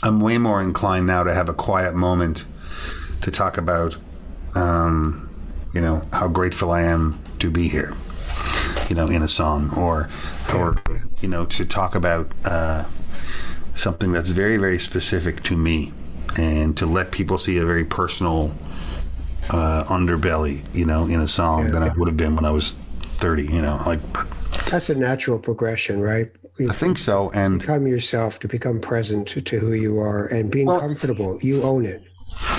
i'm 0.01 0.19
way 0.19 0.37
more 0.37 0.61
inclined 0.61 1.05
now 1.05 1.23
to 1.23 1.33
have 1.33 1.47
a 1.47 1.53
quiet 1.53 1.93
moment 1.93 2.43
to 3.21 3.31
talk 3.31 3.57
about 3.57 3.95
um, 4.55 5.29
you 5.73 5.81
know 5.81 6.07
how 6.11 6.27
grateful 6.27 6.71
i 6.71 6.81
am 6.81 7.19
to 7.39 7.49
be 7.51 7.67
here 7.67 7.93
you 8.89 8.95
know 8.95 9.07
in 9.07 9.21
a 9.21 9.27
song 9.27 9.71
or 9.77 10.09
or 10.53 10.75
you 11.21 11.29
know 11.29 11.45
to 11.45 11.65
talk 11.65 11.95
about 11.95 12.31
uh, 12.45 12.83
something 13.75 14.11
that's 14.11 14.31
very, 14.31 14.57
very 14.57 14.79
specific 14.79 15.43
to 15.43 15.57
me, 15.57 15.91
and 16.37 16.75
to 16.77 16.85
let 16.85 17.11
people 17.11 17.37
see 17.37 17.57
a 17.57 17.65
very 17.65 17.85
personal 17.85 18.55
uh, 19.51 19.83
underbelly, 19.87 20.63
you 20.75 20.85
know, 20.85 21.05
in 21.05 21.19
a 21.19 21.27
song 21.27 21.71
than 21.71 21.83
I 21.83 21.93
would 21.93 22.07
have 22.07 22.17
been 22.17 22.35
when 22.35 22.45
I 22.45 22.51
was 22.51 22.75
thirty. 23.19 23.45
You 23.45 23.61
know, 23.61 23.81
like 23.85 23.99
That's 24.69 24.89
a 24.89 24.95
natural 24.95 25.39
progression, 25.39 26.01
right? 26.01 26.31
You 26.57 26.69
I 26.69 26.73
think 26.73 26.97
so. 26.97 27.31
And 27.33 27.59
become 27.59 27.87
yourself 27.87 28.39
to 28.39 28.47
become 28.47 28.79
present 28.79 29.27
to, 29.29 29.41
to 29.41 29.57
who 29.57 29.73
you 29.73 29.99
are 29.99 30.27
and 30.27 30.51
being 30.51 30.67
comfortable. 30.67 31.39
You 31.41 31.63
own 31.63 31.85
it. 31.85 32.03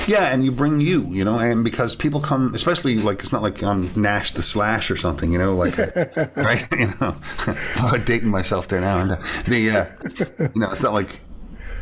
Yeah, 0.07 0.33
and 0.33 0.45
you 0.45 0.53
bring 0.53 0.81
you, 0.81 1.07
you 1.09 1.25
know, 1.25 1.39
and 1.39 1.65
because 1.65 1.97
people 1.97 2.21
come, 2.21 2.55
especially 2.55 2.97
like 2.97 3.21
it's 3.21 3.33
not 3.33 3.43
like 3.43 3.63
I'm 3.63 3.91
Nash 4.01 4.33
the 4.33 4.43
Slash 4.43 4.91
or 4.91 4.97
something, 4.97 5.33
you 5.33 5.39
know, 5.39 5.55
like 5.55 5.79
right, 6.37 6.67
you 6.79 6.93
know, 7.01 7.17
I'm 7.77 8.05
dating 8.05 8.29
myself 8.29 8.69
there 8.69 8.81
now. 8.81 8.99
And 8.99 9.11
the, 9.47 9.71
uh, 9.71 10.49
you 10.55 10.61
know, 10.61 10.71
it's 10.71 10.83
not 10.83 10.93
like, 10.93 11.21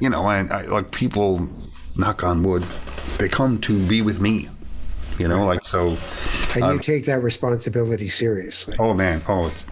you 0.00 0.08
know, 0.08 0.24
I, 0.24 0.38
I 0.38 0.62
like 0.66 0.92
people, 0.92 1.48
knock 1.96 2.24
on 2.24 2.42
wood, 2.42 2.64
they 3.18 3.28
come 3.28 3.60
to 3.62 3.86
be 3.86 4.02
with 4.02 4.20
me, 4.20 4.48
you 5.18 5.28
know, 5.28 5.44
like 5.44 5.66
so. 5.66 5.96
And 6.54 6.74
you 6.74 6.78
take 6.80 7.06
that 7.06 7.22
responsibility 7.22 8.08
seriously. 8.08 8.76
Oh 8.78 8.94
man, 8.94 9.22
oh, 9.28 9.48
it's 9.48 9.64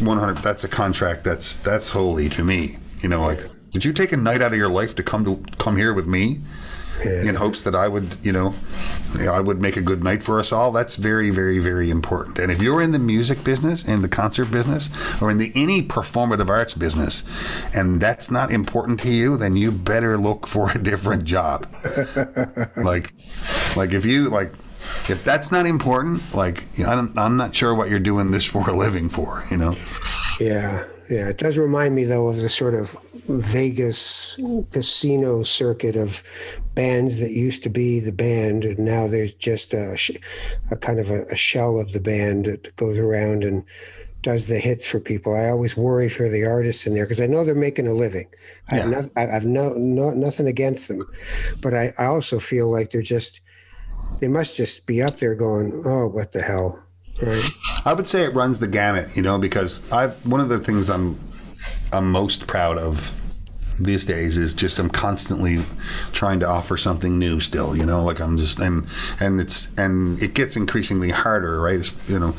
100. 0.00 0.38
That's 0.38 0.64
a 0.64 0.68
contract. 0.68 1.24
That's 1.24 1.56
that's 1.56 1.90
holy 1.90 2.28
to 2.30 2.44
me. 2.44 2.78
You 3.00 3.08
know, 3.08 3.22
like, 3.22 3.40
did 3.72 3.84
you 3.84 3.92
take 3.92 4.12
a 4.12 4.16
night 4.16 4.42
out 4.42 4.52
of 4.52 4.58
your 4.58 4.70
life 4.70 4.94
to 4.96 5.02
come 5.02 5.24
to 5.24 5.42
come 5.58 5.76
here 5.76 5.94
with 5.94 6.06
me? 6.06 6.40
In 7.04 7.34
hopes 7.34 7.62
that 7.64 7.74
I 7.74 7.88
would, 7.88 8.16
you 8.22 8.32
know, 8.32 8.54
I 9.28 9.40
would 9.40 9.60
make 9.60 9.76
a 9.76 9.80
good 9.80 10.02
night 10.02 10.22
for 10.22 10.38
us 10.38 10.52
all. 10.52 10.72
That's 10.72 10.96
very, 10.96 11.30
very, 11.30 11.58
very 11.58 11.90
important. 11.90 12.38
And 12.38 12.50
if 12.50 12.62
you're 12.62 12.82
in 12.82 12.92
the 12.92 12.98
music 12.98 13.44
business, 13.44 13.86
in 13.86 14.02
the 14.02 14.08
concert 14.08 14.46
business, 14.46 14.90
or 15.20 15.30
in 15.30 15.38
the 15.38 15.52
any 15.54 15.82
performative 15.82 16.48
arts 16.48 16.74
business, 16.74 17.24
and 17.74 18.00
that's 18.00 18.30
not 18.30 18.50
important 18.50 19.00
to 19.00 19.10
you, 19.10 19.36
then 19.36 19.56
you 19.56 19.72
better 19.72 20.18
look 20.18 20.46
for 20.46 20.70
a 20.70 20.78
different 20.78 21.24
job. 21.24 21.66
like, 22.76 23.12
like 23.76 23.92
if 23.92 24.04
you 24.04 24.28
like. 24.28 24.52
If 25.08 25.24
that's 25.24 25.50
not 25.50 25.66
important, 25.66 26.22
like 26.32 26.64
I'm, 26.78 27.12
I'm 27.18 27.36
not 27.36 27.56
sure 27.56 27.74
what 27.74 27.90
you're 27.90 27.98
doing 27.98 28.30
this 28.30 28.44
for 28.44 28.70
a 28.70 28.72
living 28.72 29.08
for, 29.08 29.42
you 29.50 29.56
know. 29.56 29.74
Yeah, 30.38 30.84
yeah. 31.10 31.28
It 31.28 31.38
does 31.38 31.56
remind 31.58 31.94
me 31.94 32.04
though 32.04 32.28
of 32.28 32.36
the 32.36 32.48
sort 32.48 32.74
of 32.74 32.96
Vegas 33.28 34.38
casino 34.72 35.42
circuit 35.42 35.96
of 35.96 36.22
bands 36.74 37.20
that 37.20 37.30
used 37.30 37.62
to 37.64 37.70
be 37.70 38.00
the 38.00 38.12
band, 38.12 38.64
and 38.64 38.78
now 38.78 39.06
there's 39.06 39.32
just 39.32 39.72
a, 39.74 39.98
a 40.70 40.76
kind 40.76 41.00
of 41.00 41.10
a, 41.10 41.24
a 41.24 41.36
shell 41.36 41.78
of 41.78 41.92
the 41.92 42.00
band 42.00 42.46
that 42.46 42.74
goes 42.76 42.98
around 42.98 43.44
and 43.44 43.64
does 44.22 44.48
the 44.48 44.58
hits 44.58 44.88
for 44.88 44.98
people. 44.98 45.34
I 45.34 45.48
always 45.48 45.76
worry 45.76 46.08
for 46.08 46.28
the 46.28 46.44
artists 46.44 46.86
in 46.86 46.94
there 46.94 47.04
because 47.04 47.20
I 47.20 47.26
know 47.26 47.44
they're 47.44 47.54
making 47.54 47.86
a 47.86 47.92
living. 47.92 48.26
I 48.68 48.74
have, 48.76 48.90
no, 48.90 49.10
I 49.16 49.20
have 49.20 49.44
no, 49.44 49.74
no 49.74 50.10
nothing 50.10 50.46
against 50.46 50.88
them, 50.88 51.06
but 51.60 51.74
I, 51.74 51.92
I 51.98 52.06
also 52.06 52.38
feel 52.38 52.70
like 52.70 52.90
they're 52.90 53.02
just 53.02 53.40
they 54.20 54.28
must 54.28 54.56
just 54.56 54.86
be 54.86 55.02
up 55.02 55.18
there 55.18 55.34
going, 55.34 55.82
"Oh, 55.84 56.08
what 56.08 56.32
the 56.32 56.42
hell." 56.42 56.82
I 57.84 57.92
would 57.92 58.06
say 58.06 58.24
it 58.24 58.34
runs 58.34 58.60
the 58.60 58.68
gamut, 58.68 59.16
you 59.16 59.22
know, 59.22 59.38
because 59.38 59.80
I 59.92 60.08
one 60.08 60.40
of 60.40 60.48
the 60.48 60.58
things 60.58 60.90
I'm 60.90 61.18
I'm 61.92 62.10
most 62.10 62.46
proud 62.46 62.78
of 62.78 63.12
these 63.78 64.04
days 64.06 64.38
is 64.38 64.54
just 64.54 64.78
I'm 64.78 64.88
constantly 64.88 65.64
trying 66.12 66.40
to 66.40 66.46
offer 66.46 66.76
something 66.76 67.18
new 67.18 67.40
still, 67.40 67.76
you 67.76 67.84
know, 67.84 68.02
like 68.02 68.20
I'm 68.20 68.38
just 68.38 68.58
and 68.58 68.86
and 69.20 69.40
it's 69.40 69.72
and 69.78 70.22
it 70.22 70.34
gets 70.34 70.56
increasingly 70.56 71.10
harder, 71.10 71.60
right? 71.60 71.80
It's, 71.80 71.94
you 72.08 72.18
know, 72.18 72.34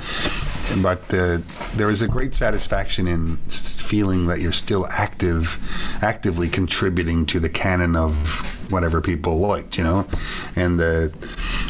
but 0.81 1.07
the, 1.09 1.43
there 1.75 1.89
is 1.89 2.01
a 2.01 2.07
great 2.07 2.33
satisfaction 2.35 3.07
in 3.07 3.37
feeling 3.37 4.27
that 4.27 4.41
you're 4.41 4.51
still 4.51 4.87
active, 4.87 5.59
actively 6.01 6.49
contributing 6.49 7.25
to 7.27 7.39
the 7.39 7.49
canon 7.49 7.95
of 7.95 8.71
whatever 8.71 8.99
people 8.99 9.37
liked, 9.37 9.77
you 9.77 9.83
know, 9.83 10.07
and 10.55 10.79
the 10.79 11.13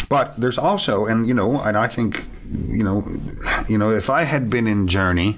but 0.10 0.40
there's 0.40 0.58
also 0.58 1.06
and 1.06 1.28
you 1.28 1.34
know 1.34 1.62
and 1.62 1.78
I 1.78 1.88
think 1.88 2.26
you 2.52 2.84
know 2.84 3.08
you 3.68 3.78
know 3.78 3.92
if 3.92 4.10
I 4.10 4.24
had 4.24 4.50
been 4.50 4.68
in 4.68 4.88
Journey. 4.88 5.38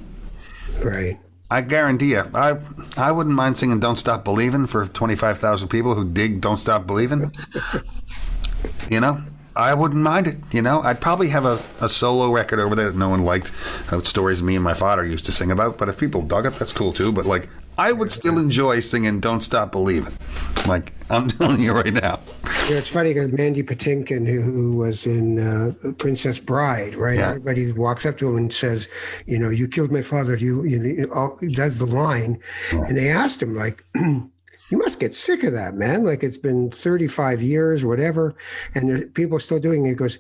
Right. 0.83 1.19
I 1.51 1.61
guarantee 1.61 2.11
you, 2.11 2.23
I 2.33 2.59
I 2.95 3.11
wouldn't 3.11 3.35
mind 3.35 3.57
singing 3.57 3.79
"Don't 3.79 3.97
Stop 3.97 4.23
Believing" 4.23 4.67
for 4.67 4.85
twenty 4.85 5.15
five 5.15 5.39
thousand 5.39 5.69
people 5.69 5.95
who 5.95 6.05
dig 6.05 6.41
"Don't 6.41 6.57
Stop 6.59 6.85
Believing." 6.85 7.33
you 8.91 8.99
know, 8.99 9.21
I 9.55 9.73
wouldn't 9.73 10.01
mind 10.01 10.27
it. 10.27 10.37
You 10.51 10.61
know, 10.61 10.81
I'd 10.81 11.01
probably 11.01 11.29
have 11.29 11.45
a, 11.45 11.63
a 11.81 11.89
solo 11.89 12.31
record 12.31 12.59
over 12.59 12.75
there 12.75 12.91
that 12.91 12.97
no 12.97 13.09
one 13.09 13.25
liked. 13.25 13.51
Uh, 13.91 14.01
stories 14.01 14.43
me 14.43 14.55
and 14.55 14.63
my 14.63 14.75
father 14.75 15.03
used 15.03 15.25
to 15.25 15.31
sing 15.31 15.51
about. 15.51 15.77
But 15.77 15.89
if 15.89 15.97
people 15.97 16.21
dug 16.21 16.45
it, 16.45 16.53
that's 16.53 16.71
cool 16.71 16.93
too. 16.93 17.11
But 17.11 17.25
like, 17.25 17.49
I 17.79 17.93
would 17.93 18.11
still 18.11 18.37
enjoy 18.37 18.81
singing 18.81 19.21
"Don't 19.21 19.39
Stop 19.39 19.71
Believing." 19.71 20.13
Like 20.67 20.91
I'm 21.09 21.27
telling 21.29 21.61
you 21.61 21.71
right 21.71 21.93
now. 21.93 22.19
You 22.65 22.71
know, 22.71 22.77
it's 22.77 22.89
funny 22.89 23.13
because 23.13 23.31
Mandy 23.31 23.63
Patinkin, 23.63 24.27
who, 24.27 24.41
who 24.41 24.75
was 24.75 25.07
in 25.07 25.39
uh, 25.39 25.71
Princess 25.93 26.39
Bride, 26.39 26.95
right? 26.95 27.17
Yeah. 27.17 27.29
Everybody 27.29 27.71
walks 27.71 28.05
up 28.05 28.17
to 28.17 28.27
him 28.27 28.35
and 28.35 28.53
says, 28.53 28.89
"You 29.27 29.39
know, 29.39 29.49
you 29.49 29.69
killed 29.69 29.93
my 29.93 30.01
father." 30.01 30.35
You, 30.35 30.65
you, 30.65 30.83
you 30.83 31.11
all, 31.15 31.37
he 31.39 31.47
does 31.47 31.77
the 31.77 31.85
line, 31.85 32.41
and 32.73 32.97
they 32.97 33.09
asked 33.09 33.41
him 33.41 33.55
like. 33.55 33.85
You 34.71 34.77
must 34.77 34.99
get 34.99 35.15
sick 35.15 35.43
of 35.45 35.53
that, 35.53 35.73
man. 35.73 36.05
Like 36.05 36.21
it's 36.21 36.37
been 36.37 36.69
35 36.69 37.41
years, 37.41 37.83
whatever, 37.83 38.35
and 38.75 39.11
people 39.15 39.37
are 39.37 39.39
still 39.39 39.59
doing 39.59 39.83
it. 39.83 39.89
He 39.89 39.95
goes, 39.95 40.19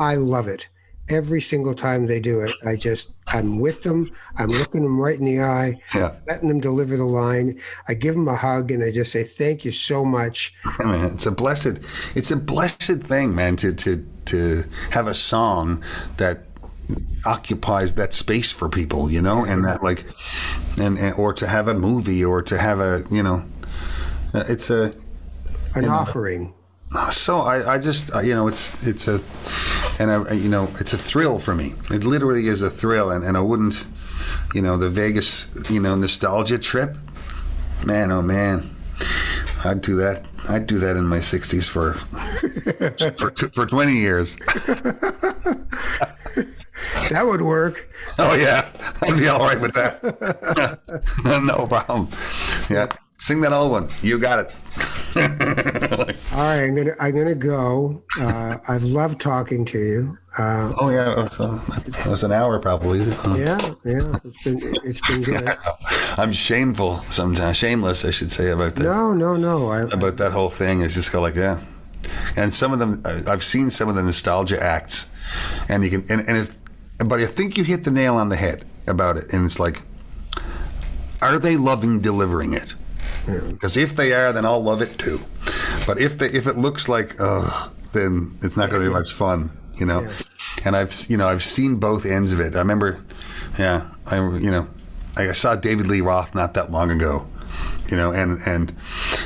I 0.00 0.14
love 0.14 0.48
it. 0.48 0.68
Every 1.10 1.40
single 1.40 1.74
time 1.74 2.06
they 2.06 2.18
do 2.18 2.40
it, 2.40 2.50
I 2.66 2.76
just, 2.76 3.12
I'm 3.28 3.58
with 3.58 3.82
them. 3.82 4.10
I'm 4.36 4.48
looking 4.48 4.82
them 4.82 4.98
right 4.98 5.18
in 5.18 5.24
the 5.26 5.40
eye, 5.42 5.78
Yeah. 5.94 6.14
letting 6.26 6.48
them 6.48 6.60
deliver 6.60 6.96
the 6.96 7.04
line. 7.04 7.60
I 7.88 7.94
give 7.94 8.14
them 8.14 8.26
a 8.26 8.34
hug 8.36 8.70
and 8.70 8.82
I 8.82 8.90
just 8.90 9.12
say, 9.12 9.22
thank 9.22 9.64
you 9.66 9.70
so 9.70 10.02
much. 10.04 10.54
I 10.64 10.84
mean, 10.84 11.04
it's 11.04 11.26
a 11.26 11.30
blessed, 11.30 11.80
it's 12.14 12.30
a 12.30 12.36
blessed 12.36 13.00
thing, 13.02 13.34
man, 13.34 13.56
to 13.56 13.74
to 13.74 14.06
to 14.26 14.64
have 14.90 15.06
a 15.06 15.12
song 15.14 15.82
that 16.16 16.44
occupies 17.26 17.94
that 17.94 18.14
space 18.14 18.52
for 18.52 18.68
people, 18.70 19.10
you 19.10 19.20
know, 19.20 19.44
and 19.44 19.64
that 19.64 19.82
like, 19.82 20.06
and, 20.78 20.98
and 20.98 21.14
or 21.16 21.32
to 21.34 21.46
have 21.46 21.68
a 21.68 21.74
movie 21.74 22.24
or 22.24 22.40
to 22.42 22.56
have 22.58 22.80
a, 22.80 23.04
you 23.10 23.22
know, 23.22 23.44
it's 24.34 24.70
a 24.70 24.94
An 25.74 25.82
You 25.82 25.88
know, 25.88 25.90
offering. 25.94 26.54
So 27.10 27.40
I, 27.40 27.74
I 27.74 27.78
just 27.78 28.14
uh, 28.14 28.20
you 28.20 28.34
know 28.34 28.48
it's 28.48 28.74
it's 28.86 29.08
a 29.08 29.20
and 29.98 30.10
I 30.10 30.32
you 30.32 30.48
know 30.48 30.68
it's 30.80 30.92
a 30.92 30.98
thrill 30.98 31.38
for 31.38 31.54
me. 31.54 31.74
It 31.90 32.04
literally 32.04 32.46
is 32.46 32.62
a 32.62 32.70
thrill, 32.70 33.10
and, 33.10 33.24
and 33.24 33.36
I 33.36 33.40
wouldn't 33.40 33.84
you 34.54 34.62
know 34.62 34.76
the 34.76 34.90
Vegas 34.90 35.48
you 35.70 35.80
know 35.80 35.96
nostalgia 35.96 36.58
trip. 36.58 36.96
Man, 37.84 38.10
oh 38.10 38.22
man, 38.22 38.74
I'd 39.64 39.82
do 39.82 39.96
that. 39.96 40.24
I'd 40.48 40.66
do 40.66 40.78
that 40.78 40.96
in 40.96 41.04
my 41.06 41.20
sixties 41.20 41.68
for 41.68 41.94
for 43.18 43.30
for 43.52 43.66
twenty 43.66 43.94
years. 43.98 44.36
That 47.10 47.26
would 47.26 47.42
work. 47.42 47.88
Oh 48.18 48.34
yeah, 48.34 48.68
I'd 49.02 49.18
be 49.18 49.28
all 49.28 49.40
right 49.40 49.60
with 49.60 49.74
that. 49.74 50.02
no 51.44 51.66
problem. 51.66 52.08
Yeah, 52.68 52.88
sing 53.18 53.40
that 53.42 53.52
old 53.52 53.70
one. 53.70 53.88
You 54.02 54.18
got 54.18 54.38
it. 54.40 54.50
All 56.34 56.40
right, 56.40 56.64
I'm 56.64 56.74
gonna 56.74 56.94
I'm 57.00 57.14
gonna 57.14 57.34
go. 57.36 58.02
Uh, 58.20 58.56
I've 58.66 58.82
loved 58.82 59.20
talking 59.20 59.64
to 59.66 59.78
you. 59.78 60.18
Uh, 60.36 60.72
Oh 60.80 60.88
yeah, 60.90 61.28
so 61.28 61.60
it 61.86 62.06
was 62.06 62.24
an 62.24 62.32
hour 62.32 62.58
probably. 62.58 63.00
yeah, 63.38 63.74
yeah, 63.84 64.16
it's 64.24 64.42
been 64.42 64.60
it's 64.82 65.00
been 65.08 65.22
good. 65.30 65.56
I'm 66.18 66.32
shameful 66.32 66.98
sometimes, 67.10 67.56
shameless, 67.56 68.04
I 68.04 68.10
should 68.10 68.32
say, 68.32 68.50
about 68.50 68.74
that. 68.74 68.82
No, 68.82 69.12
no, 69.12 69.36
no. 69.36 69.70
I, 69.70 69.82
About 69.82 70.16
that 70.16 70.32
whole 70.32 70.48
thing. 70.50 70.80
It's 70.80 70.94
just 70.94 71.12
go 71.12 71.20
like, 71.20 71.36
yeah. 71.36 71.60
And 72.36 72.52
some 72.52 72.72
of 72.72 72.80
them, 72.80 73.00
I've 73.28 73.44
seen 73.44 73.70
some 73.70 73.88
of 73.88 73.94
the 73.94 74.02
nostalgia 74.02 74.60
acts, 74.60 75.06
and 75.68 75.84
you 75.84 75.90
can, 75.90 76.04
and, 76.10 76.28
and 76.28 76.36
if, 76.38 76.56
but 76.98 77.20
I 77.20 77.26
think 77.26 77.56
you 77.56 77.62
hit 77.64 77.84
the 77.84 77.90
nail 77.92 78.16
on 78.16 78.28
the 78.28 78.36
head 78.36 78.64
about 78.88 79.16
it, 79.16 79.32
and 79.32 79.44
it's 79.46 79.60
like, 79.60 79.82
are 81.22 81.38
they 81.38 81.56
loving 81.56 82.00
delivering 82.00 82.52
it? 82.54 82.74
Because 83.26 83.76
if 83.76 83.96
they 83.96 84.12
are, 84.12 84.32
then 84.32 84.44
I'll 84.44 84.62
love 84.62 84.82
it 84.82 84.98
too. 84.98 85.20
But 85.86 86.00
if 86.00 86.18
they, 86.18 86.26
if 86.26 86.46
it 86.46 86.56
looks 86.56 86.88
like, 86.88 87.20
uh, 87.20 87.68
then 87.92 88.36
it's 88.42 88.56
not 88.56 88.70
going 88.70 88.82
to 88.82 88.88
be 88.88 88.92
much 88.92 89.12
fun, 89.12 89.50
you 89.76 89.86
know. 89.86 90.08
And 90.64 90.76
I've, 90.76 90.94
you 91.08 91.16
know, 91.16 91.28
I've 91.28 91.42
seen 91.42 91.76
both 91.76 92.06
ends 92.06 92.32
of 92.32 92.40
it. 92.40 92.54
I 92.54 92.58
remember, 92.58 93.02
yeah, 93.58 93.90
I, 94.06 94.16
you 94.16 94.50
know, 94.50 94.68
I 95.16 95.32
saw 95.32 95.54
David 95.56 95.86
Lee 95.86 96.00
Roth 96.00 96.34
not 96.34 96.54
that 96.54 96.70
long 96.70 96.90
ago, 96.90 97.26
you 97.88 97.96
know, 97.96 98.12
and 98.12 98.38
and 98.46 98.74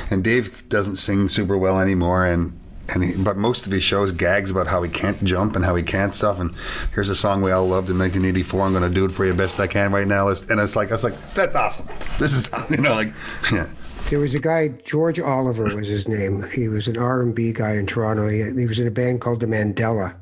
and 0.09 0.23
Dave 0.23 0.67
doesn't 0.69 0.97
sing 0.97 1.27
super 1.27 1.57
well 1.57 1.79
anymore, 1.79 2.25
and. 2.25 2.55
And 2.91 3.03
he, 3.03 3.15
but 3.15 3.37
most 3.37 3.67
of 3.67 3.71
his 3.71 3.83
shows 3.83 4.11
gags 4.11 4.49
about 4.49 4.65
how 4.65 4.81
he 4.81 4.89
can't 4.89 5.23
jump 5.23 5.55
and 5.55 5.63
how 5.63 5.75
he 5.75 5.83
can't 5.83 6.11
stuff. 6.11 6.39
And 6.39 6.55
here's 6.91 7.09
a 7.09 7.15
song 7.15 7.43
we 7.43 7.51
all 7.51 7.67
loved 7.67 7.91
in 7.91 7.99
1984. 7.99 8.61
I'm 8.63 8.71
going 8.71 8.81
to 8.81 8.89
do 8.89 9.05
it 9.05 9.11
for 9.11 9.27
you 9.27 9.33
best 9.35 9.59
I 9.59 9.67
can 9.67 9.91
right 9.91 10.07
now. 10.07 10.27
And 10.27 10.59
it's 10.59 10.75
like 10.75 10.89
I 10.89 10.93
was 10.93 11.03
like, 11.03 11.33
that's 11.35 11.55
awesome. 11.55 11.87
This 12.17 12.33
is 12.33 12.49
you 12.71 12.81
know 12.81 12.95
like 12.95 13.13
yeah. 13.51 13.67
There 14.09 14.17
was 14.19 14.33
a 14.33 14.39
guy, 14.39 14.69
George 14.69 15.19
Oliver 15.19 15.75
was 15.75 15.87
his 15.87 16.07
name. 16.07 16.43
He 16.51 16.67
was 16.67 16.87
an 16.87 16.97
R&B 16.97 17.53
guy 17.53 17.75
in 17.75 17.85
Toronto. 17.85 18.27
He, 18.27 18.41
he 18.59 18.65
was 18.65 18.79
in 18.79 18.87
a 18.87 18.91
band 18.91 19.21
called 19.21 19.39
the 19.39 19.45
Mandala, 19.45 20.15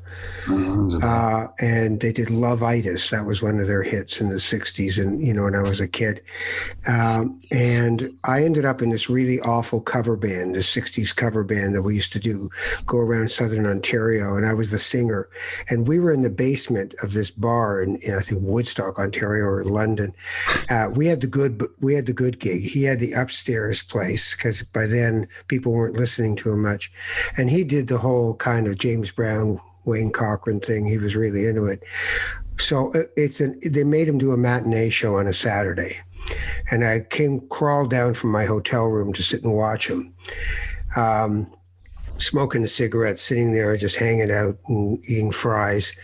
uh, 1.02 1.46
and 1.60 2.00
they 2.00 2.12
did 2.12 2.30
Love 2.30 2.62
Itis. 2.62 3.10
That 3.10 3.26
was 3.26 3.42
one 3.42 3.60
of 3.60 3.66
their 3.66 3.82
hits 3.82 4.20
in 4.20 4.28
the 4.28 4.36
'60s, 4.36 5.00
and 5.00 5.24
you 5.24 5.34
know, 5.34 5.44
when 5.44 5.54
I 5.54 5.62
was 5.62 5.80
a 5.80 5.88
kid. 5.88 6.22
Um, 6.86 7.38
and 7.50 8.12
I 8.24 8.44
ended 8.44 8.64
up 8.64 8.82
in 8.82 8.90
this 8.90 9.10
really 9.10 9.40
awful 9.40 9.80
cover 9.80 10.16
band, 10.16 10.54
the 10.54 10.60
'60s 10.60 11.14
cover 11.14 11.44
band 11.44 11.74
that 11.74 11.82
we 11.82 11.94
used 11.94 12.12
to 12.12 12.20
do, 12.20 12.50
go 12.86 12.98
around 12.98 13.30
Southern 13.30 13.66
Ontario, 13.66 14.36
and 14.36 14.46
I 14.46 14.54
was 14.54 14.70
the 14.70 14.78
singer. 14.78 15.28
And 15.68 15.86
we 15.86 16.00
were 16.00 16.12
in 16.12 16.22
the 16.22 16.30
basement 16.30 16.94
of 17.02 17.12
this 17.12 17.30
bar 17.30 17.82
in, 17.82 17.96
in 17.96 18.14
I 18.14 18.20
think 18.20 18.40
Woodstock, 18.42 18.98
Ontario, 18.98 19.44
or 19.44 19.64
London. 19.64 20.14
Uh, 20.70 20.90
we 20.94 21.06
had 21.06 21.20
the 21.20 21.26
good, 21.26 21.62
we 21.80 21.94
had 21.94 22.06
the 22.06 22.12
good 22.12 22.38
gig. 22.38 22.62
He 22.62 22.84
had 22.84 23.00
the 23.00 23.12
upstairs 23.12 23.82
place 23.82 24.34
because 24.34 24.62
by 24.62 24.86
then 24.86 25.28
people 25.48 25.72
weren't 25.72 25.96
listening 25.96 26.36
to 26.36 26.52
him 26.52 26.62
much, 26.62 26.90
and 27.36 27.50
he 27.50 27.64
did 27.64 27.88
the 27.88 27.98
whole 27.98 28.34
kind 28.34 28.66
of 28.66 28.78
James 28.78 29.12
Brown, 29.12 29.60
Wayne 29.88 30.12
Cochran 30.12 30.60
thing. 30.60 30.84
He 30.84 30.98
was 30.98 31.16
really 31.16 31.46
into 31.46 31.66
it. 31.66 31.82
So 32.58 32.92
uh, 32.94 33.04
it's 33.16 33.40
an. 33.40 33.58
They 33.64 33.84
made 33.84 34.08
him 34.08 34.18
do 34.18 34.32
a 34.32 34.36
matinee 34.36 34.90
show 34.90 35.16
on 35.16 35.26
a 35.26 35.32
Saturday, 35.32 35.96
and 36.70 36.84
I 36.84 37.00
came 37.00 37.40
crawled 37.48 37.90
down 37.90 38.14
from 38.14 38.30
my 38.30 38.44
hotel 38.44 38.84
room 38.86 39.12
to 39.14 39.22
sit 39.22 39.42
and 39.42 39.54
watch 39.54 39.88
him. 39.88 40.14
Um, 40.96 41.52
smoking 42.18 42.64
a 42.64 42.68
cigarette, 42.68 43.18
sitting 43.18 43.52
there 43.52 43.76
just 43.76 43.96
hanging 43.96 44.30
out 44.30 44.58
and 44.66 44.98
eating 45.08 45.30
fries. 45.30 45.94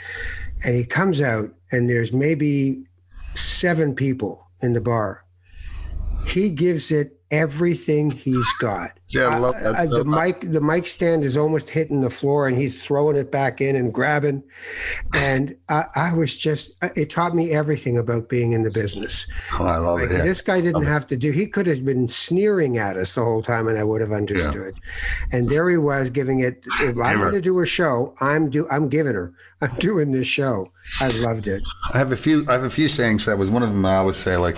And 0.64 0.74
he 0.74 0.85
comes 0.85 1.20
out, 1.20 1.51
and 1.72 1.91
there's 1.91 2.12
maybe 2.12 2.85
seven 3.35 3.95
people 3.95 4.49
in 4.62 4.72
the 4.72 4.80
bar. 4.80 5.24
He 6.26 6.51
gives 6.51 6.91
it 6.91 7.20
everything 7.30 8.11
he's 8.11 8.53
got. 8.61 8.99
Yeah, 9.14 9.28
I 9.28 9.38
love 9.38 9.54
that 9.62 9.74
Uh, 9.74 9.86
the 9.86 10.04
mic, 10.04 10.40
the 10.40 10.60
mic 10.60 10.86
stand 10.86 11.24
is 11.24 11.36
almost 11.36 11.70
hitting 11.70 12.00
the 12.00 12.10
floor, 12.10 12.48
and 12.48 12.58
he's 12.58 12.82
throwing 12.82 13.16
it 13.16 13.30
back 13.30 13.60
in 13.60 13.76
and 13.76 13.92
grabbing. 13.92 14.42
And 15.14 15.56
I, 15.68 15.84
I 15.94 16.12
was 16.12 16.36
just, 16.36 16.72
it 16.96 17.10
taught 17.10 17.34
me 17.34 17.52
everything 17.52 17.96
about 17.96 18.28
being 18.28 18.52
in 18.52 18.62
the 18.62 18.70
business. 18.70 19.26
Oh, 19.58 19.64
I 19.64 19.76
love 19.78 20.00
Like, 20.00 20.10
it. 20.10 20.18
Yeah. 20.18 20.24
This 20.24 20.40
guy 20.40 20.60
didn't 20.60 20.84
have 20.84 21.06
to 21.08 21.16
do. 21.16 21.30
He 21.30 21.46
could 21.46 21.66
have 21.66 21.84
been 21.84 22.08
sneering 22.08 22.78
at 22.78 22.96
us 22.96 23.14
the 23.14 23.22
whole 23.22 23.42
time, 23.42 23.68
and 23.68 23.78
I 23.78 23.84
would 23.84 24.00
have 24.00 24.12
understood. 24.12 24.74
And 25.32 25.48
there 25.48 25.68
he 25.70 25.76
was 25.76 26.10
giving 26.10 26.40
it. 26.40 26.62
If 26.80 26.96
I'm 26.98 27.20
going 27.20 27.32
to 27.32 27.40
do 27.40 27.60
a 27.60 27.66
show. 27.66 28.14
I'm 28.20 28.50
do. 28.50 28.66
I'm 28.70 28.88
giving 28.88 29.14
her. 29.14 29.32
I'm 29.60 29.74
doing 29.76 30.12
this 30.12 30.26
show. 30.26 30.70
I 31.00 31.08
loved 31.08 31.46
it. 31.46 31.62
I 31.94 31.98
have 31.98 32.12
a 32.12 32.16
few. 32.16 32.44
I 32.48 32.52
have 32.52 32.64
a 32.64 32.70
few 32.70 32.88
sayings 32.88 33.22
for 33.24 33.30
that. 33.30 33.36
Was 33.36 33.50
one 33.50 33.62
of 33.62 33.70
them 33.70 33.84
I 33.86 33.96
always 33.96 34.16
say 34.16 34.36
like, 34.36 34.56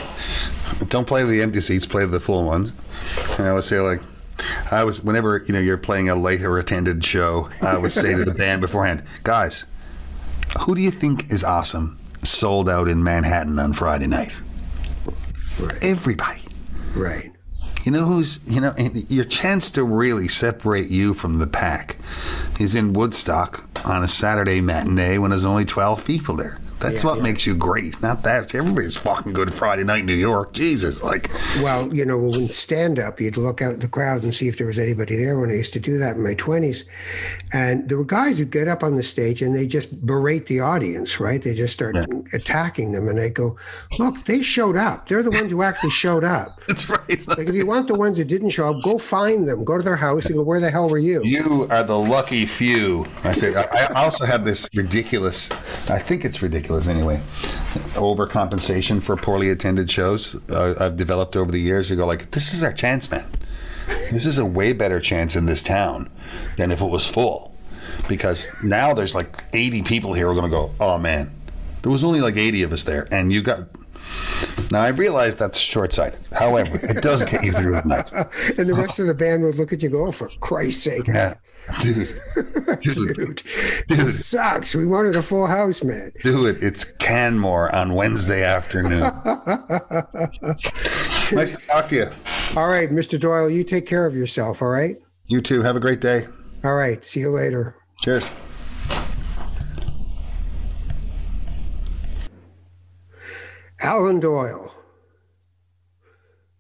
"Don't 0.88 1.07
play 1.07 1.24
the 1.24 1.42
empty 1.42 1.61
seats, 1.61 1.86
play 1.86 2.04
the 2.07 2.20
full 2.20 2.44
ones." 2.44 2.72
And 3.38 3.46
I 3.46 3.52
would 3.52 3.64
say 3.64 3.80
like, 3.80 4.00
I 4.70 4.84
was 4.84 5.03
whenever 5.03 5.43
you 5.47 5.53
know 5.53 5.61
you're 5.61 5.78
playing 5.78 6.09
a 6.09 6.16
later 6.16 6.59
attended 6.59 7.05
show, 7.05 7.51
I 7.62 7.78
would 7.78 7.93
say 7.93 8.14
to 8.14 8.24
the 8.24 8.34
band 8.34 8.61
beforehand, 8.61 9.03
guys, 9.22 9.64
who 10.61 10.74
do 10.74 10.80
you 10.80 10.91
think 10.91 11.30
is 11.30 11.45
awesome? 11.45 11.99
Sold 12.22 12.68
out 12.68 12.89
in 12.89 13.03
Manhattan 13.03 13.59
on 13.59 13.72
Friday 13.72 14.07
night. 14.07 14.39
Right. 15.59 15.82
Everybody. 15.82 16.43
Right. 16.95 17.32
You 17.84 17.93
know 17.93 18.05
who's 18.05 18.41
you 18.47 18.61
know 18.61 18.72
and 18.76 19.09
your 19.11 19.24
chance 19.24 19.70
to 19.72 19.84
really 19.84 20.28
separate 20.28 20.89
you 20.89 21.14
from 21.14 21.34
the 21.34 21.47
pack 21.47 21.97
is 22.59 22.74
in 22.74 22.93
Woodstock 22.93 23.68
on 23.87 24.03
a 24.03 24.09
Saturday 24.09 24.61
matinee 24.61 25.18
when 25.18 25.30
there's 25.30 25.45
only 25.45 25.64
twelve 25.64 26.05
people 26.05 26.34
there. 26.37 26.59
That's 26.79 27.03
Yeah, 27.03 27.11
what 27.11 27.16
yeah. 27.18 27.22
makes 27.22 27.47
you 27.47 27.55
great. 27.55 28.01
Not 28.03 28.22
that 28.24 28.55
everybody's 28.55 28.97
fucking 28.97 29.33
good 29.33 29.53
Friday 29.53 29.83
night 29.85 30.01
in 30.01 30.07
New 30.07 30.14
York. 30.14 30.53
Jesus, 30.53 31.03
like 31.03 31.31
Well, 31.61 31.95
you 31.95 32.05
know, 32.05 32.18
when 32.18 32.49
stand 32.51 32.99
up, 32.99 33.18
you'd 33.20 33.39
look 33.39 33.62
out 33.62 33.81
the 33.81 33.89
crowd 33.89 34.22
and 34.24 34.35
see 34.35 34.47
if 34.49 34.59
there 34.59 34.66
was 34.66 34.79
anybody 34.79 35.16
there. 35.16 35.39
When 35.39 35.51
I 35.51 35.55
used 35.55 35.72
to 35.72 35.81
do 35.81 35.97
that 35.99 36.16
in 36.16 36.22
my 36.22 36.35
twenties, 36.35 36.85
and 37.53 37.89
there 37.89 37.97
were 37.97 38.05
guys 38.05 38.39
who 38.39 38.45
get 38.45 38.68
up 38.68 38.83
on 38.83 38.97
the 38.97 39.03
stage 39.03 39.41
and 39.41 39.57
they 39.57 39.66
just 39.66 40.05
berate 40.05 40.47
the 40.47 40.61
audience. 40.61 41.18
Right? 41.18 41.43
They 41.43 41.55
just 41.55 41.72
start 41.72 41.97
attacking 42.35 42.93
them, 42.93 43.09
and 43.09 43.18
they 43.18 43.31
go, 43.31 43.57
"Look, 43.99 44.24
they 44.27 44.43
showed 44.43 44.77
up. 44.77 45.09
They're 45.09 45.22
the 45.22 45.31
ones 45.31 45.51
who 45.53 45.62
actually 45.62 45.91
showed 45.91 46.24
up." 46.24 46.61
that's 46.68 46.89
right. 46.91 47.27
Like 47.29 47.49
if 47.49 47.55
you 47.55 47.64
want 47.64 47.89
the 47.89 47.95
ones 47.95 48.18
who 48.18 48.24
didn't 48.24 48.51
show 48.51 48.74
up, 48.74 48.83
go 48.83 48.99
find 48.99 49.49
them. 49.49 49.64
Go 49.64 49.79
to 49.79 49.83
their 49.83 49.97
house 49.97 50.27
and 50.27 50.35
go, 50.35 50.43
"Where 50.43 50.61
the 50.61 50.70
hell 50.70 50.89
were 50.91 50.99
you?" 50.99 51.22
you 51.24 51.66
are 51.70 51.85
the 51.85 51.99
lucky 51.99 52.45
few. 52.45 53.07
I 53.24 53.33
said. 53.33 53.57
I, 53.57 53.87
I 53.87 54.05
also 54.05 54.27
have 54.27 54.45
this 54.45 54.68
ridiculous. 54.74 55.51
I 55.89 55.99
think 55.99 56.24
it's 56.27 56.43
ridiculous 56.43 56.66
anyway. 56.71 57.21
Overcompensation 57.95 59.03
for 59.03 59.17
poorly 59.17 59.51
attended 59.51 59.91
shows. 59.91 60.35
Uh, 60.51 60.75
I've 60.79 60.97
developed 60.97 61.37
over 61.37 61.51
the 61.51 61.61
years. 61.61 61.91
You 61.91 61.97
go 61.97 62.07
like, 62.07 62.31
this 62.33 62.53
is 62.53 62.62
our 62.62 62.73
chance, 62.73 63.11
man. 63.11 63.27
This 64.11 64.27
is 64.27 64.39
a 64.39 64.45
way 64.45 64.73
better 64.73 65.01
chance 65.01 65.37
in 65.37 65.47
this 65.47 65.62
town 65.62 66.11
than 66.57 66.71
if 66.73 66.81
it 66.81 66.87
was 66.91 67.09
full. 67.09 67.55
Because 68.09 68.49
now 68.62 68.95
there's 68.95 69.14
like 69.14 69.45
80 69.53 69.83
people 69.83 70.12
here 70.12 70.27
who 70.27 70.33
are 70.33 70.35
going 70.35 70.51
to 70.51 70.57
go, 70.57 70.73
oh 70.81 70.99
man, 70.99 71.31
there 71.83 71.91
was 71.91 72.05
only 72.05 72.21
like 72.21 72.37
80 72.37 72.62
of 72.64 72.73
us 72.73 72.85
there. 72.85 73.07
And 73.11 73.33
you 73.33 73.43
got. 73.43 73.61
Now 74.71 74.81
I 74.83 74.89
realize 74.89 75.37
that's 75.37 75.59
short 75.59 75.93
sighted. 75.93 76.21
However, 76.33 76.79
it 76.83 77.03
does 77.03 77.23
get 77.25 77.45
you 77.45 77.53
through 77.53 77.73
the 77.73 77.83
night. 77.83 78.07
And 78.59 78.69
the 78.69 78.75
rest 78.75 78.99
of 78.99 79.07
the 79.07 79.14
band 79.14 79.43
would 79.43 79.57
look 79.57 79.73
at 79.73 79.83
you, 79.83 79.89
and 79.89 79.93
go, 79.93 80.07
oh, 80.07 80.12
"For 80.12 80.31
Christ's 80.41 80.83
sake, 80.85 81.07
Yeah. 81.09 81.35
Dude. 81.81 82.21
Dude. 82.35 82.83
dude, 82.83 83.17
Dude. 83.17 83.43
this 83.89 84.25
sucks. 84.27 84.75
We 84.75 84.87
wanted 84.87 85.17
a 85.17 85.23
full 85.23 85.47
house, 85.47 85.83
man." 85.83 86.12
Do 86.23 86.47
it. 86.47 86.62
It's 86.62 86.85
Canmore 86.85 87.75
on 87.75 87.95
Wednesday 87.95 88.45
afternoon. 88.45 89.01
nice 91.33 91.57
to 91.57 91.67
talk 91.67 91.89
to 91.89 91.95
you. 91.97 92.11
All 92.57 92.69
right, 92.69 92.91
Mr. 92.91 93.19
Doyle, 93.19 93.51
you 93.51 93.64
take 93.64 93.87
care 93.87 94.07
of 94.07 94.14
yourself. 94.14 94.62
All 94.62 94.69
right. 94.69 94.97
You 95.27 95.41
too. 95.41 95.62
Have 95.62 95.77
a 95.77 95.81
great 95.81 96.01
day. 96.01 96.27
All 96.64 96.75
right. 96.75 97.05
See 97.05 97.21
you 97.21 97.31
later. 97.31 97.77
Cheers. 98.01 98.31
Alan 103.81 104.21
Doyle. 104.21 104.73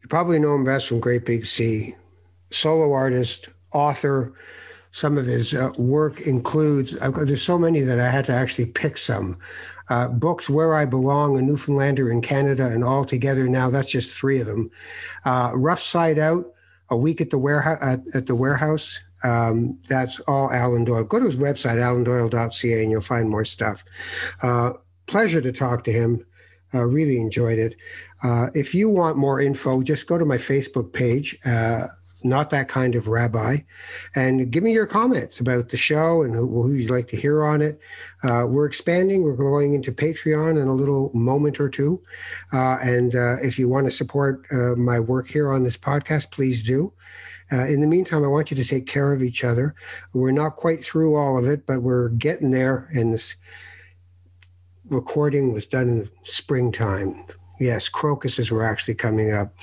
You 0.02 0.08
probably 0.08 0.38
know 0.38 0.54
him 0.54 0.64
best 0.64 0.88
from 0.88 1.00
Great 1.00 1.24
Big 1.24 1.46
Sea. 1.46 1.94
Solo 2.50 2.92
artist, 2.92 3.48
author. 3.72 4.32
Some 4.96 5.18
of 5.18 5.26
his 5.26 5.52
uh, 5.52 5.72
work 5.76 6.22
includes, 6.22 6.96
I've 7.00 7.12
got, 7.12 7.26
there's 7.26 7.42
so 7.42 7.58
many 7.58 7.82
that 7.82 8.00
I 8.00 8.08
had 8.08 8.24
to 8.24 8.32
actually 8.32 8.64
pick 8.64 8.96
some. 8.96 9.36
Uh, 9.90 10.08
books 10.08 10.48
Where 10.48 10.74
I 10.74 10.86
Belong, 10.86 11.36
A 11.36 11.42
Newfoundlander 11.42 12.10
in 12.10 12.22
Canada, 12.22 12.66
and 12.68 12.82
All 12.82 13.04
Together 13.04 13.46
Now, 13.46 13.68
that's 13.68 13.90
just 13.90 14.14
three 14.14 14.40
of 14.40 14.46
them. 14.46 14.70
Uh, 15.26 15.50
Rough 15.54 15.80
Side 15.80 16.18
Out, 16.18 16.46
A 16.88 16.96
Week 16.96 17.20
at 17.20 17.28
the 17.28 17.36
Warehouse. 17.36 17.76
At, 17.82 18.00
at 18.14 18.26
the 18.26 18.34
warehouse. 18.34 18.98
Um, 19.22 19.78
that's 19.86 20.18
all 20.20 20.50
Alan 20.50 20.84
Doyle. 20.84 21.04
Go 21.04 21.18
to 21.18 21.26
his 21.26 21.36
website, 21.36 21.76
alandoyle.ca, 21.76 22.82
and 22.82 22.90
you'll 22.90 23.02
find 23.02 23.28
more 23.28 23.44
stuff. 23.44 23.84
Uh, 24.40 24.72
pleasure 25.04 25.42
to 25.42 25.52
talk 25.52 25.84
to 25.84 25.92
him. 25.92 26.24
Uh, 26.72 26.86
really 26.86 27.18
enjoyed 27.18 27.58
it. 27.58 27.76
Uh, 28.22 28.46
if 28.54 28.74
you 28.74 28.88
want 28.88 29.18
more 29.18 29.42
info, 29.42 29.82
just 29.82 30.06
go 30.06 30.16
to 30.16 30.24
my 30.24 30.38
Facebook 30.38 30.94
page, 30.94 31.38
uh, 31.44 31.88
Not 32.28 32.50
That 32.50 32.68
Kind 32.68 32.94
of 32.94 33.08
Rabbi, 33.08 33.58
and 34.14 34.50
give 34.50 34.62
me 34.62 34.72
your 34.72 34.86
comments 34.86 35.40
about 35.40 35.68
the 35.68 35.76
show 35.76 36.22
and 36.22 36.34
who, 36.34 36.62
who 36.62 36.72
you'd 36.72 36.90
like 36.90 37.08
to 37.08 37.16
hear 37.16 37.44
on 37.44 37.62
it. 37.62 37.80
Uh, 38.22 38.46
we're 38.48 38.66
expanding. 38.66 39.22
We're 39.22 39.36
going 39.36 39.74
into 39.74 39.92
Patreon 39.92 40.60
in 40.60 40.68
a 40.68 40.74
little 40.74 41.10
moment 41.14 41.60
or 41.60 41.68
two. 41.68 42.02
Uh, 42.52 42.78
and 42.82 43.14
uh, 43.14 43.36
if 43.42 43.58
you 43.58 43.68
want 43.68 43.86
to 43.86 43.90
support 43.90 44.46
my 44.76 44.98
work 45.00 45.28
here 45.28 45.52
on 45.52 45.64
this 45.64 45.76
podcast, 45.76 46.30
please 46.30 46.62
do. 46.62 46.92
Uh, 47.52 47.66
in 47.66 47.80
the 47.80 47.86
meantime, 47.86 48.24
I 48.24 48.28
want 48.28 48.50
you 48.50 48.56
to 48.56 48.64
take 48.64 48.86
care 48.86 49.12
of 49.12 49.22
each 49.22 49.44
other. 49.44 49.74
We're 50.12 50.32
not 50.32 50.56
quite 50.56 50.84
through 50.84 51.14
all 51.14 51.38
of 51.38 51.44
it, 51.44 51.64
but 51.66 51.82
we're 51.82 52.08
getting 52.10 52.50
there. 52.50 52.88
And 52.92 53.14
this 53.14 53.36
recording 54.88 55.52
was 55.52 55.66
done 55.66 55.88
in 55.88 56.10
springtime. 56.22 57.24
Yes, 57.60 57.88
crocuses 57.88 58.50
were 58.50 58.64
actually 58.64 58.94
coming 58.94 59.32
up. 59.32 59.54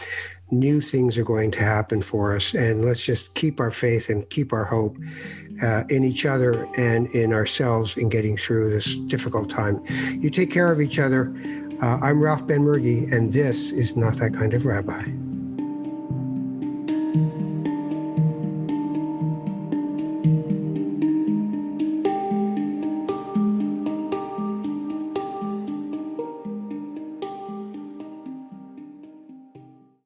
New 0.60 0.82
things 0.82 1.18
are 1.18 1.24
going 1.24 1.52
to 1.52 1.60
happen 1.60 2.02
for 2.02 2.36
us. 2.36 2.54
And 2.54 2.86
let's 2.86 3.06
just 3.06 3.34
keep 3.34 3.60
our 3.60 3.72
faith 3.72 4.10
and 4.10 4.30
keep 4.30 4.54
our 4.54 4.66
hope 4.66 4.98
uh, 5.62 5.84
in 5.90 6.04
each 6.04 6.26
other 6.26 6.68
and 6.78 7.08
in 7.08 7.34
ourselves 7.34 7.98
in 7.98 8.10
getting 8.10 8.38
through 8.38 8.70
this 8.70 8.96
difficult 9.08 9.50
time. 9.50 9.84
You 10.22 10.30
take 10.30 10.52
care 10.52 10.72
of 10.72 10.82
each 10.82 11.00
other. 11.00 11.34
Uh, 11.82 12.00
I'm 12.02 12.22
Ralph 12.22 12.48
Benmergui, 12.48 13.12
and 13.12 13.34
this 13.34 13.72
is 13.72 13.96
Not 13.98 14.16
That 14.18 14.34
Kind 14.34 14.54
of 14.54 14.66
Rabbi. 14.66 15.33